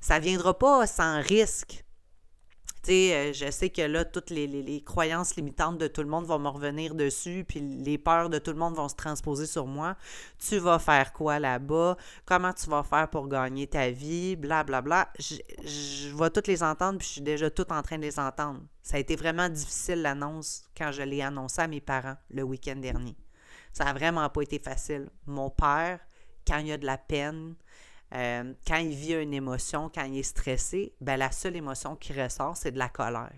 Ça 0.00 0.18
ne 0.18 0.24
viendra 0.24 0.58
pas 0.58 0.86
sans 0.86 1.20
risque. 1.20 1.84
Tu 2.82 2.92
sais, 2.92 3.14
euh, 3.14 3.32
je 3.34 3.50
sais 3.50 3.68
que 3.68 3.82
là, 3.82 4.04
toutes 4.06 4.30
les, 4.30 4.82
croyances 4.86 5.36
limitantes 5.36 5.76
de 5.76 5.86
tout 5.86 6.02
le 6.02 6.08
monde 6.08 6.24
vont 6.24 6.38
me 6.38 6.48
revenir 6.48 6.94
dessus, 6.94 7.44
puis 7.46 7.60
les 7.60 7.98
peurs 7.98 8.30
de 8.30 8.38
tout 8.38 8.52
le 8.52 8.56
monde 8.56 8.74
vont 8.74 8.88
se 8.88 8.94
transposer 8.94 9.46
sur 9.46 9.66
moi. 9.66 9.96
Tu 10.38 10.58
vas 10.58 10.78
faire 10.78 11.12
quoi 11.12 11.38
là-bas? 11.38 11.96
Comment 12.24 12.52
tu 12.54 12.70
vas 12.70 12.82
faire 12.82 13.08
pour 13.10 13.28
gagner 13.28 13.66
ta 13.66 13.90
vie? 13.90 14.36
Blablabla. 14.36 14.80
Bla, 14.80 15.04
bla. 15.04 15.12
Je, 15.18 15.36
je 15.68 16.16
vais 16.16 16.30
toutes 16.30 16.46
les 16.46 16.62
entendre, 16.62 16.98
puis 16.98 17.06
je 17.06 17.12
suis 17.12 17.20
déjà 17.20 17.50
tout 17.50 17.70
en 17.70 17.82
train 17.82 17.98
de 17.98 18.02
les 18.02 18.18
entendre. 18.18 18.60
Ça 18.82 18.96
a 18.96 19.00
été 19.00 19.14
vraiment 19.14 19.48
difficile 19.48 20.00
l'annonce 20.00 20.62
quand 20.76 20.90
je 20.90 21.02
l'ai 21.02 21.20
annoncé 21.20 21.60
à 21.60 21.68
mes 21.68 21.80
parents 21.80 22.16
le 22.30 22.42
week-end 22.42 22.76
dernier. 22.76 23.16
Ça 23.72 23.84
n'a 23.84 23.92
vraiment 23.92 24.28
pas 24.30 24.42
été 24.42 24.58
facile. 24.58 25.08
Mon 25.26 25.50
père, 25.50 26.00
quand 26.46 26.58
il 26.58 26.68
y 26.68 26.72
a 26.72 26.78
de 26.78 26.86
la 26.86 26.98
peine, 26.98 27.54
euh, 28.14 28.52
quand 28.66 28.76
il 28.76 28.94
vit 28.94 29.14
une 29.14 29.34
émotion, 29.34 29.90
quand 29.94 30.04
il 30.04 30.18
est 30.18 30.22
stressé, 30.22 30.92
ben 31.00 31.16
la 31.16 31.30
seule 31.30 31.56
émotion 31.56 31.96
qui 31.96 32.12
ressort, 32.12 32.56
c'est 32.56 32.72
de 32.72 32.78
la 32.78 32.88
colère. 32.88 33.32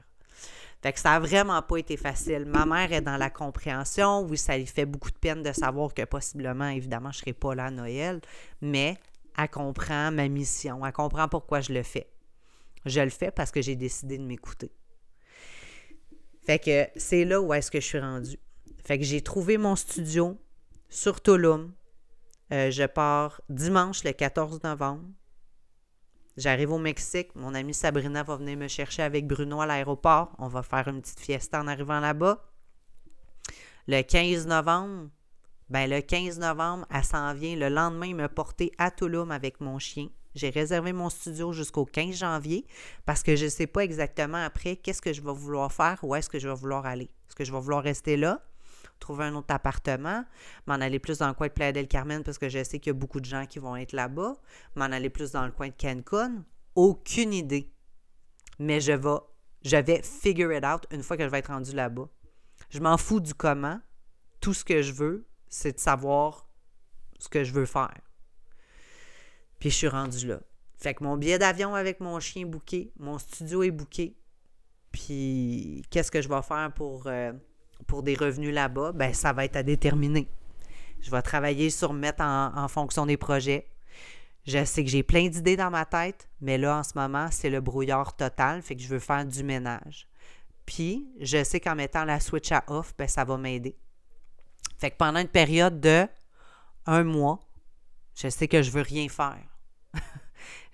Fait 0.83 0.93
que 0.93 0.99
ça 0.99 1.11
n'a 1.11 1.21
vraiment 1.21 1.63
pas 1.63 1.77
été 1.77 1.97
facile. 1.97 2.45
Ma 2.45 2.67
mère 2.67 2.93
est 2.93 3.03
dans 3.03 3.17
la 3.17 3.31
compréhension. 3.31 4.23
Oui, 4.23 4.37
ça 4.37 4.59
lui 4.59 4.67
fait 4.67 4.85
beaucoup 4.85 5.13
de 5.13 5.17
peine 5.17 5.43
de 5.43 5.53
savoir 5.53 5.95
que 5.95 6.03
possiblement, 6.05 6.69
évidemment, 6.69 7.13
je 7.13 7.19
ne 7.19 7.21
serai 7.21 7.33
pas 7.35 7.55
là 7.55 7.67
à 7.67 7.71
Noël, 7.71 8.21
mais 8.61 8.99
elle 9.39 9.49
comprend 9.49 10.11
ma 10.11 10.27
mission. 10.29 10.85
Elle 10.85 10.93
comprend 10.93 11.29
pourquoi 11.29 11.61
je 11.61 11.73
le 11.73 11.85
fais. 11.85 12.09
Je 12.85 13.01
le 13.01 13.11
fais 13.11 13.31
parce 13.31 13.53
que 13.53 13.63
j'ai 13.63 13.77
décidé 13.77 14.19
de 14.19 14.25
m'écouter. 14.25 14.73
Fait 16.45 16.59
que 16.59 16.89
c'est 16.97 17.25
là 17.25 17.41
où 17.41 17.55
est-ce 17.55 17.71
que 17.71 17.81
je 17.81 17.87
suis 17.87 18.01
rendue. 18.01 18.39
Fait 18.85 18.99
que 18.99 19.05
j'ai 19.05 19.21
trouvé 19.21 19.59
mon 19.59 19.77
studio 19.77 20.37
sur 20.89 21.23
Tulum, 21.23 21.73
euh, 22.53 22.71
je 22.71 22.85
pars 22.85 23.41
dimanche 23.49 24.05
le 24.05 24.13
14 24.13 24.63
novembre. 24.63 25.05
J'arrive 26.37 26.73
au 26.73 26.79
Mexique. 26.79 27.35
Mon 27.35 27.55
amie 27.55 27.75
Sabrina 27.75 28.23
va 28.23 28.37
venir 28.37 28.57
me 28.57 28.69
chercher 28.69 29.03
avec 29.03 29.27
Bruno 29.27 29.61
à 29.61 29.67
l'aéroport. 29.67 30.33
On 30.39 30.49
va 30.49 30.63
faire 30.63 30.89
une 30.89 31.01
petite 31.01 31.21
fiesta 31.21 31.61
en 31.61 31.67
arrivant 31.67 32.01
là-bas. 32.01 32.45
Le 33.89 34.03
15 34.03 34.47
novembre, 34.47 35.09
ben 35.69 35.89
le 35.89 36.01
15 36.01 36.39
novembre, 36.39 36.87
elle 36.91 37.05
s'en 37.05 37.35
vient 37.35 37.57
le 37.57 37.69
lendemain 37.69 38.15
me 38.15 38.29
porter 38.29 38.71
à 38.79 38.91
Tulum 38.91 39.31
avec 39.31 39.61
mon 39.61 39.79
chien. 39.79 40.09
J'ai 40.35 40.51
réservé 40.51 40.93
mon 40.93 41.11
studio 41.11 41.53
jusqu'au 41.53 41.85
15 41.85 42.17
janvier 42.17 42.67
parce 43.05 43.23
que 43.23 43.37
je 43.37 43.47
ne 43.47 43.51
sais 43.51 43.67
pas 43.67 43.85
exactement 43.85 44.43
après 44.43 44.77
qu'est-ce 44.77 45.03
que 45.03 45.13
je 45.13 45.21
vais 45.21 45.33
vouloir 45.33 45.73
faire, 45.73 45.99
où 46.03 46.15
est-ce 46.15 46.29
que 46.29 46.39
je 46.39 46.49
vais 46.49 46.55
vouloir 46.55 46.87
aller. 46.87 47.11
Est-ce 47.29 47.35
que 47.35 47.45
je 47.45 47.53
vais 47.53 47.61
vouloir 47.61 47.83
rester 47.83 48.17
là? 48.17 48.43
Trouver 49.03 49.25
un 49.25 49.35
autre 49.35 49.53
appartement, 49.55 50.25
m'en 50.67 50.75
aller 50.75 50.99
plus 50.99 51.19
dans 51.19 51.29
le 51.29 51.35
coin 51.35 51.49
de 51.49 51.53
Playa 51.53 51.73
del 51.73 51.89
Carmen 51.89 52.23
parce 52.23 52.39
que 52.39 52.49
je 52.49 52.63
sais 52.63 52.79
qu'il 52.79 52.91
y 52.91 52.97
a 52.97 52.99
beaucoup 52.99 53.21
de 53.21 53.27
gens 53.27 53.45
qui 53.47 53.59
vont 53.59 53.77
être 53.77 53.93
là-bas, 53.93 54.35
m'en 54.77 54.85
aller 54.85 55.11
plus 55.11 55.33
dans 55.33 55.45
le 55.45 55.53
coin 55.53 55.69
de 55.69 55.75
Cancun. 55.79 56.45
Aucune 56.75 57.35
idée. 57.35 57.71
Mais 58.59 58.81
je 58.81 58.93
vais, 58.93 59.19
je 59.63 60.01
figure 60.03 60.53
it 60.53 60.65
out 60.65 60.87
une 60.91 61.03
fois 61.03 61.17
que 61.17 61.25
je 61.25 61.29
vais 61.29 61.41
être 61.41 61.53
rendu 61.53 61.73
là-bas. 61.73 62.09
Je 62.71 62.81
m'en 62.81 62.97
fous 62.97 63.21
du 63.21 63.35
comment. 63.35 63.81
Tout 64.41 64.55
ce 64.55 64.65
que 64.65 64.81
je 64.81 64.93
veux, 64.93 65.27
c'est 65.49 65.73
de 65.73 65.81
savoir 65.81 66.49
ce 67.19 67.29
que 67.29 67.45
je 67.45 67.53
veux 67.53 67.67
faire. 67.67 68.01
Puis 69.59 69.71
je 69.71 69.77
suis 69.77 69.89
rendu 69.89 70.27
là. 70.27 70.41
Fait 70.79 70.95
que 70.95 71.05
mon 71.05 71.17
billet 71.17 71.39
d'avion 71.39 71.75
avec 71.75 72.01
mon 72.01 72.19
chien 72.19 72.47
booké, 72.47 72.93
mon 72.99 73.19
studio 73.19 73.63
est 73.63 73.71
booké. 73.71 74.17
Puis 74.91 75.85
qu'est-ce 75.91 76.11
que 76.11 76.21
je 76.21 76.29
vais 76.29 76.43
faire 76.43 76.73
pour 76.75 77.07
euh, 77.07 77.33
pour 77.87 78.03
des 78.03 78.15
revenus 78.15 78.55
là-bas, 78.55 78.93
ben, 78.93 79.13
ça 79.13 79.33
va 79.33 79.45
être 79.45 79.57
à 79.57 79.63
déterminer. 79.63 80.29
Je 81.01 81.11
vais 81.11 81.23
travailler 81.23 81.71
sur 81.71 81.93
mettre 81.93 82.23
en, 82.23 82.69
fonction 82.69 83.07
des 83.07 83.17
projets. 83.17 83.67
Je 84.47 84.65
sais 84.65 84.85
que 84.85 84.91
j'ai 84.91 85.03
plein 85.03 85.29
d'idées 85.29 85.57
dans 85.57 85.71
ma 85.71 85.85
tête, 85.85 86.29
mais 86.41 86.59
là, 86.59 86.79
en 86.79 86.83
ce 86.83 86.93
moment, 86.95 87.29
c'est 87.31 87.51
le 87.51 87.61
brouillard 87.61 88.17
total, 88.17 88.63
fait 88.63 88.77
que 88.77 88.83
je 88.83 88.89
veux 88.89 88.99
faire 88.99 89.25
du 89.25 89.43
ménage. 89.43 90.09
Puis, 90.65 91.09
je 91.21 91.43
sais 91.43 91.61
qu'en 91.61 91.75
mettant 91.75 92.05
la 92.05 92.21
switch 92.21 92.53
à 92.53 92.65
off, 92.69 92.95
ben, 92.97 93.09
ça 93.09 93.25
va 93.25 93.37
m'aider. 93.37 93.77
Fait 94.79 94.91
que 94.91 94.97
pendant 94.97 95.21
une 95.21 95.29
période 95.29 95.81
de 95.81 96.07
un 96.87 97.05
mois, 97.05 97.41
je 98.15 98.29
sais 98.29 98.49
que 98.49 98.63
je 98.63 98.71
veux 98.71 98.83
rien 98.83 99.09
faire. 99.09 99.45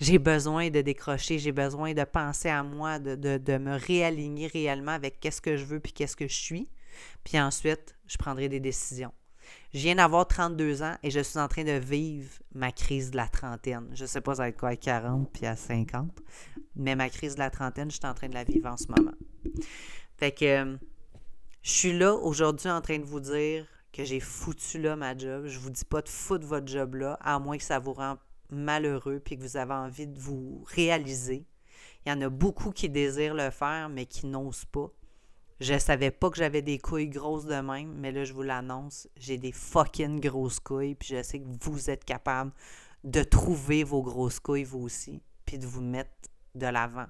j'ai 0.00 0.18
besoin 0.18 0.70
de 0.70 0.80
décrocher, 0.80 1.38
j'ai 1.38 1.52
besoin 1.52 1.92
de 1.94 2.04
penser 2.04 2.48
à 2.48 2.62
moi, 2.62 2.98
de, 2.98 3.16
de, 3.16 3.38
de 3.38 3.58
me 3.58 3.76
réaligner 3.76 4.46
réellement 4.46 4.92
avec 4.92 5.20
qu'est-ce 5.20 5.40
que 5.40 5.56
je 5.56 5.64
veux 5.64 5.80
puis 5.80 5.92
qu'est-ce 5.92 6.16
que 6.16 6.28
je 6.28 6.36
suis. 6.36 6.68
Puis 7.24 7.38
ensuite, 7.38 7.96
je 8.06 8.16
prendrai 8.16 8.48
des 8.48 8.60
décisions. 8.60 9.12
Je 9.72 9.80
viens 9.80 9.94
d'avoir 9.94 10.26
32 10.26 10.82
ans 10.82 10.96
et 11.02 11.10
je 11.10 11.20
suis 11.20 11.38
en 11.38 11.48
train 11.48 11.64
de 11.64 11.72
vivre 11.72 12.30
ma 12.54 12.72
crise 12.72 13.10
de 13.10 13.16
la 13.16 13.28
trentaine. 13.28 13.88
Je 13.94 14.02
ne 14.02 14.06
sais 14.06 14.20
pas 14.20 14.36
ça 14.36 14.52
quoi 14.52 14.70
à 14.70 14.76
40 14.76 15.30
puis 15.32 15.46
à 15.46 15.56
50, 15.56 16.10
mais 16.76 16.96
ma 16.96 17.08
crise 17.08 17.34
de 17.34 17.40
la 17.40 17.50
trentaine, 17.50 17.90
je 17.90 17.96
suis 17.96 18.06
en 18.06 18.14
train 18.14 18.28
de 18.28 18.34
la 18.34 18.44
vivre 18.44 18.68
en 18.68 18.76
ce 18.76 18.86
moment. 18.88 19.16
Fait 20.16 20.32
que 20.32 20.44
euh, 20.44 20.76
je 21.62 21.70
suis 21.70 21.96
là 21.96 22.14
aujourd'hui 22.14 22.70
en 22.70 22.80
train 22.80 22.98
de 22.98 23.04
vous 23.04 23.20
dire 23.20 23.66
que 23.92 24.04
j'ai 24.04 24.20
foutu 24.20 24.78
là 24.80 24.96
ma 24.96 25.16
job. 25.16 25.46
Je 25.46 25.58
vous 25.58 25.70
dis 25.70 25.84
pas 25.84 26.02
de 26.02 26.08
foutre 26.08 26.46
votre 26.46 26.66
job 26.66 26.94
là, 26.94 27.18
à 27.20 27.38
moins 27.38 27.58
que 27.58 27.64
ça 27.64 27.78
vous 27.78 27.92
rend 27.92 28.16
malheureux 28.50 29.20
puis 29.20 29.36
que 29.36 29.42
vous 29.42 29.56
avez 29.56 29.74
envie 29.74 30.06
de 30.06 30.18
vous 30.18 30.64
réaliser. 30.68 31.46
Il 32.06 32.10
y 32.10 32.12
en 32.12 32.20
a 32.22 32.28
beaucoup 32.28 32.70
qui 32.70 32.88
désirent 32.88 33.34
le 33.34 33.50
faire, 33.50 33.88
mais 33.88 34.06
qui 34.06 34.26
n'osent 34.26 34.64
pas. 34.64 34.90
Je 35.60 35.78
savais 35.78 36.10
pas 36.10 36.30
que 36.30 36.36
j'avais 36.36 36.62
des 36.62 36.78
couilles 36.78 37.08
grosses 37.08 37.46
de 37.46 37.60
même, 37.60 37.92
mais 37.94 38.12
là, 38.12 38.24
je 38.24 38.32
vous 38.32 38.42
l'annonce, 38.42 39.08
j'ai 39.16 39.38
des 39.38 39.52
fucking 39.52 40.20
grosses 40.20 40.60
couilles, 40.60 40.94
puis 40.94 41.08
je 41.16 41.22
sais 41.22 41.40
que 41.40 41.46
vous 41.60 41.90
êtes 41.90 42.04
capable 42.04 42.52
de 43.04 43.22
trouver 43.22 43.84
vos 43.84 44.02
grosses 44.02 44.40
couilles, 44.40 44.64
vous 44.64 44.80
aussi, 44.80 45.22
puis 45.44 45.58
de 45.58 45.66
vous 45.66 45.80
mettre 45.80 46.10
de 46.54 46.66
l'avant, 46.66 47.06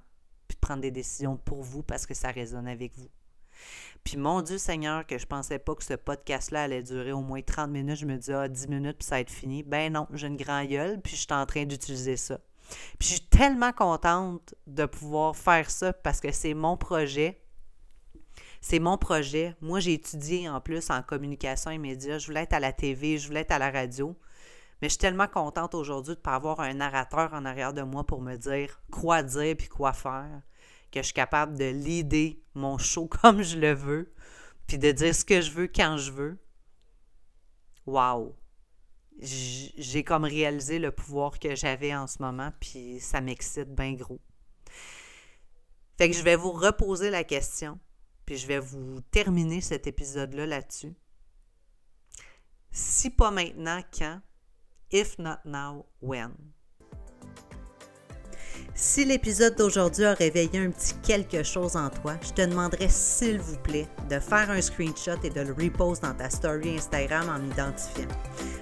puis 0.47 0.55
de 0.55 0.59
prendre 0.59 0.81
des 0.81 0.91
décisions 0.91 1.37
pour 1.37 1.61
vous 1.61 1.83
parce 1.83 2.05
que 2.05 2.13
ça 2.13 2.31
résonne 2.31 2.67
avec 2.67 2.97
vous. 2.97 3.09
Puis 4.03 4.17
mon 4.17 4.41
Dieu 4.41 4.57
Seigneur, 4.57 5.05
que 5.05 5.17
je 5.17 5.25
pensais 5.25 5.59
pas 5.59 5.75
que 5.75 5.83
ce 5.83 5.93
podcast-là 5.93 6.63
allait 6.63 6.83
durer 6.83 7.11
au 7.11 7.21
moins 7.21 7.41
30 7.41 7.69
minutes. 7.69 7.97
Je 7.97 8.05
me 8.05 8.17
dis, 8.17 8.31
ah, 8.31 8.47
10 8.47 8.67
minutes, 8.67 8.97
puis 8.99 9.07
ça 9.07 9.15
va 9.15 9.21
être 9.21 9.29
fini. 9.29 9.63
Ben 9.63 9.91
non, 9.91 10.07
j'ai 10.13 10.27
une 10.27 10.37
grande 10.37 10.67
gueule, 10.67 11.01
puis 11.01 11.15
je 11.15 11.21
suis 11.21 11.33
en 11.33 11.45
train 11.45 11.65
d'utiliser 11.65 12.17
ça. 12.17 12.39
Puis 12.97 13.09
je 13.09 13.13
suis 13.15 13.27
tellement 13.27 13.73
contente 13.73 14.55
de 14.67 14.85
pouvoir 14.85 15.35
faire 15.35 15.69
ça 15.69 15.91
parce 15.93 16.19
que 16.19 16.31
c'est 16.31 16.53
mon 16.53 16.77
projet. 16.77 17.41
C'est 18.61 18.79
mon 18.79 18.97
projet. 18.97 19.55
Moi, 19.61 19.79
j'ai 19.79 19.93
étudié 19.93 20.49
en 20.49 20.59
plus 20.59 20.89
en 20.89 21.01
communication 21.01 21.71
et 21.71 21.77
médias. 21.77 22.17
Je 22.17 22.27
voulais 22.27 22.43
être 22.43 22.53
à 22.53 22.59
la 22.59 22.73
TV, 22.73 23.17
je 23.17 23.27
voulais 23.27 23.41
être 23.41 23.51
à 23.51 23.59
la 23.59 23.71
radio. 23.71 24.17
Mais 24.81 24.87
je 24.87 24.93
suis 24.93 24.99
tellement 24.99 25.27
contente 25.27 25.75
aujourd'hui 25.75 26.15
de 26.15 26.19
ne 26.19 26.23
pas 26.23 26.35
avoir 26.35 26.59
un 26.61 26.73
narrateur 26.73 27.33
en 27.33 27.45
arrière 27.45 27.73
de 27.73 27.81
moi 27.81 28.05
pour 28.05 28.21
me 28.21 28.35
dire 28.35 28.81
quoi 28.91 29.23
dire 29.23 29.55
puis 29.57 29.67
quoi 29.67 29.91
faire, 29.91 30.41
que 30.91 30.99
je 30.99 31.05
suis 31.05 31.13
capable 31.13 31.57
de 31.57 31.69
leader 31.69 32.35
mon 32.53 32.77
show 32.77 33.07
comme 33.21 33.41
je 33.41 33.57
le 33.57 33.73
veux, 33.73 34.13
puis 34.67 34.77
de 34.77 34.91
dire 34.91 35.13
ce 35.13 35.25
que 35.25 35.41
je 35.41 35.51
veux 35.51 35.67
quand 35.67 35.97
je 35.97 36.11
veux. 36.11 36.37
Wow! 37.85 38.35
J'ai 39.21 40.03
comme 40.05 40.23
réalisé 40.23 40.79
le 40.79 40.91
pouvoir 40.91 41.39
que 41.39 41.55
j'avais 41.55 41.93
en 41.93 42.07
ce 42.07 42.21
moment, 42.21 42.51
puis 42.61 43.01
ça 43.01 43.19
m'excite 43.19 43.75
bien 43.75 43.93
gros. 43.93 44.21
Fait 45.97 46.09
que 46.09 46.15
je 46.15 46.23
vais 46.23 46.37
vous 46.37 46.53
reposer 46.53 47.09
la 47.09 47.25
question. 47.25 47.77
Puis 48.29 48.37
je 48.37 48.45
vais 48.45 48.59
vous 48.59 49.01
terminer 49.09 49.59
cet 49.59 49.87
épisode-là 49.87 50.45
là-dessus. 50.45 50.93
Si 52.69 53.09
pas 53.09 53.31
maintenant, 53.31 53.81
quand? 53.91 54.21
If 54.91 55.17
not 55.17 55.39
now, 55.45 55.87
when? 55.99 56.33
Si 58.75 59.03
l'épisode 59.03 59.55
d'aujourd'hui 59.55 60.05
a 60.05 60.13
réveillé 60.13 60.59
un 60.59 60.69
petit 60.69 60.93
quelque 61.01 61.41
chose 61.41 61.75
en 61.75 61.89
toi, 61.89 62.17
je 62.21 62.31
te 62.33 62.47
demanderais 62.47 62.89
s'il 62.89 63.39
vous 63.39 63.57
plaît 63.57 63.87
de 64.11 64.19
faire 64.19 64.51
un 64.51 64.61
screenshot 64.61 65.19
et 65.23 65.31
de 65.31 65.41
le 65.41 65.53
repost 65.53 66.03
dans 66.03 66.13
ta 66.13 66.29
story 66.29 66.77
Instagram 66.77 67.29
en 67.29 67.39
m'identifiant. 67.39 68.09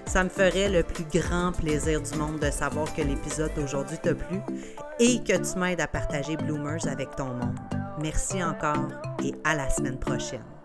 Ça 0.05 0.23
me 0.23 0.29
ferait 0.29 0.69
le 0.69 0.83
plus 0.83 1.03
grand 1.11 1.51
plaisir 1.51 2.01
du 2.01 2.17
monde 2.17 2.39
de 2.39 2.51
savoir 2.51 2.93
que 2.95 3.01
l'épisode 3.01 3.53
d'aujourd'hui 3.53 3.97
t'a 4.01 4.15
plu 4.15 4.39
et 5.01 5.21
que 5.25 5.35
tu 5.35 5.59
m'aides 5.59 5.81
à 5.81 5.87
partager 5.89 6.37
Bloomers 6.37 6.87
avec 6.87 7.13
ton 7.17 7.33
monde. 7.33 7.76
Merci 7.99 8.43
encore 8.43 8.89
et 9.23 9.33
à 9.43 9.55
la 9.55 9.69
semaine 9.69 9.99
prochaine. 9.99 10.56